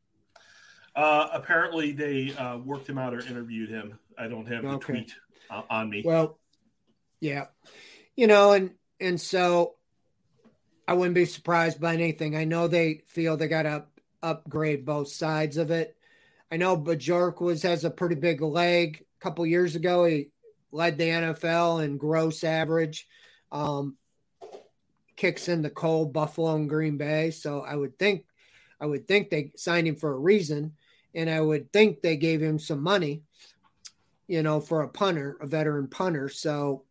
Uh, 0.95 1.27
apparently, 1.31 1.91
they 1.91 2.33
uh, 2.33 2.57
worked 2.57 2.87
him 2.87 2.97
out 2.97 3.13
or 3.13 3.19
interviewed 3.19 3.69
him. 3.69 3.97
I 4.17 4.27
don't 4.27 4.45
have 4.47 4.63
the 4.63 4.69
okay. 4.69 4.93
tweet 4.93 5.15
uh, 5.49 5.61
on 5.69 5.89
me. 5.89 6.03
Well, 6.05 6.37
yeah, 7.19 7.45
you 8.15 8.27
know, 8.27 8.51
and 8.51 8.71
and 8.99 9.19
so 9.19 9.75
I 10.87 10.93
wouldn't 10.93 11.15
be 11.15 11.25
surprised 11.25 11.79
by 11.79 11.93
anything. 11.93 12.35
I 12.35 12.43
know 12.43 12.67
they 12.67 13.01
feel 13.07 13.37
they 13.37 13.47
got 13.47 13.63
to 13.63 13.85
upgrade 14.21 14.85
both 14.85 15.07
sides 15.09 15.57
of 15.57 15.71
it. 15.71 15.95
I 16.51 16.57
know 16.57 16.75
Bojorquez 16.75 17.63
has 17.63 17.85
a 17.85 17.89
pretty 17.89 18.15
big 18.15 18.41
leg. 18.41 19.05
A 19.19 19.23
couple 19.23 19.45
years 19.45 19.75
ago, 19.75 20.05
he 20.05 20.31
led 20.71 20.97
the 20.97 21.05
NFL 21.05 21.83
in 21.83 21.97
gross 21.97 22.43
average. 22.43 23.07
Um, 23.51 23.97
kicks 25.15 25.47
in 25.47 25.61
the 25.61 25.69
cold 25.69 26.13
Buffalo 26.13 26.55
and 26.55 26.67
Green 26.67 26.97
Bay. 26.97 27.31
So 27.31 27.61
I 27.61 27.75
would 27.75 27.97
think, 27.99 28.25
I 28.79 28.85
would 28.85 29.07
think 29.07 29.29
they 29.29 29.51
signed 29.55 29.87
him 29.87 29.95
for 29.95 30.11
a 30.11 30.17
reason, 30.17 30.73
and 31.13 31.29
I 31.29 31.41
would 31.41 31.71
think 31.71 32.01
they 32.01 32.17
gave 32.17 32.41
him 32.41 32.59
some 32.59 32.81
money, 32.81 33.23
you 34.27 34.43
know, 34.43 34.59
for 34.59 34.81
a 34.81 34.89
punter, 34.89 35.37
a 35.41 35.47
veteran 35.47 35.87
punter. 35.87 36.29
So 36.29 36.83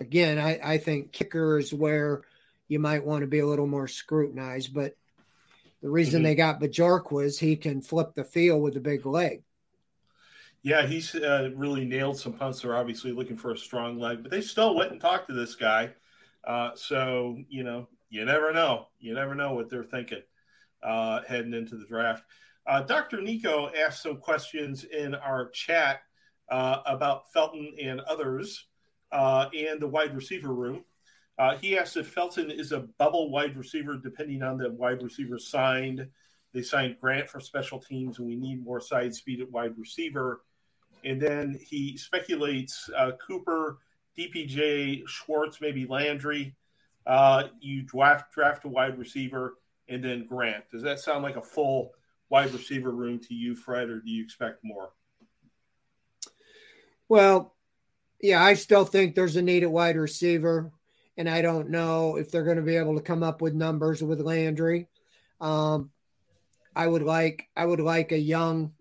again, 0.00 0.38
I, 0.38 0.60
I 0.62 0.78
think 0.78 1.12
kicker 1.12 1.58
is 1.58 1.72
where 1.74 2.22
you 2.68 2.78
might 2.78 3.04
want 3.04 3.22
to 3.22 3.26
be 3.26 3.40
a 3.40 3.46
little 3.46 3.66
more 3.66 3.88
scrutinized. 3.88 4.72
But 4.72 4.96
the 5.82 5.90
reason 5.90 6.18
mm-hmm. 6.18 6.24
they 6.24 6.34
got 6.34 6.60
Bajork 6.60 7.10
was 7.10 7.38
he 7.38 7.56
can 7.56 7.82
flip 7.82 8.14
the 8.14 8.24
field 8.24 8.62
with 8.62 8.76
a 8.76 8.80
big 8.80 9.04
leg. 9.04 9.42
Yeah, 10.62 10.86
he's 10.86 11.14
uh, 11.16 11.50
really 11.56 11.84
nailed 11.84 12.20
some 12.20 12.34
punts. 12.34 12.62
They're 12.62 12.76
obviously 12.76 13.10
looking 13.10 13.36
for 13.36 13.50
a 13.50 13.58
strong 13.58 13.98
leg, 13.98 14.22
but 14.22 14.30
they 14.30 14.40
still 14.40 14.76
went 14.76 14.92
and 14.92 15.00
talked 15.00 15.28
to 15.28 15.34
this 15.34 15.56
guy. 15.56 15.90
Uh, 16.44 16.70
so, 16.76 17.36
you 17.48 17.64
know, 17.64 17.88
you 18.10 18.24
never 18.24 18.52
know. 18.52 18.86
You 19.00 19.14
never 19.14 19.34
know 19.34 19.54
what 19.54 19.70
they're 19.70 19.82
thinking 19.82 20.22
uh, 20.82 21.20
heading 21.26 21.54
into 21.54 21.76
the 21.76 21.86
draft. 21.86 22.24
Uh, 22.66 22.82
Dr. 22.82 23.20
Nico 23.20 23.70
asked 23.76 24.02
some 24.02 24.18
questions 24.18 24.84
in 24.84 25.14
our 25.14 25.48
chat 25.50 26.02
uh, 26.50 26.78
about 26.86 27.32
Felton 27.32 27.74
and 27.80 28.00
others 28.00 28.66
uh, 29.10 29.48
and 29.56 29.80
the 29.80 29.88
wide 29.88 30.14
receiver 30.14 30.54
room. 30.54 30.84
Uh, 31.38 31.56
he 31.56 31.76
asked 31.76 31.96
if 31.96 32.08
Felton 32.08 32.50
is 32.50 32.72
a 32.72 32.80
bubble 32.98 33.30
wide 33.30 33.56
receiver, 33.56 33.96
depending 33.96 34.42
on 34.42 34.58
the 34.58 34.70
wide 34.70 35.02
receiver 35.02 35.38
signed. 35.38 36.06
They 36.52 36.62
signed 36.62 36.98
Grant 37.00 37.28
for 37.28 37.40
special 37.40 37.80
teams, 37.80 38.18
and 38.18 38.28
we 38.28 38.36
need 38.36 38.62
more 38.62 38.80
side 38.80 39.14
speed 39.14 39.40
at 39.40 39.50
wide 39.50 39.76
receiver. 39.76 40.42
And 41.04 41.20
then 41.20 41.58
he 41.60 41.96
speculates 41.96 42.88
uh, 42.96 43.12
Cooper, 43.26 43.78
DPJ, 44.16 45.08
Schwartz, 45.08 45.60
maybe 45.60 45.86
Landry. 45.86 46.54
Uh, 47.06 47.44
you 47.60 47.82
draft 47.82 48.32
draft 48.32 48.64
a 48.64 48.68
wide 48.68 48.98
receiver, 48.98 49.56
and 49.88 50.04
then 50.04 50.26
Grant. 50.26 50.64
Does 50.70 50.82
that 50.82 51.00
sound 51.00 51.24
like 51.24 51.36
a 51.36 51.42
full 51.42 51.92
wide 52.32 52.52
receiver 52.52 52.90
room 52.90 53.18
to 53.18 53.34
you, 53.34 53.54
Fred, 53.54 53.90
or 53.90 54.00
do 54.00 54.10
you 54.10 54.24
expect 54.24 54.64
more? 54.64 54.90
Well, 57.06 57.54
yeah, 58.22 58.42
I 58.42 58.54
still 58.54 58.86
think 58.86 59.14
there's 59.14 59.36
a 59.36 59.42
need 59.42 59.62
at 59.62 59.70
wide 59.70 59.96
receiver 59.96 60.72
and 61.18 61.28
I 61.28 61.42
don't 61.42 61.68
know 61.68 62.16
if 62.16 62.30
they're 62.30 62.42
going 62.42 62.56
to 62.56 62.62
be 62.62 62.76
able 62.76 62.96
to 62.96 63.02
come 63.02 63.22
up 63.22 63.42
with 63.42 63.54
numbers 63.54 64.02
with 64.02 64.20
Landry. 64.20 64.88
Um, 65.42 65.90
I 66.74 66.86
would 66.86 67.02
like 67.02 67.48
I 67.54 67.66
would 67.66 67.80
like 67.80 68.12
a 68.12 68.18
young, 68.18 68.72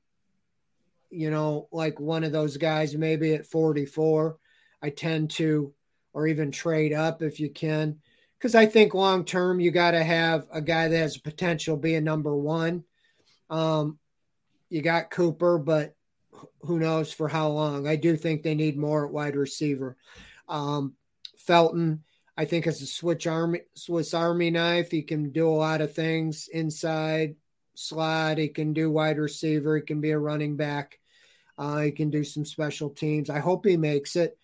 you 1.10 1.30
know, 1.30 1.68
like 1.74 2.00
one 2.00 2.24
of 2.24 2.32
those 2.32 2.56
guys 2.56 2.96
maybe 2.96 3.34
at 3.34 3.46
44. 3.46 4.38
I 4.82 4.90
tend 4.92 5.32
to, 5.32 5.74
or 6.14 6.26
even 6.26 6.52
trade 6.52 6.94
up 6.94 7.22
if 7.22 7.40
you 7.40 7.50
can, 7.50 8.00
because 8.38 8.56
I 8.56 8.66
think 8.66 8.94
long 8.94 9.26
term 9.26 9.60
you 9.60 9.72
got 9.72 9.92
to 9.92 10.04
have 10.04 10.48
a 10.54 10.62
guy 10.62 10.88
that 10.88 10.98
has 10.98 11.18
potential 11.18 11.76
being 11.76 12.06
number 12.06 12.34
one. 12.34 12.86
Um, 13.52 14.00
you 14.70 14.82
got 14.82 15.12
Cooper, 15.12 15.60
but 15.60 15.94
who 16.62 16.80
knows 16.80 17.14
for 17.14 17.28
how 17.28 17.50
long? 17.50 17.88
I 17.88 17.98
do 17.98 18.16
think 18.16 18.42
they 18.42 18.56
need 18.56 18.78
more 18.78 19.06
at 19.06 19.12
wide 19.12 19.36
receiver. 19.36 19.98
Um, 20.48 20.96
Felton, 21.38 22.04
I 22.38 22.46
think 22.46 22.66
is 22.66 22.82
a 22.82 22.88
switch 22.88 23.28
army 23.28 23.62
Swiss 23.76 24.14
Army 24.14 24.50
knife, 24.50 24.90
he 24.90 25.04
can 25.04 25.32
do 25.32 25.48
a 25.50 25.52
lot 25.52 25.82
of 25.82 25.94
things 25.94 26.48
inside 26.52 27.36
slot. 27.76 28.38
He 28.38 28.48
can 28.48 28.74
do 28.74 28.90
wide 28.90 29.18
receiver. 29.18 29.78
He 29.78 29.84
can 29.84 30.02
be 30.02 30.12
a 30.12 30.20
running 30.20 30.56
back. 30.56 31.00
Uh, 31.58 31.80
he 31.80 31.92
can 31.92 32.10
do 32.10 32.24
some 32.24 32.46
special 32.46 32.90
teams. 32.90 33.30
I 33.30 33.40
hope 33.40 33.66
he 33.66 33.78
makes 33.78 34.16
it. 34.16 34.38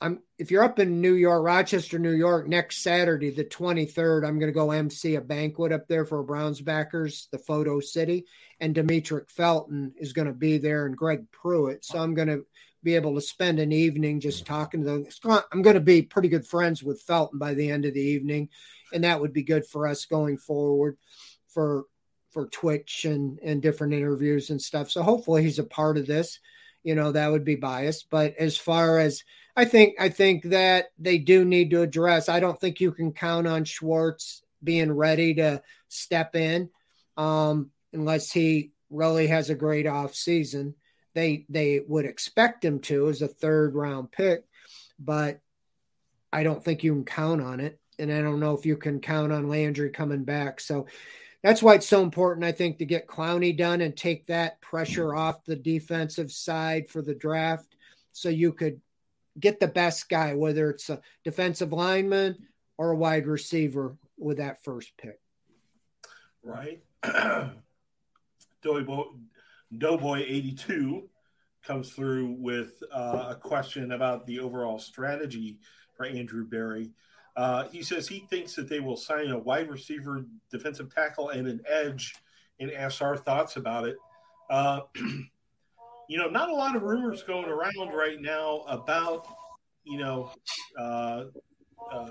I'm 0.00 0.20
if 0.38 0.50
you're 0.50 0.64
up 0.64 0.78
in 0.78 1.00
New 1.00 1.14
York, 1.14 1.42
Rochester, 1.42 1.98
New 1.98 2.12
York, 2.12 2.46
next 2.46 2.82
Saturday, 2.82 3.30
the 3.30 3.44
23rd, 3.44 4.26
I'm 4.26 4.38
going 4.38 4.52
to 4.52 4.58
go 4.58 4.70
MC 4.70 5.14
a 5.14 5.20
banquet 5.20 5.72
up 5.72 5.88
there 5.88 6.04
for 6.04 6.22
Browns 6.22 6.60
backers, 6.60 7.28
the 7.32 7.38
Photo 7.38 7.80
City, 7.80 8.26
and 8.60 8.74
Demetric 8.74 9.30
Felton 9.30 9.94
is 9.96 10.12
going 10.12 10.28
to 10.28 10.34
be 10.34 10.58
there, 10.58 10.86
and 10.86 10.96
Greg 10.96 11.30
Pruitt. 11.30 11.84
So 11.84 11.98
I'm 11.98 12.14
going 12.14 12.28
to 12.28 12.44
be 12.82 12.94
able 12.94 13.14
to 13.14 13.20
spend 13.22 13.58
an 13.58 13.72
evening 13.72 14.20
just 14.20 14.44
talking 14.44 14.84
to 14.84 14.86
them. 14.86 15.44
I'm 15.50 15.62
going 15.62 15.74
to 15.74 15.80
be 15.80 16.02
pretty 16.02 16.28
good 16.28 16.46
friends 16.46 16.82
with 16.82 17.02
Felton 17.02 17.38
by 17.38 17.54
the 17.54 17.70
end 17.70 17.86
of 17.86 17.94
the 17.94 18.00
evening, 18.00 18.50
and 18.92 19.04
that 19.04 19.20
would 19.20 19.32
be 19.32 19.42
good 19.42 19.66
for 19.66 19.86
us 19.86 20.04
going 20.04 20.36
forward 20.36 20.98
for 21.48 21.84
for 22.30 22.48
Twitch 22.48 23.06
and 23.06 23.38
and 23.42 23.62
different 23.62 23.94
interviews 23.94 24.50
and 24.50 24.60
stuff. 24.60 24.90
So 24.90 25.02
hopefully 25.02 25.42
he's 25.42 25.58
a 25.58 25.64
part 25.64 25.96
of 25.96 26.06
this. 26.06 26.38
You 26.84 26.94
know, 26.94 27.12
that 27.12 27.32
would 27.32 27.44
be 27.44 27.56
biased, 27.56 28.10
but 28.10 28.36
as 28.36 28.58
far 28.58 28.98
as 28.98 29.24
I 29.56 29.64
think 29.64 29.94
I 29.98 30.08
think 30.10 30.44
that 30.44 30.86
they 30.98 31.18
do 31.18 31.44
need 31.44 31.70
to 31.70 31.82
address. 31.82 32.28
I 32.28 32.40
don't 32.40 32.60
think 32.60 32.80
you 32.80 32.92
can 32.92 33.12
count 33.12 33.46
on 33.46 33.64
Schwartz 33.64 34.42
being 34.62 34.92
ready 34.92 35.34
to 35.34 35.62
step 35.88 36.36
in 36.36 36.70
um, 37.16 37.70
unless 37.92 38.30
he 38.30 38.72
really 38.90 39.28
has 39.28 39.50
a 39.50 39.54
great 39.54 39.86
off 39.86 40.14
season 40.14 40.74
they 41.16 41.46
they 41.48 41.80
would 41.88 42.04
expect 42.04 42.64
him 42.64 42.78
to 42.78 43.08
as 43.08 43.22
a 43.22 43.26
third 43.26 43.74
round 43.74 44.12
pick, 44.12 44.44
but 44.98 45.40
I 46.30 46.42
don't 46.42 46.62
think 46.62 46.84
you 46.84 46.92
can 46.92 47.06
count 47.06 47.40
on 47.40 47.58
it. 47.58 47.80
And 47.98 48.12
I 48.12 48.20
don't 48.20 48.38
know 48.38 48.52
if 48.52 48.66
you 48.66 48.76
can 48.76 49.00
count 49.00 49.32
on 49.32 49.48
Landry 49.48 49.88
coming 49.88 50.24
back. 50.24 50.60
So 50.60 50.86
that's 51.42 51.62
why 51.62 51.76
it's 51.76 51.88
so 51.88 52.02
important, 52.02 52.44
I 52.44 52.52
think, 52.52 52.78
to 52.78 52.84
get 52.84 53.06
Clowney 53.06 53.56
done 53.56 53.80
and 53.80 53.96
take 53.96 54.26
that 54.26 54.60
pressure 54.60 55.14
off 55.14 55.42
the 55.46 55.56
defensive 55.56 56.30
side 56.30 56.86
for 56.90 57.00
the 57.00 57.14
draft 57.14 57.74
so 58.12 58.28
you 58.28 58.52
could 58.52 58.82
get 59.38 59.60
the 59.60 59.68
best 59.68 60.08
guy, 60.08 60.34
whether 60.34 60.70
it's 60.70 60.90
a 60.90 61.00
defensive 61.24 61.72
lineman 61.72 62.36
or 62.78 62.90
a 62.90 62.96
wide 62.96 63.26
receiver 63.26 63.96
with 64.18 64.38
that 64.38 64.62
first 64.64 64.92
pick. 64.96 65.20
Right. 66.42 66.82
Doughboy 68.62 70.18
82 70.26 71.08
comes 71.64 71.90
through 71.92 72.36
with 72.38 72.82
uh, 72.92 73.26
a 73.30 73.34
question 73.34 73.92
about 73.92 74.26
the 74.26 74.38
overall 74.38 74.78
strategy 74.78 75.58
for 75.96 76.06
Andrew 76.06 76.46
Berry. 76.46 76.90
Uh, 77.36 77.68
he 77.68 77.82
says 77.82 78.08
he 78.08 78.20
thinks 78.30 78.54
that 78.54 78.68
they 78.68 78.80
will 78.80 78.96
sign 78.96 79.30
a 79.30 79.38
wide 79.38 79.68
receiver, 79.68 80.24
defensive 80.50 80.94
tackle, 80.94 81.30
and 81.30 81.46
an 81.46 81.60
edge, 81.68 82.14
and 82.60 82.72
asks 82.72 83.02
our 83.02 83.16
thoughts 83.16 83.56
about 83.56 83.86
it. 83.86 83.96
Uh, 84.48 84.80
you 86.08 86.18
know, 86.18 86.28
not 86.28 86.48
a 86.48 86.54
lot 86.54 86.76
of 86.76 86.82
rumors 86.82 87.22
going 87.22 87.46
around 87.46 87.92
right 87.92 88.20
now 88.20 88.60
about, 88.68 89.26
you 89.84 89.98
know, 89.98 90.30
uh, 90.78 91.24
uh, 91.92 92.10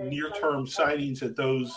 near 0.00 0.30
term 0.30 0.66
signings 0.66 1.22
at 1.22 1.36
those 1.36 1.72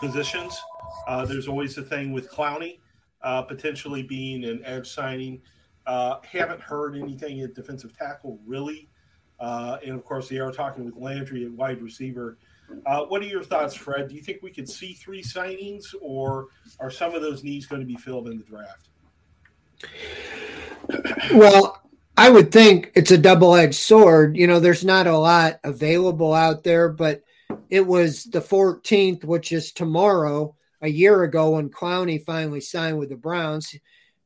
positions. 0.00 0.60
Uh, 1.06 1.24
there's 1.24 1.48
always 1.48 1.74
the 1.74 1.82
thing 1.82 2.12
with 2.12 2.30
Clowney 2.30 2.78
uh, 3.22 3.42
potentially 3.42 4.02
being 4.02 4.44
an 4.44 4.62
edge 4.64 4.88
signing. 4.88 5.40
Uh, 5.86 6.16
haven't 6.28 6.60
heard 6.60 6.96
anything 6.96 7.40
at 7.42 7.54
defensive 7.54 7.96
tackle 7.96 8.40
really. 8.46 8.88
Uh, 9.38 9.76
and 9.84 9.94
of 9.94 10.04
course, 10.04 10.28
they 10.28 10.38
are 10.38 10.50
talking 10.50 10.84
with 10.84 10.96
Landry 10.96 11.44
at 11.44 11.52
wide 11.52 11.82
receiver. 11.82 12.38
What 12.84 13.22
are 13.22 13.26
your 13.26 13.44
thoughts, 13.44 13.74
Fred? 13.74 14.08
Do 14.08 14.14
you 14.14 14.22
think 14.22 14.42
we 14.42 14.50
could 14.50 14.68
see 14.68 14.94
three 14.94 15.22
signings, 15.22 15.84
or 16.00 16.48
are 16.80 16.90
some 16.90 17.14
of 17.14 17.22
those 17.22 17.44
needs 17.44 17.66
going 17.66 17.80
to 17.80 17.86
be 17.86 17.96
filled 17.96 18.28
in 18.28 18.38
the 18.38 18.44
draft? 18.44 18.88
Well, 21.32 21.82
I 22.16 22.30
would 22.30 22.50
think 22.50 22.92
it's 22.94 23.10
a 23.10 23.18
double 23.18 23.54
edged 23.54 23.74
sword. 23.74 24.36
You 24.36 24.46
know, 24.46 24.60
there's 24.60 24.84
not 24.84 25.06
a 25.06 25.18
lot 25.18 25.60
available 25.64 26.32
out 26.32 26.64
there, 26.64 26.88
but 26.88 27.22
it 27.68 27.86
was 27.86 28.24
the 28.24 28.40
14th, 28.40 29.24
which 29.24 29.52
is 29.52 29.72
tomorrow, 29.72 30.56
a 30.80 30.88
year 30.88 31.22
ago 31.22 31.50
when 31.50 31.68
Clowney 31.68 32.24
finally 32.24 32.60
signed 32.60 32.98
with 32.98 33.10
the 33.10 33.16
Browns. 33.16 33.74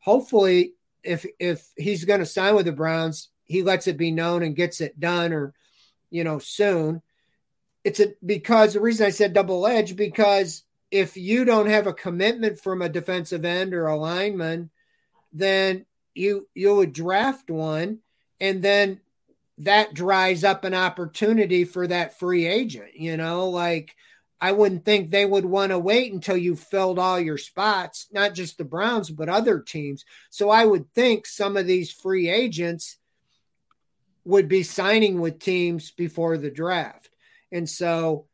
Hopefully, 0.00 0.74
if 1.02 1.26
if 1.38 1.66
he's 1.76 2.04
going 2.04 2.20
to 2.20 2.26
sign 2.26 2.54
with 2.54 2.66
the 2.66 2.72
Browns, 2.72 3.28
he 3.44 3.62
lets 3.62 3.86
it 3.86 3.96
be 3.96 4.10
known 4.10 4.42
and 4.42 4.56
gets 4.56 4.80
it 4.80 4.98
done, 5.00 5.32
or 5.32 5.54
you 6.10 6.24
know, 6.24 6.38
soon. 6.38 7.02
It's 7.84 8.00
a 8.00 8.14
because 8.24 8.74
the 8.74 8.80
reason 8.80 9.06
I 9.06 9.10
said 9.10 9.32
double 9.32 9.66
edge 9.66 9.96
because 9.96 10.64
if 10.90 11.16
you 11.16 11.44
don't 11.44 11.68
have 11.68 11.86
a 11.86 11.94
commitment 11.94 12.60
from 12.60 12.82
a 12.82 12.88
defensive 12.88 13.44
end 13.44 13.74
or 13.74 13.86
a 13.86 13.96
lineman, 13.96 14.70
then 15.32 15.86
you 16.14 16.48
you 16.54 16.74
would 16.74 16.92
draft 16.92 17.50
one 17.50 17.98
and 18.40 18.62
then 18.62 19.00
that 19.58 19.92
dries 19.94 20.42
up 20.42 20.64
an 20.64 20.74
opportunity 20.74 21.64
for 21.64 21.86
that 21.86 22.18
free 22.18 22.46
agent 22.46 22.94
you 22.94 23.16
know? 23.16 23.48
Like 23.48 23.94
i 24.40 24.52
wouldn't 24.52 24.84
think 24.84 25.10
they 25.10 25.26
would 25.26 25.44
want 25.44 25.70
to 25.70 25.78
wait 25.78 26.12
until 26.12 26.36
you 26.36 26.56
filled 26.56 26.98
all 26.98 27.20
your 27.20 27.38
spots 27.38 28.06
not 28.12 28.34
just 28.34 28.58
the 28.58 28.64
browns 28.64 29.10
but 29.10 29.28
other 29.28 29.60
teams. 29.60 30.04
So 30.30 30.50
i 30.50 30.64
would 30.64 30.92
think 30.94 31.26
some 31.26 31.56
of 31.56 31.66
these 31.66 31.92
free 31.92 32.28
agents 32.28 32.96
would 34.24 34.48
be 34.48 34.62
signing 34.62 35.20
with 35.20 35.38
teams 35.38 35.90
before 35.92 36.36
the 36.36 36.50
draft. 36.50 37.08
And 37.52 37.68
so 37.68 38.26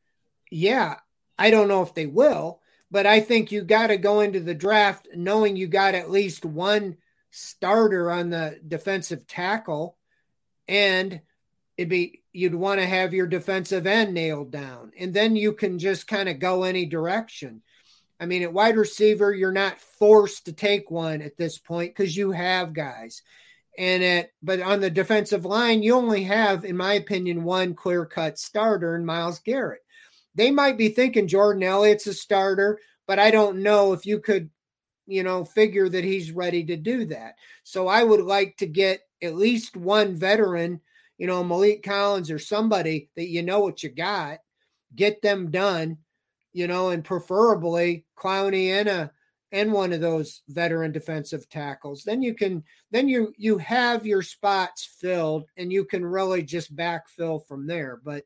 yeah 0.50 0.96
i 1.38 1.50
don't 1.50 1.68
know 1.68 1.82
if 1.82 1.94
they 1.94 2.06
will 2.06 2.60
but 2.90 3.06
i 3.06 3.20
think 3.20 3.50
you 3.50 3.62
got 3.62 3.88
to 3.88 3.96
go 3.96 4.20
into 4.20 4.40
the 4.40 4.54
draft 4.54 5.08
knowing 5.14 5.56
you 5.56 5.66
got 5.66 5.94
at 5.94 6.10
least 6.10 6.44
one 6.44 6.96
starter 7.36 8.10
on 8.10 8.30
the 8.30 8.58
defensive 8.66 9.26
tackle, 9.26 9.96
and 10.66 11.20
it'd 11.76 11.88
be 11.88 12.22
you'd 12.32 12.54
want 12.54 12.80
to 12.80 12.86
have 12.86 13.14
your 13.14 13.26
defensive 13.26 13.86
end 13.86 14.14
nailed 14.14 14.50
down, 14.50 14.92
and 14.98 15.12
then 15.12 15.36
you 15.36 15.52
can 15.52 15.78
just 15.78 16.06
kind 16.06 16.28
of 16.28 16.38
go 16.38 16.62
any 16.62 16.86
direction. 16.86 17.62
I 18.18 18.26
mean, 18.26 18.42
at 18.42 18.52
wide 18.52 18.76
receiver, 18.76 19.34
you're 19.34 19.52
not 19.52 19.78
forced 19.78 20.46
to 20.46 20.52
take 20.52 20.90
one 20.90 21.20
at 21.20 21.36
this 21.36 21.58
point 21.58 21.94
because 21.94 22.16
you 22.16 22.30
have 22.30 22.72
guys. 22.72 23.22
And 23.78 24.02
at 24.02 24.30
but 24.42 24.62
on 24.62 24.80
the 24.80 24.88
defensive 24.88 25.44
line, 25.44 25.82
you 25.82 25.94
only 25.94 26.24
have, 26.24 26.64
in 26.64 26.76
my 26.76 26.94
opinion, 26.94 27.44
one 27.44 27.74
clear 27.74 28.06
cut 28.06 28.38
starter 28.38 28.96
in 28.96 29.04
Myles 29.04 29.40
Garrett. 29.40 29.82
They 30.36 30.52
might 30.52 30.78
be 30.78 30.90
thinking 30.90 31.26
Jordan 31.26 31.64
Elliott's 31.64 32.06
a 32.06 32.14
starter, 32.14 32.78
but 33.08 33.18
I 33.18 33.32
don't 33.32 33.62
know 33.62 33.92
if 33.92 34.06
you 34.06 34.20
could 34.20 34.50
you 35.06 35.22
know, 35.22 35.44
figure 35.44 35.88
that 35.88 36.04
he's 36.04 36.32
ready 36.32 36.64
to 36.64 36.76
do 36.76 37.06
that. 37.06 37.36
So 37.62 37.88
I 37.88 38.02
would 38.02 38.20
like 38.20 38.56
to 38.58 38.66
get 38.66 39.00
at 39.22 39.36
least 39.36 39.76
one 39.76 40.16
veteran, 40.16 40.80
you 41.16 41.26
know, 41.26 41.42
Maliek 41.44 41.82
Collins 41.82 42.30
or 42.30 42.38
somebody 42.38 43.10
that 43.16 43.28
you 43.28 43.42
know 43.42 43.60
what 43.60 43.82
you 43.82 43.88
got, 43.88 44.40
get 44.94 45.22
them 45.22 45.50
done, 45.50 45.98
you 46.52 46.66
know, 46.66 46.90
and 46.90 47.04
preferably 47.04 48.04
Clowney 48.18 48.68
and 48.68 48.88
a 48.88 49.12
and 49.52 49.72
one 49.72 49.92
of 49.92 50.00
those 50.00 50.42
veteran 50.48 50.90
defensive 50.90 51.48
tackles. 51.48 52.02
Then 52.02 52.20
you 52.20 52.34
can 52.34 52.64
then 52.90 53.08
you 53.08 53.32
you 53.38 53.58
have 53.58 54.04
your 54.04 54.22
spots 54.22 54.84
filled 55.00 55.44
and 55.56 55.72
you 55.72 55.84
can 55.84 56.04
really 56.04 56.42
just 56.42 56.74
backfill 56.74 57.46
from 57.46 57.66
there. 57.66 58.00
But 58.04 58.24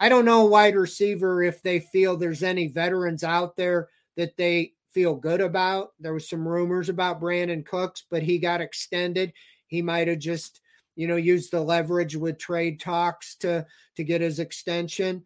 I 0.00 0.08
don't 0.08 0.24
know 0.24 0.46
wide 0.46 0.76
receiver 0.76 1.42
if 1.42 1.62
they 1.62 1.78
feel 1.78 2.16
there's 2.16 2.42
any 2.42 2.68
veterans 2.68 3.22
out 3.22 3.54
there 3.56 3.88
that 4.16 4.36
they 4.38 4.72
feel 4.92 5.14
good 5.14 5.42
about. 5.42 5.90
There 6.00 6.14
was 6.14 6.28
some 6.28 6.48
rumors 6.48 6.88
about 6.88 7.20
Brandin 7.20 7.66
Cooks, 7.66 8.04
but 8.10 8.22
he 8.22 8.38
got 8.38 8.62
extended. 8.62 9.32
He 9.66 9.82
might 9.82 10.08
have 10.08 10.18
just, 10.18 10.62
you 10.96 11.06
know, 11.06 11.16
used 11.16 11.52
the 11.52 11.60
leverage 11.60 12.16
with 12.16 12.38
trade 12.38 12.80
talks 12.80 13.36
to 13.36 13.66
to 13.96 14.04
get 14.04 14.22
his 14.22 14.38
extension. 14.38 15.24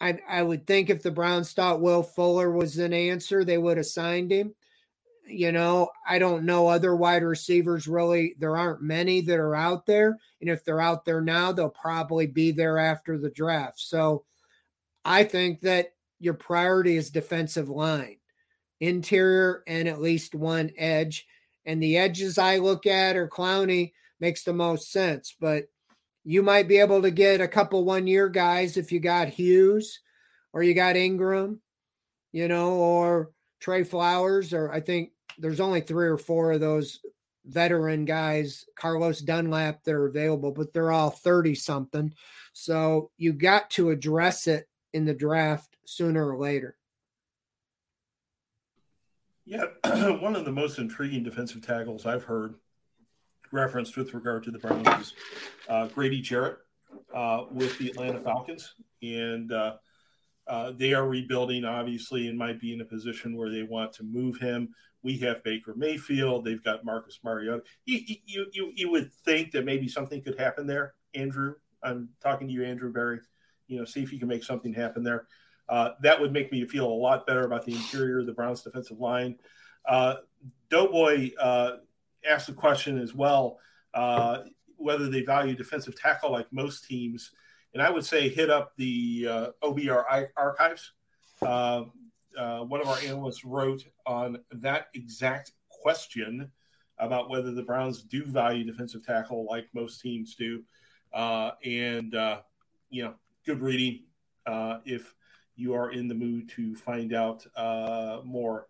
I 0.00 0.20
I 0.28 0.42
would 0.42 0.66
think 0.68 0.88
if 0.88 1.02
the 1.02 1.10
Browns 1.10 1.52
thought 1.52 1.80
Will 1.82 2.04
Fuller 2.04 2.50
was 2.52 2.78
an 2.78 2.92
answer, 2.92 3.44
they 3.44 3.58
would 3.58 3.76
have 3.76 3.86
signed 3.86 4.30
him. 4.30 4.54
You 5.26 5.50
know, 5.52 5.90
I 6.06 6.18
don't 6.18 6.44
know 6.44 6.68
other 6.68 6.94
wide 6.94 7.22
receivers 7.22 7.88
really. 7.88 8.34
There 8.38 8.56
aren't 8.56 8.82
many 8.82 9.20
that 9.22 9.38
are 9.38 9.56
out 9.56 9.86
there. 9.86 10.16
And 10.40 10.48
if 10.48 10.64
they're 10.64 10.80
out 10.80 11.04
there 11.04 11.20
now, 11.20 11.52
they'll 11.52 11.68
probably 11.68 12.26
be 12.26 12.52
there 12.52 12.78
after 12.78 13.18
the 13.18 13.30
draft. 13.30 13.80
So 13.80 14.24
I 15.04 15.24
think 15.24 15.60
that 15.62 15.94
your 16.20 16.34
priority 16.34 16.96
is 16.96 17.10
defensive 17.10 17.68
line 17.68 18.16
interior 18.80 19.62
and 19.66 19.88
at 19.88 20.00
least 20.00 20.34
one 20.34 20.70
edge. 20.76 21.26
And 21.64 21.82
the 21.82 21.96
edges 21.96 22.38
I 22.38 22.58
look 22.58 22.86
at 22.86 23.16
are 23.16 23.28
Clowney 23.28 23.92
makes 24.20 24.44
the 24.44 24.52
most 24.52 24.90
sense, 24.92 25.34
but 25.40 25.64
you 26.24 26.42
might 26.42 26.68
be 26.68 26.78
able 26.78 27.02
to 27.02 27.10
get 27.10 27.40
a 27.40 27.48
couple 27.48 27.84
one 27.84 28.06
year 28.06 28.28
guys 28.28 28.76
if 28.76 28.92
you 28.92 29.00
got 29.00 29.28
Hughes 29.28 30.00
or 30.52 30.62
you 30.62 30.74
got 30.74 30.96
Ingram, 30.96 31.60
you 32.32 32.48
know, 32.48 32.74
or 32.74 33.30
Trey 33.60 33.84
Flowers, 33.84 34.52
or 34.52 34.72
I 34.72 34.80
think 34.80 35.10
there's 35.38 35.60
only 35.60 35.80
three 35.80 36.08
or 36.08 36.18
four 36.18 36.52
of 36.52 36.60
those 36.60 37.00
veteran 37.44 38.04
guys, 38.04 38.64
Carlos 38.74 39.20
Dunlap, 39.20 39.84
that 39.84 39.94
are 39.94 40.06
available, 40.06 40.52
but 40.52 40.72
they're 40.72 40.92
all 40.92 41.10
30 41.10 41.54
something. 41.54 42.12
So 42.52 43.10
you 43.16 43.32
got 43.32 43.70
to 43.70 43.90
address 43.90 44.46
it 44.46 44.68
in 44.92 45.04
the 45.04 45.14
draft 45.14 45.76
sooner 45.84 46.28
or 46.28 46.38
later. 46.38 46.76
Yeah, 49.44 49.66
one 50.20 50.34
of 50.34 50.44
the 50.44 50.52
most 50.52 50.78
intriguing 50.78 51.22
defensive 51.22 51.64
tackles 51.64 52.04
I've 52.04 52.24
heard 52.24 52.54
referenced 53.52 53.96
with 53.96 54.12
regard 54.12 54.42
to 54.44 54.50
the 54.50 54.58
Browns 54.58 54.88
is 55.00 55.14
uh, 55.68 55.86
Grady 55.86 56.20
Jarrett 56.20 56.58
uh, 57.14 57.44
with 57.50 57.78
the 57.78 57.90
Atlanta 57.90 58.18
Falcons, 58.18 58.74
and 59.02 59.52
uh, 59.52 59.74
uh, 60.48 60.72
they 60.76 60.94
are 60.94 61.06
rebuilding, 61.06 61.64
obviously, 61.64 62.28
and 62.28 62.38
might 62.38 62.60
be 62.60 62.72
in 62.72 62.80
a 62.80 62.84
position 62.84 63.36
where 63.36 63.50
they 63.50 63.62
want 63.62 63.92
to 63.94 64.02
move 64.02 64.38
him. 64.38 64.74
We 65.06 65.18
have 65.18 65.44
Baker 65.44 65.72
Mayfield. 65.76 66.44
They've 66.44 66.64
got 66.64 66.84
Marcus 66.84 67.20
Mariota. 67.22 67.62
You, 67.84 68.00
you, 68.26 68.46
you, 68.52 68.72
you 68.74 68.90
would 68.90 69.12
think 69.12 69.52
that 69.52 69.64
maybe 69.64 69.86
something 69.86 70.20
could 70.20 70.36
happen 70.36 70.66
there, 70.66 70.94
Andrew. 71.14 71.54
I'm 71.80 72.08
talking 72.20 72.48
to 72.48 72.52
you, 72.52 72.64
Andrew 72.64 72.92
Berry. 72.92 73.20
You 73.68 73.78
know, 73.78 73.84
see 73.84 74.02
if 74.02 74.12
you 74.12 74.18
can 74.18 74.26
make 74.26 74.42
something 74.42 74.74
happen 74.74 75.04
there. 75.04 75.28
Uh, 75.68 75.90
that 76.02 76.20
would 76.20 76.32
make 76.32 76.50
me 76.50 76.66
feel 76.66 76.88
a 76.88 76.88
lot 76.88 77.24
better 77.24 77.44
about 77.44 77.64
the 77.64 77.76
interior 77.76 78.18
of 78.18 78.26
the 78.26 78.32
Browns 78.32 78.62
defensive 78.62 78.98
line. 78.98 79.36
Uh, 79.88 80.16
Doughboy 80.70 81.30
uh, 81.40 81.76
asked 82.28 82.48
a 82.48 82.52
question 82.52 82.98
as 82.98 83.14
well 83.14 83.60
uh, 83.94 84.38
whether 84.76 85.08
they 85.08 85.22
value 85.22 85.54
defensive 85.54 85.96
tackle 85.96 86.32
like 86.32 86.52
most 86.52 86.84
teams. 86.84 87.30
And 87.74 87.80
I 87.80 87.90
would 87.90 88.04
say 88.04 88.28
hit 88.28 88.50
up 88.50 88.72
the 88.76 89.28
uh, 89.30 89.46
OBR 89.62 90.26
archives. 90.36 90.90
Uh, 92.36 92.60
one 92.60 92.80
of 92.80 92.88
our 92.88 92.98
analysts 92.98 93.44
wrote 93.44 93.84
on 94.06 94.38
that 94.52 94.88
exact 94.94 95.52
question 95.68 96.50
about 96.98 97.28
whether 97.28 97.52
the 97.52 97.62
Browns 97.62 98.02
do 98.02 98.24
value 98.24 98.64
defensive 98.64 99.04
tackle 99.04 99.44
like 99.44 99.68
most 99.74 100.00
teams 100.00 100.34
do. 100.34 100.62
and, 101.14 102.12
you 102.90 103.04
know, 103.04 103.14
good 103.44 103.60
reading. 103.60 104.04
if 104.84 105.14
you 105.56 105.74
are 105.74 105.90
in 105.90 106.06
the 106.06 106.14
mood 106.14 106.48
to 106.50 106.76
find 106.76 107.12
out 107.14 107.44
uh, 107.56 108.20
more. 108.24 108.68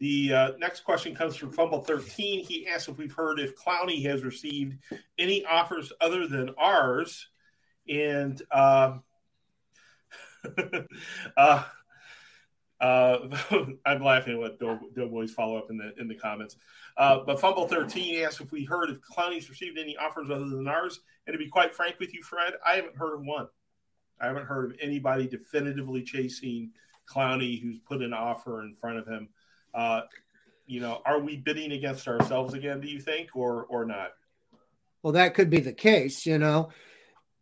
The 0.00 0.32
uh, 0.32 0.52
next 0.58 0.80
question 0.80 1.14
comes 1.14 1.36
from 1.36 1.52
Fumble 1.52 1.80
13. 1.80 2.44
He 2.44 2.66
asks 2.66 2.88
if 2.88 2.98
we've 2.98 3.14
heard 3.14 3.38
if 3.38 3.56
Clowney 3.56 4.04
has 4.04 4.24
received 4.24 4.76
any 5.18 5.46
offers 5.46 5.92
other 6.00 6.26
than 6.26 6.50
ours. 6.58 7.28
And 7.88 8.42
uh, 8.50 8.98
uh, 12.84 13.18
I'm 13.86 14.04
laughing 14.04 14.34
at 14.34 14.38
what 14.38 14.58
Doughboys 14.58 15.32
follow 15.32 15.56
up 15.56 15.70
in 15.70 15.78
the 15.78 15.94
in 15.98 16.06
the 16.06 16.14
comments. 16.14 16.56
Uh, 16.98 17.20
but 17.24 17.40
Fumble 17.40 17.66
13 17.66 18.22
asked 18.22 18.42
if 18.42 18.52
we 18.52 18.64
heard 18.64 18.90
if 18.90 18.98
Clowney's 19.00 19.48
received 19.48 19.78
any 19.78 19.96
offers 19.96 20.30
other 20.30 20.46
than 20.46 20.68
ours. 20.68 21.00
And 21.26 21.32
to 21.32 21.38
be 21.38 21.48
quite 21.48 21.74
frank 21.74 21.98
with 21.98 22.12
you, 22.12 22.22
Fred, 22.22 22.52
I 22.66 22.74
haven't 22.74 22.96
heard 22.96 23.14
of 23.14 23.22
one. 23.22 23.48
I 24.20 24.26
haven't 24.26 24.44
heard 24.44 24.66
of 24.66 24.76
anybody 24.82 25.26
definitively 25.26 26.02
chasing 26.02 26.72
Clowney 27.10 27.60
who's 27.60 27.78
put 27.78 28.02
an 28.02 28.12
offer 28.12 28.62
in 28.62 28.74
front 28.74 28.98
of 28.98 29.06
him. 29.06 29.28
Uh, 29.72 30.02
you 30.66 30.80
know, 30.80 31.00
are 31.06 31.18
we 31.18 31.38
bidding 31.38 31.72
against 31.72 32.06
ourselves 32.06 32.52
again? 32.52 32.80
Do 32.80 32.88
you 32.88 33.00
think, 33.00 33.30
or 33.34 33.64
or 33.64 33.86
not? 33.86 34.10
Well, 35.02 35.14
that 35.14 35.32
could 35.32 35.48
be 35.48 35.60
the 35.60 35.72
case. 35.72 36.26
You 36.26 36.36
know, 36.36 36.68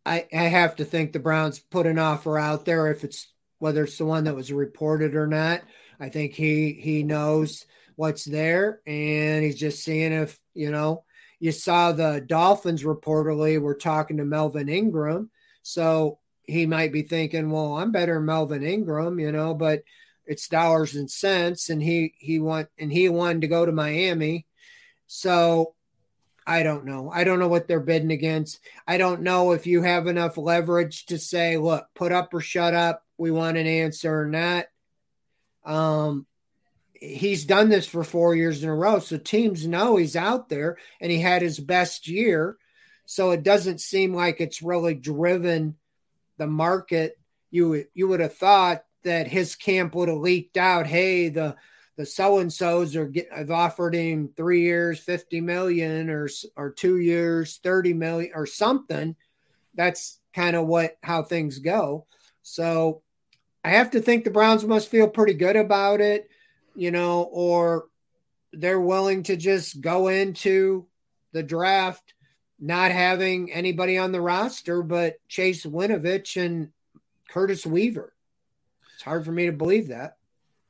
I 0.05 0.25
I 0.33 0.43
have 0.43 0.77
to 0.77 0.85
think 0.85 1.11
the 1.11 1.19
Browns 1.19 1.59
put 1.59 1.85
an 1.85 1.99
offer 1.99 2.39
out 2.39 2.63
there. 2.63 2.87
If 2.87 3.03
it's 3.03 3.32
whether 3.59 3.83
it's 3.83 3.97
the 3.97 4.05
one 4.05 4.25
that 4.25 4.35
was 4.35 4.51
reported 4.51 5.15
or 5.15 5.27
not, 5.27 5.61
I 5.99 6.09
think 6.09 6.33
he 6.33 6.73
he 6.73 7.03
knows 7.03 7.65
what's 7.95 8.25
there, 8.25 8.81
and 8.85 9.43
he's 9.43 9.59
just 9.59 9.83
seeing 9.83 10.13
if 10.13 10.39
you 10.53 10.71
know. 10.71 11.03
You 11.39 11.51
saw 11.51 11.91
the 11.91 12.23
Dolphins 12.25 12.83
reportedly 12.83 13.59
were 13.59 13.75
talking 13.75 14.17
to 14.17 14.25
Melvin 14.25 14.69
Ingram, 14.69 15.29
so 15.61 16.19
he 16.43 16.65
might 16.65 16.93
be 16.93 17.01
thinking, 17.01 17.51
"Well, 17.51 17.77
I'm 17.77 17.91
better 17.91 18.15
than 18.15 18.25
Melvin 18.25 18.63
Ingram," 18.63 19.19
you 19.19 19.31
know, 19.31 19.53
but 19.53 19.83
it's 20.25 20.47
dollars 20.47 20.95
and 20.95 21.09
cents 21.09 21.69
and 21.69 21.81
he 21.81 22.13
he 22.17 22.39
want 22.39 22.69
and 22.77 22.91
he 22.91 23.09
wanted 23.09 23.41
to 23.41 23.47
go 23.47 23.65
to 23.65 23.71
Miami. 23.71 24.45
So 25.07 25.75
I 26.45 26.63
don't 26.63 26.85
know. 26.85 27.09
I 27.09 27.23
don't 27.23 27.39
know 27.39 27.47
what 27.47 27.67
they're 27.67 27.79
bidding 27.79 28.11
against. 28.11 28.59
I 28.87 28.97
don't 28.97 29.21
know 29.21 29.51
if 29.51 29.65
you 29.65 29.81
have 29.81 30.07
enough 30.07 30.37
leverage 30.37 31.05
to 31.07 31.17
say, 31.17 31.57
look, 31.57 31.85
put 31.95 32.11
up 32.11 32.33
or 32.33 32.41
shut 32.41 32.73
up. 32.73 33.02
We 33.17 33.31
want 33.31 33.57
an 33.57 33.67
answer 33.67 34.21
or 34.21 34.25
not. 34.25 34.65
Um 35.65 36.25
he's 36.93 37.45
done 37.45 37.67
this 37.69 37.85
for 37.85 38.03
4 38.03 38.33
years 38.33 38.63
in 38.63 38.69
a 38.69 38.75
row, 38.75 38.99
so 38.99 39.17
teams 39.17 39.67
know 39.67 39.97
he's 39.97 40.15
out 40.15 40.47
there 40.47 40.77
and 41.01 41.11
he 41.11 41.19
had 41.19 41.41
his 41.41 41.59
best 41.59 42.07
year. 42.07 42.57
So 43.05 43.31
it 43.31 43.43
doesn't 43.43 43.81
seem 43.81 44.13
like 44.13 44.39
it's 44.39 44.61
really 44.61 44.93
driven 44.93 45.75
the 46.37 46.47
market. 46.47 47.17
You 47.51 47.85
you 47.93 48.07
would 48.07 48.21
have 48.21 48.35
thought 48.35 48.85
that 49.03 49.27
his 49.27 49.55
camp 49.55 49.95
would 49.95 50.09
have 50.09 50.17
leaked 50.17 50.57
out, 50.57 50.87
hey, 50.87 51.29
the 51.29 51.55
the 51.95 52.05
so 52.05 52.39
and 52.39 52.51
so's 52.51 52.95
are 52.95 53.05
get, 53.05 53.31
have 53.31 53.51
offered 53.51 53.93
him 53.93 54.29
three 54.35 54.61
years, 54.61 54.99
fifty 54.99 55.41
million, 55.41 56.09
or 56.09 56.27
or 56.55 56.71
two 56.71 56.97
years, 56.97 57.59
thirty 57.61 57.93
million, 57.93 58.31
or 58.33 58.45
something. 58.45 59.15
That's 59.75 60.19
kind 60.33 60.55
of 60.55 60.65
what 60.65 60.97
how 61.03 61.23
things 61.23 61.59
go. 61.59 62.07
So 62.43 63.01
I 63.63 63.69
have 63.71 63.91
to 63.91 64.01
think 64.01 64.23
the 64.23 64.31
Browns 64.31 64.63
must 64.65 64.89
feel 64.89 65.07
pretty 65.07 65.33
good 65.33 65.55
about 65.55 66.01
it, 66.01 66.29
you 66.75 66.91
know, 66.91 67.23
or 67.23 67.87
they're 68.51 68.79
willing 68.79 69.23
to 69.23 69.35
just 69.35 69.81
go 69.81 70.09
into 70.09 70.85
the 71.31 71.41
draft 71.41 72.13
not 72.59 72.91
having 72.91 73.51
anybody 73.51 73.97
on 73.97 74.11
the 74.11 74.21
roster 74.21 74.83
but 74.83 75.15
Chase 75.27 75.65
Winovich 75.65 76.41
and 76.43 76.69
Curtis 77.29 77.65
Weaver. 77.65 78.13
It's 78.93 79.03
hard 79.03 79.25
for 79.25 79.31
me 79.31 79.47
to 79.47 79.51
believe 79.51 79.87
that. 79.87 80.17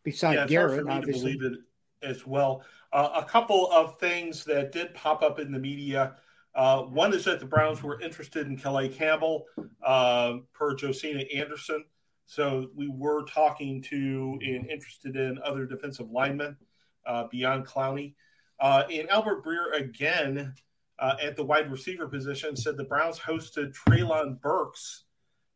Besides 0.03 0.38
yeah, 0.38 0.47
Garrett, 0.47 0.88
obviously. 0.88 1.38
believe 1.38 1.53
it 1.53 1.59
as 2.01 2.26
well. 2.26 2.63
Uh, 2.91 3.09
a 3.15 3.24
couple 3.24 3.71
of 3.71 3.99
things 3.99 4.43
that 4.45 4.71
did 4.71 4.93
pop 4.93 5.24
up 5.24 5.39
in 5.39 5.51
the 5.51 5.59
media. 5.59 6.15
Uh, 6.56 6.84
one 6.84 7.14
is 7.14 7.26
that 7.26 7.39
the 7.39 7.45
Browns 7.45 7.82
were 7.82 7.99
interested 8.01 8.47
in 8.47 8.58
Calais 8.58 8.89
Campbell 8.89 9.45
uh, 9.84 10.38
per 10.54 10.76
Josina 10.76 11.24
Anderson. 11.36 11.84
So 12.26 12.70
we 12.76 12.88
were 12.88 13.24
talking 13.26 13.82
to 13.84 14.39
and 14.41 14.70
interested 14.70 15.16
in 15.16 15.39
other 15.43 15.66
defensive 15.66 16.10
linemen 16.12 16.58
uh, 17.06 17.26
beyond 17.30 17.66
Clowney. 17.66 18.14
Uh, 18.60 18.84
and 18.91 19.10
Albert 19.10 19.43
Breer 19.43 19.78
again 19.78 20.54
uh, 20.99 21.16
at 21.22 21.36
the 21.36 21.43
wide 21.43 21.72
receiver 21.72 22.08
position 22.08 22.56
said 22.56 22.78
the 22.78 22.84
Browns 22.84 23.20
hosted 23.20 23.74
Treylon 23.74 24.39
Burks 24.39 25.06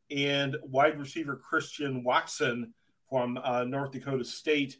and 0.09 0.57
wide 0.63 0.97
receiver 0.97 1.35
Christian 1.35 2.03
Watson 2.03 2.73
from 3.09 3.37
uh, 3.41 3.63
North 3.63 3.91
Dakota 3.91 4.25
State 4.25 4.77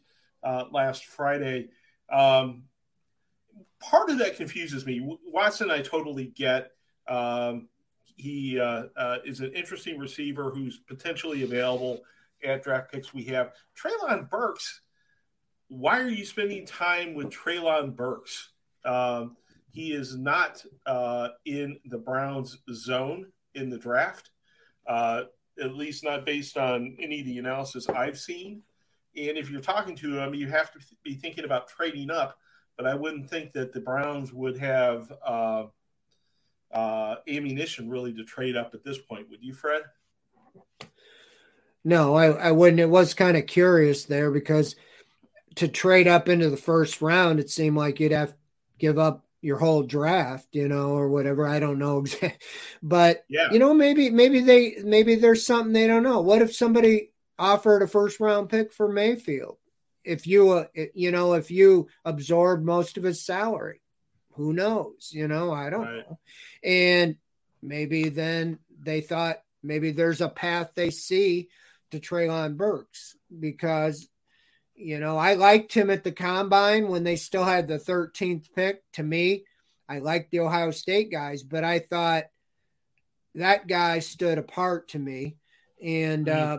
last 0.70 1.06
Friday. 1.06 1.68
Um, 2.10 2.64
part 3.80 4.10
of 4.10 4.18
that 4.18 4.36
confuses 4.36 4.86
me. 4.86 5.18
Watson, 5.26 5.70
I 5.70 5.80
totally 5.82 6.26
get. 6.26 6.72
Um, 7.06 7.68
he 8.16 8.58
uh, 8.58 8.84
uh 8.96 9.18
is 9.24 9.40
an 9.40 9.52
interesting 9.54 9.98
receiver 9.98 10.50
who's 10.50 10.78
potentially 10.78 11.44
available 11.44 12.00
at 12.44 12.62
draft 12.62 12.92
picks 12.92 13.14
we 13.14 13.24
have. 13.24 13.52
Treylon 13.76 14.28
Burks, 14.28 14.82
why 15.68 16.00
are 16.00 16.08
you 16.08 16.24
spending 16.24 16.66
time 16.66 17.14
with 17.14 17.30
Treylon 17.30 17.94
Burks? 17.94 18.50
Um, 18.84 19.36
he 19.70 19.92
is 19.92 20.16
not 20.16 20.64
uh, 20.86 21.28
in 21.44 21.78
the 21.84 21.98
Browns 21.98 22.58
zone 22.72 23.26
in 23.54 23.70
the 23.70 23.78
draft 23.78 24.30
uh, 24.88 25.24
at 25.62 25.74
least 25.74 26.02
not 26.02 26.24
based 26.24 26.56
on 26.56 26.96
any 27.00 27.20
of 27.20 27.26
the 27.26 27.38
analysis 27.38 27.88
I've 27.88 28.18
seen. 28.18 28.62
And 29.16 29.36
if 29.36 29.50
you're 29.50 29.60
talking 29.60 29.96
to 29.96 30.18
him, 30.18 30.34
you 30.34 30.48
have 30.48 30.72
to 30.72 30.78
be 31.04 31.14
thinking 31.14 31.44
about 31.44 31.68
trading 31.68 32.10
up. 32.10 32.38
But 32.78 32.86
I 32.86 32.94
wouldn't 32.94 33.28
think 33.28 33.52
that 33.52 33.74
the 33.74 33.80
Browns 33.80 34.32
would 34.32 34.56
have 34.58 35.12
uh, 35.26 35.64
uh, 36.72 37.16
ammunition 37.28 37.90
really 37.90 38.14
to 38.14 38.24
trade 38.24 38.56
up 38.56 38.72
at 38.72 38.84
this 38.84 38.98
point. 38.98 39.28
Would 39.30 39.42
you, 39.42 39.52
Fred? 39.52 39.82
No, 41.84 42.14
I, 42.14 42.26
I 42.26 42.52
wouldn't. 42.52 42.80
It 42.80 42.88
was 42.88 43.14
kind 43.14 43.36
of 43.36 43.46
curious 43.46 44.04
there 44.04 44.30
because 44.30 44.76
to 45.56 45.68
trade 45.68 46.06
up 46.06 46.28
into 46.28 46.50
the 46.50 46.56
first 46.56 47.02
round, 47.02 47.40
it 47.40 47.50
seemed 47.50 47.76
like 47.76 47.98
you'd 47.98 48.12
have 48.12 48.30
to 48.30 48.36
give 48.78 48.98
up 48.98 49.24
your 49.40 49.58
whole 49.58 49.82
draft, 49.82 50.48
you 50.52 50.68
know, 50.68 50.90
or 50.90 51.08
whatever. 51.08 51.46
I 51.46 51.60
don't 51.60 51.78
know 51.78 51.98
exactly, 51.98 52.38
but 52.82 53.24
yeah. 53.28 53.50
you 53.52 53.58
know, 53.58 53.74
maybe 53.74 54.10
maybe 54.10 54.40
they 54.40 54.76
maybe 54.84 55.14
there's 55.14 55.46
something 55.46 55.72
they 55.72 55.86
don't 55.86 56.02
know. 56.02 56.20
What 56.20 56.42
if 56.42 56.54
somebody 56.54 57.10
offered 57.38 57.82
a 57.82 57.86
first 57.86 58.20
round 58.20 58.50
pick 58.50 58.72
for 58.72 58.88
Mayfield? 58.88 59.57
If 60.08 60.26
you 60.26 60.50
uh, 60.50 60.64
you 60.94 61.10
know 61.10 61.34
if 61.34 61.50
you 61.50 61.88
absorb 62.04 62.62
most 62.62 62.96
of 62.96 63.02
his 63.04 63.24
salary, 63.24 63.82
who 64.32 64.52
knows? 64.52 65.10
You 65.12 65.28
know, 65.28 65.52
I 65.52 65.70
don't 65.70 65.86
right. 65.86 66.08
know. 66.08 66.18
And 66.64 67.16
maybe 67.62 68.08
then 68.08 68.58
they 68.80 69.00
thought 69.00 69.42
maybe 69.62 69.92
there's 69.92 70.20
a 70.20 70.28
path 70.28 70.70
they 70.74 70.90
see 70.90 71.48
to 71.90 72.00
Treylon 72.00 72.56
Burks 72.56 73.16
because 73.38 74.08
you 74.78 75.00
know, 75.00 75.18
I 75.18 75.34
liked 75.34 75.74
him 75.74 75.90
at 75.90 76.04
the 76.04 76.12
combine 76.12 76.86
when 76.86 77.02
they 77.02 77.16
still 77.16 77.44
had 77.44 77.66
the 77.66 77.78
13th 77.78 78.52
pick. 78.54 78.80
To 78.92 79.02
me, 79.02 79.44
I 79.88 79.98
liked 79.98 80.30
the 80.30 80.40
Ohio 80.40 80.70
State 80.70 81.10
guys, 81.10 81.42
but 81.42 81.64
I 81.64 81.80
thought 81.80 82.24
that 83.34 83.66
guy 83.66 83.98
stood 83.98 84.38
apart 84.38 84.88
to 84.90 84.98
me. 84.98 85.36
And, 85.82 86.26
mm-hmm. 86.26 86.58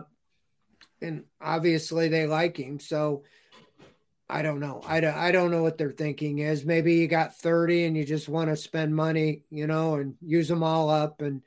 and 1.00 1.24
obviously 1.40 2.08
they 2.08 2.26
like 2.26 2.58
him. 2.58 2.78
So 2.78 3.24
I 4.30 4.42
don't 4.42 4.60
know. 4.60 4.80
I 4.86 5.00
don't, 5.00 5.16
I 5.16 5.32
don't 5.32 5.50
know 5.50 5.62
what 5.62 5.76
their 5.76 5.90
thinking 5.90 6.38
is. 6.38 6.64
Maybe 6.64 6.94
you 6.94 7.08
got 7.08 7.36
30 7.36 7.84
and 7.84 7.96
you 7.96 8.04
just 8.04 8.28
want 8.28 8.48
to 8.50 8.56
spend 8.56 8.94
money, 8.94 9.42
you 9.50 9.66
know, 9.66 9.96
and 9.96 10.14
use 10.22 10.48
them 10.48 10.62
all 10.62 10.88
up 10.88 11.20
and 11.20 11.42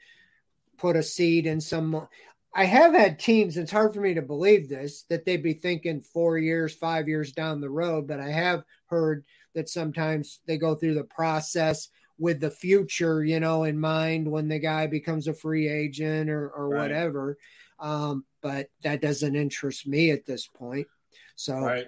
put 0.77 0.95
a 0.95 1.03
seed 1.03 1.47
in 1.47 1.61
some. 1.61 2.07
I 2.53 2.65
have 2.65 2.93
had 2.93 3.19
teams, 3.19 3.57
it's 3.57 3.71
hard 3.71 3.93
for 3.93 4.01
me 4.01 4.13
to 4.15 4.21
believe 4.21 4.69
this, 4.69 5.03
that 5.03 5.25
they'd 5.25 5.41
be 5.41 5.53
thinking 5.53 6.01
four 6.01 6.37
years, 6.37 6.75
five 6.75 7.07
years 7.07 7.31
down 7.31 7.61
the 7.61 7.69
road, 7.69 8.07
but 8.07 8.19
I 8.19 8.29
have 8.29 8.63
heard 8.87 9.23
that 9.55 9.69
sometimes 9.69 10.41
they 10.45 10.57
go 10.57 10.75
through 10.75 10.95
the 10.95 11.03
process 11.05 11.89
with 12.19 12.39
the 12.39 12.51
future, 12.51 13.23
you 13.23 13.39
know, 13.39 13.63
in 13.63 13.79
mind 13.79 14.29
when 14.29 14.47
the 14.47 14.59
guy 14.59 14.87
becomes 14.87 15.27
a 15.27 15.33
free 15.33 15.67
agent 15.67 16.29
or, 16.29 16.49
or 16.49 16.69
right. 16.69 16.81
whatever. 16.81 17.37
Um, 17.79 18.25
but 18.41 18.69
that 18.83 19.01
doesn't 19.01 19.35
interest 19.35 19.87
me 19.87 20.11
at 20.11 20.25
this 20.25 20.47
point. 20.47 20.87
So 21.35 21.59
right. 21.59 21.87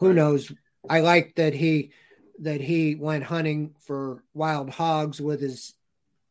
Who 0.00 0.14
knows? 0.14 0.50
I 0.88 1.00
like 1.00 1.34
that 1.36 1.54
he 1.54 1.92
that 2.40 2.60
he 2.60 2.94
went 2.94 3.22
hunting 3.22 3.74
for 3.80 4.24
wild 4.34 4.70
hogs 4.70 5.20
with 5.20 5.40
his 5.40 5.74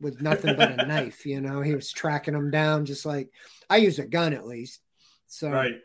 with 0.01 0.21
nothing 0.21 0.55
but 0.55 0.71
a 0.71 0.85
knife. 0.87 1.25
You 1.25 1.39
know, 1.39 1.61
he 1.61 1.75
was 1.75 1.91
tracking 1.91 2.33
them 2.33 2.51
down 2.51 2.85
just 2.85 3.05
like 3.05 3.29
I 3.69 3.77
use 3.77 3.99
a 3.99 4.07
gun 4.07 4.33
at 4.33 4.47
least. 4.47 4.81
So 5.27 5.51
right, 5.51 5.75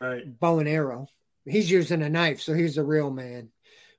right, 0.00 0.40
bow 0.40 0.58
and 0.58 0.68
arrow. 0.68 1.08
He's 1.44 1.70
using 1.70 2.02
a 2.02 2.08
knife, 2.08 2.40
so 2.40 2.54
he's 2.54 2.78
a 2.78 2.84
real 2.84 3.10
man. 3.10 3.50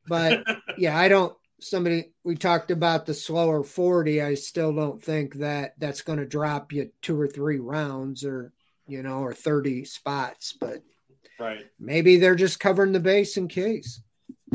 But 0.08 0.44
yeah, 0.78 0.98
I 0.98 1.08
don't. 1.08 1.36
Somebody 1.60 2.14
we 2.24 2.36
talked 2.36 2.72
about 2.72 3.06
the 3.06 3.14
slower 3.14 3.64
forty. 3.64 4.22
I 4.22 4.34
still 4.34 4.74
don't 4.74 5.02
think 5.02 5.36
that 5.36 5.74
that's 5.78 6.02
going 6.02 6.20
to 6.20 6.26
drop 6.26 6.72
you 6.72 6.92
two 7.02 7.20
or 7.20 7.28
three 7.28 7.60
rounds, 7.60 8.26
or 8.26 8.52
you 8.88 9.04
know, 9.04 9.20
or 9.20 9.34
thirty 9.34 9.86
spots. 9.86 10.56
But 10.60 10.82
right, 11.40 11.66
maybe 11.80 12.18
they're 12.18 12.36
just 12.36 12.60
covering 12.60 12.92
the 12.92 13.00
base 13.00 13.38
in 13.38 13.48
case. 13.48 14.02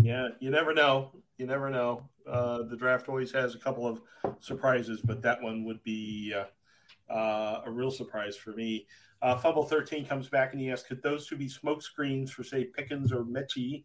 Yeah, 0.01 0.29
you 0.41 0.51
never 0.51 0.75
know. 0.75 1.13
You 1.39 1.47
never 1.47 1.71
know. 1.71 2.09
Uh, 2.27 2.63
the 2.63 2.77
draft 2.77 3.09
always 3.09 3.33
has 3.33 3.55
a 3.55 3.59
couple 3.59 3.87
of 3.87 4.01
surprises, 4.41 5.01
but 5.03 5.23
that 5.23 5.43
one 5.43 5.65
would 5.65 5.83
be 5.83 6.35
uh, 6.35 7.13
uh, 7.13 7.63
a 7.67 7.71
real 7.71 7.91
surprise 7.91 8.37
for 8.37 8.51
me. 8.51 8.87
Uh, 9.21 9.37
Fumble 9.37 9.65
13 9.65 10.05
comes 10.05 10.29
back 10.29 10.53
and 10.53 10.61
he 10.61 10.71
asks, 10.71 10.89
could 10.89 11.03
those 11.03 11.27
two 11.27 11.37
be 11.37 11.49
smoke 11.49 11.83
screens 11.83 12.31
for, 12.31 12.43
say, 12.43 12.65
Pickens 12.65 13.13
or 13.13 13.25
Metchie, 13.25 13.85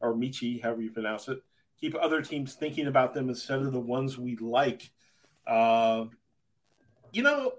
or 0.00 0.14
Michi, 0.14 0.62
however 0.62 0.82
you 0.82 0.90
pronounce 0.90 1.28
it? 1.28 1.38
keep 1.84 1.94
other 2.00 2.22
teams 2.22 2.54
thinking 2.54 2.86
about 2.86 3.12
them 3.12 3.28
instead 3.28 3.60
of 3.60 3.72
the 3.72 3.80
ones 3.80 4.16
we 4.16 4.36
like. 4.36 4.90
Uh, 5.46 6.06
you 7.12 7.22
know, 7.22 7.52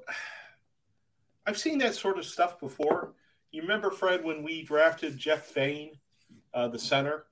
I've 1.46 1.60
seen 1.60 1.78
that 1.80 1.94
sort 1.94 2.18
of 2.18 2.26
stuff 2.26 2.60
before. 2.60 3.14
You 3.56 3.62
remember, 3.62 3.90
Fred, 3.90 4.22
when 4.26 4.44
we 4.44 4.64
drafted 4.64 5.18
Jeff 5.18 5.46
Faine, 5.46 5.92
uh, 6.54 6.68
the 6.68 6.78
center? 6.78 7.24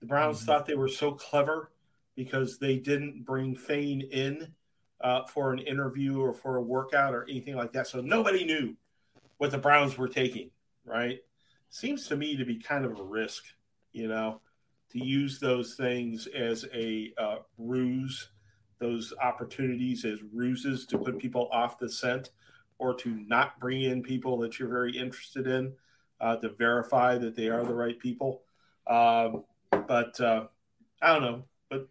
The 0.00 0.06
Browns 0.06 0.38
mm-hmm. 0.38 0.46
thought 0.46 0.64
they 0.64 0.76
were 0.76 0.88
so 0.88 1.12
clever 1.12 1.72
because 2.16 2.58
they 2.58 2.78
didn't 2.78 3.26
bring 3.26 3.54
Faine 3.54 4.00
in 4.00 4.54
uh, 5.02 5.26
for 5.26 5.52
an 5.52 5.58
interview 5.58 6.22
or 6.22 6.32
for 6.32 6.56
a 6.56 6.62
workout 6.62 7.12
or 7.12 7.26
anything 7.28 7.54
like 7.54 7.74
that. 7.74 7.86
So 7.86 8.00
nobody 8.00 8.46
knew 8.46 8.76
what 9.36 9.50
the 9.50 9.58
Browns 9.58 9.98
were 9.98 10.08
taking, 10.08 10.50
right? 10.86 11.18
Seems 11.68 12.06
to 12.06 12.16
me 12.16 12.34
to 12.38 12.46
be 12.46 12.58
kind 12.58 12.86
of 12.86 12.98
a 12.98 13.02
risk, 13.02 13.44
you 13.92 14.08
know, 14.08 14.40
to 14.92 15.04
use 15.04 15.38
those 15.38 15.74
things 15.74 16.26
as 16.28 16.64
a 16.72 17.12
uh, 17.18 17.36
ruse, 17.58 18.30
those 18.78 19.12
opportunities 19.22 20.06
as 20.06 20.22
ruses 20.32 20.86
to 20.86 20.96
put 20.96 21.18
people 21.18 21.46
off 21.52 21.78
the 21.78 21.90
scent 21.90 22.30
or 22.78 22.94
to 22.94 23.10
not 23.26 23.58
bring 23.60 23.82
in 23.82 24.02
people 24.02 24.38
that 24.38 24.58
you're 24.58 24.68
very 24.68 24.96
interested 24.96 25.46
in 25.46 25.72
uh, 26.20 26.36
to 26.36 26.50
verify 26.50 27.18
that 27.18 27.36
they 27.36 27.48
are 27.48 27.64
the 27.64 27.74
right 27.74 27.98
people. 27.98 28.42
Um, 28.86 29.44
but 29.70 30.18
uh, 30.20 30.46
I 31.02 31.12
don't 31.12 31.22
know. 31.22 31.44
But 31.68 31.88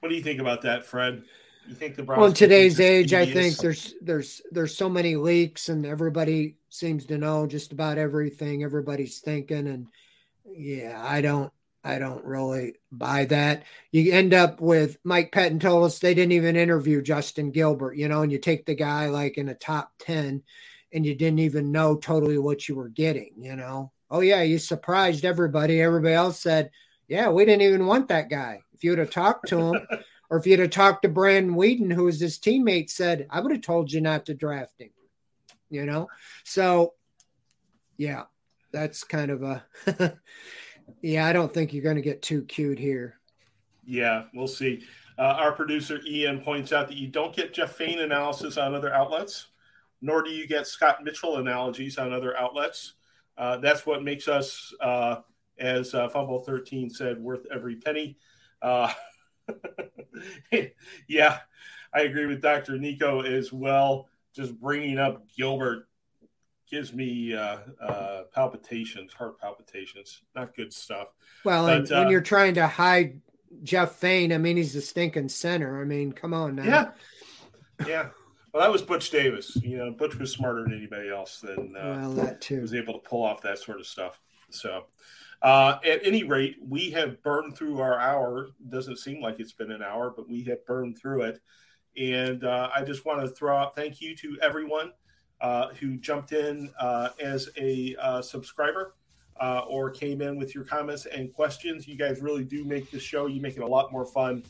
what 0.00 0.08
do 0.08 0.14
you 0.14 0.22
think 0.22 0.40
about 0.40 0.62
that, 0.62 0.86
Fred? 0.86 1.22
You 1.66 1.74
think 1.74 1.96
the 1.96 2.02
Browns? 2.02 2.18
Well, 2.18 2.28
in 2.28 2.34
today's 2.34 2.80
age, 2.80 3.12
I 3.12 3.26
think 3.26 3.58
there's 3.58 3.94
there's 4.00 4.40
there's 4.50 4.76
so 4.76 4.88
many 4.88 5.16
leaks, 5.16 5.68
and 5.68 5.84
everybody 5.84 6.56
seems 6.70 7.04
to 7.06 7.18
know 7.18 7.46
just 7.46 7.72
about 7.72 7.98
everything 7.98 8.62
everybody's 8.62 9.18
thinking, 9.18 9.66
and 9.66 9.86
yeah, 10.46 11.02
I 11.04 11.20
don't 11.20 11.52
I 11.84 11.98
don't 11.98 12.24
really 12.24 12.74
buy 12.90 13.24
that. 13.26 13.62
You 13.92 14.12
end 14.12 14.34
up 14.34 14.60
with 14.60 14.98
Mike 15.04 15.32
Pettine 15.32 15.60
told 15.60 15.84
us 15.84 15.98
they 15.98 16.14
didn't 16.14 16.32
even 16.32 16.56
interview 16.56 17.00
Justin 17.00 17.50
Gilbert, 17.50 17.96
you 17.96 18.08
know, 18.08 18.22
and 18.22 18.32
you 18.32 18.38
take 18.38 18.66
the 18.66 18.74
guy 18.74 19.06
like 19.06 19.38
in 19.38 19.48
a 19.48 19.54
top 19.54 19.92
10 20.00 20.42
and 20.92 21.06
you 21.06 21.14
didn't 21.14 21.38
even 21.38 21.72
know 21.72 21.96
totally 21.96 22.38
what 22.38 22.68
you 22.68 22.74
were 22.74 22.88
getting, 22.88 23.32
you 23.38 23.54
know. 23.56 23.92
Oh, 24.10 24.20
yeah, 24.20 24.42
you 24.42 24.58
surprised 24.58 25.24
everybody. 25.24 25.80
Everybody 25.80 26.14
else 26.14 26.40
said, 26.40 26.70
yeah, 27.08 27.30
we 27.30 27.44
didn't 27.44 27.62
even 27.62 27.86
want 27.86 28.08
that 28.08 28.30
guy. 28.30 28.60
If 28.74 28.82
you 28.82 28.90
would 28.90 28.98
have 28.98 29.10
talked 29.10 29.48
to 29.48 29.58
him, 29.58 29.86
or 30.30 30.38
if 30.38 30.46
you'd 30.46 30.60
have 30.60 30.70
talked 30.70 31.02
to 31.02 31.08
Brandon 31.08 31.56
Weeden, 31.56 31.92
who 31.92 32.04
was 32.04 32.20
his 32.20 32.38
teammate, 32.38 32.90
said, 32.90 33.26
I 33.30 33.40
would 33.40 33.52
have 33.52 33.62
told 33.62 33.92
you 33.92 34.00
not 34.00 34.26
to 34.26 34.34
draft 34.34 34.80
him, 34.80 34.90
you 35.70 35.86
know. 35.86 36.08
So, 36.44 36.94
yeah, 37.96 38.24
that's 38.72 39.04
kind 39.04 39.30
of 39.30 39.42
a, 39.42 39.64
yeah, 41.02 41.26
I 41.26 41.32
don't 41.32 41.52
think 41.52 41.72
you're 41.72 41.82
going 41.82 41.96
to 41.96 42.02
get 42.02 42.22
too 42.22 42.42
cute 42.44 42.78
here. 42.78 43.18
Yeah, 43.84 44.24
we'll 44.34 44.48
see. 44.48 44.84
Uh, 45.18 45.34
our 45.38 45.52
producer 45.52 46.00
Ian 46.06 46.40
points 46.40 46.72
out 46.72 46.88
that 46.88 46.96
you 46.96 47.08
don't 47.08 47.34
get 47.34 47.54
Jeff 47.54 47.72
Faine 47.72 48.00
analysis 48.00 48.56
on 48.56 48.74
other 48.74 48.94
outlets, 48.94 49.48
nor 50.00 50.22
do 50.22 50.30
you 50.30 50.46
get 50.46 50.66
Scott 50.66 51.02
Mitchell 51.02 51.38
analogies 51.38 51.98
on 51.98 52.12
other 52.12 52.36
outlets. 52.36 52.94
Uh, 53.36 53.56
that's 53.56 53.86
what 53.86 54.02
makes 54.02 54.28
us, 54.28 54.72
uh, 54.80 55.16
as 55.58 55.94
uh, 55.94 56.08
Fumble 56.08 56.40
13 56.40 56.90
said, 56.90 57.18
worth 57.18 57.46
every 57.52 57.76
penny. 57.76 58.18
Uh, 58.62 58.92
yeah, 61.08 61.38
I 61.92 62.00
agree 62.02 62.26
with 62.26 62.42
Dr. 62.42 62.78
Nico 62.78 63.22
as 63.22 63.52
well. 63.52 64.08
Just 64.34 64.60
bringing 64.60 64.98
up 64.98 65.24
Gilbert 65.36 65.88
gives 66.70 66.92
me 66.92 67.34
uh, 67.34 67.58
uh, 67.80 68.22
palpitations, 68.34 69.12
heart 69.12 69.40
palpitations. 69.40 70.22
Not 70.34 70.54
good 70.54 70.72
stuff. 70.72 71.08
Well, 71.44 71.66
but, 71.66 71.90
when 71.90 72.06
uh, 72.06 72.10
you're 72.10 72.20
trying 72.20 72.54
to 72.54 72.66
hide 72.66 73.20
Jeff 73.62 73.92
Faine, 73.96 74.32
I 74.32 74.38
mean, 74.38 74.56
he's 74.56 74.76
a 74.76 74.80
stinking 74.80 75.28
center. 75.28 75.80
I 75.80 75.84
mean, 75.84 76.12
come 76.12 76.34
on 76.34 76.56
now. 76.56 76.64
Yeah. 76.64 77.86
Yeah. 77.86 78.08
Well, 78.52 78.62
that 78.62 78.72
was 78.72 78.82
Butch 78.82 79.10
Davis. 79.10 79.56
You 79.56 79.78
know, 79.78 79.90
Butch 79.90 80.16
was 80.16 80.32
smarter 80.32 80.62
than 80.64 80.74
anybody 80.74 81.10
else. 81.10 81.40
Than 81.40 81.76
uh, 81.76 81.98
well, 82.00 82.12
that 82.14 82.40
too 82.40 82.60
was 82.60 82.74
able 82.74 82.94
to 82.94 83.08
pull 83.08 83.22
off 83.22 83.42
that 83.42 83.58
sort 83.58 83.78
of 83.78 83.86
stuff. 83.86 84.20
So, 84.50 84.86
uh, 85.42 85.78
at 85.86 86.00
any 86.04 86.24
rate, 86.24 86.56
we 86.66 86.90
have 86.90 87.22
burned 87.22 87.56
through 87.56 87.80
our 87.80 87.98
hour. 87.98 88.48
Doesn't 88.68 88.98
seem 88.98 89.20
like 89.20 89.38
it's 89.38 89.52
been 89.52 89.70
an 89.70 89.82
hour, 89.82 90.12
but 90.14 90.28
we 90.28 90.44
have 90.44 90.64
burned 90.66 90.98
through 90.98 91.22
it. 91.22 91.40
And 91.96 92.44
uh, 92.44 92.70
I 92.74 92.82
just 92.84 93.04
want 93.04 93.20
to 93.20 93.28
throw 93.28 93.56
out 93.56 93.76
thank 93.76 94.00
you 94.00 94.16
to 94.16 94.38
everyone 94.42 94.92
uh, 95.40 95.68
who 95.74 95.96
jumped 95.96 96.32
in 96.32 96.70
uh, 96.80 97.10
as 97.22 97.48
a 97.56 97.96
uh, 98.00 98.22
subscriber 98.22 98.94
uh, 99.40 99.62
or 99.68 99.90
came 99.90 100.20
in 100.20 100.36
with 100.36 100.54
your 100.54 100.64
comments 100.64 101.06
and 101.06 101.32
questions. 101.32 101.86
You 101.86 101.96
guys 101.96 102.20
really 102.20 102.44
do 102.44 102.64
make 102.64 102.90
the 102.90 102.98
show. 102.98 103.26
You 103.26 103.40
make 103.40 103.56
it 103.56 103.62
a 103.62 103.66
lot 103.66 103.92
more 103.92 104.04
fun 104.04 104.42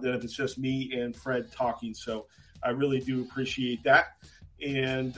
than 0.00 0.14
if 0.14 0.22
it's 0.22 0.36
just 0.36 0.58
me 0.58 0.92
and 0.94 1.14
Fred 1.16 1.50
talking. 1.50 1.92
So 1.92 2.26
I 2.62 2.70
really 2.70 3.00
do 3.00 3.22
appreciate 3.22 3.82
that. 3.82 4.16
And 4.64 5.14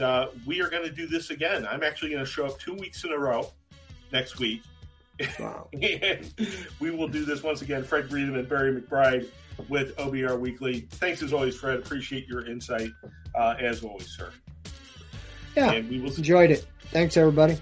we 0.47 0.63
are 0.63 0.71
going 0.71 0.85
to 0.85 0.93
do 0.95 1.07
this 1.07 1.31
again. 1.31 1.67
I'm 1.67 1.83
actually 1.83 2.11
going 2.11 2.25
to 2.25 2.31
show 2.31 2.47
up 2.47 2.59
two 2.59 2.75
weeks 2.75 3.05
in 3.05 3.13
a 3.13 3.19
row 3.19 3.53
next 4.11 4.39
week 4.39 4.63
Wow. 5.39 5.69
and 5.73 6.33
we 6.81 6.91
will 6.91 7.09
do 7.09 7.25
this 7.25 7.43
once 7.43 7.63
again. 7.63 7.85
Fred 7.85 8.09
Greetham 8.09 8.39
and 8.39 8.49
Barry 8.49 8.81
McBride 8.81 9.29
with 9.69 9.97
OBR 9.97 10.39
Weekly. 10.39 10.81
Thanks 10.93 11.23
as 11.23 11.33
always, 11.33 11.57
Fred. 11.57 11.79
Appreciate 11.79 12.27
your 12.27 12.47
insight 12.47 12.91
uh, 13.35 13.55
as 13.59 13.83
always, 13.85 14.09
sir. 14.09 14.33
Yeah, 15.57 15.73
and 15.73 15.89
we 15.89 16.01
will 16.01 16.15
enjoyed 16.15 16.51
it. 16.51 16.67
Thanks, 16.91 17.17
everybody. 17.17 17.59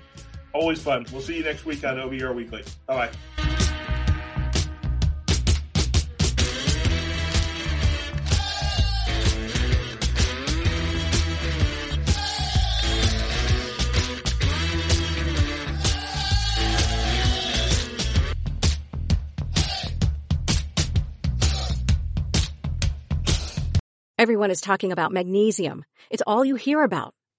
Always 0.53 0.82
fun. 0.82 1.07
We'll 1.12 1.22
see 1.22 1.36
you 1.36 1.45
next 1.45 1.64
week 1.64 1.84
on 1.84 1.97
OBR 1.97 2.34
Weekly. 2.34 2.64
Bye 2.86 3.09
bye. 3.09 3.43
Everyone 24.18 24.53
is 24.53 24.61
talking 24.61 24.93
about 24.93 25.11
magnesium. 25.11 25.84
It's 26.09 26.22
all 26.24 26.45
you 26.45 26.55
hear 26.55 26.84
about. 26.84 27.12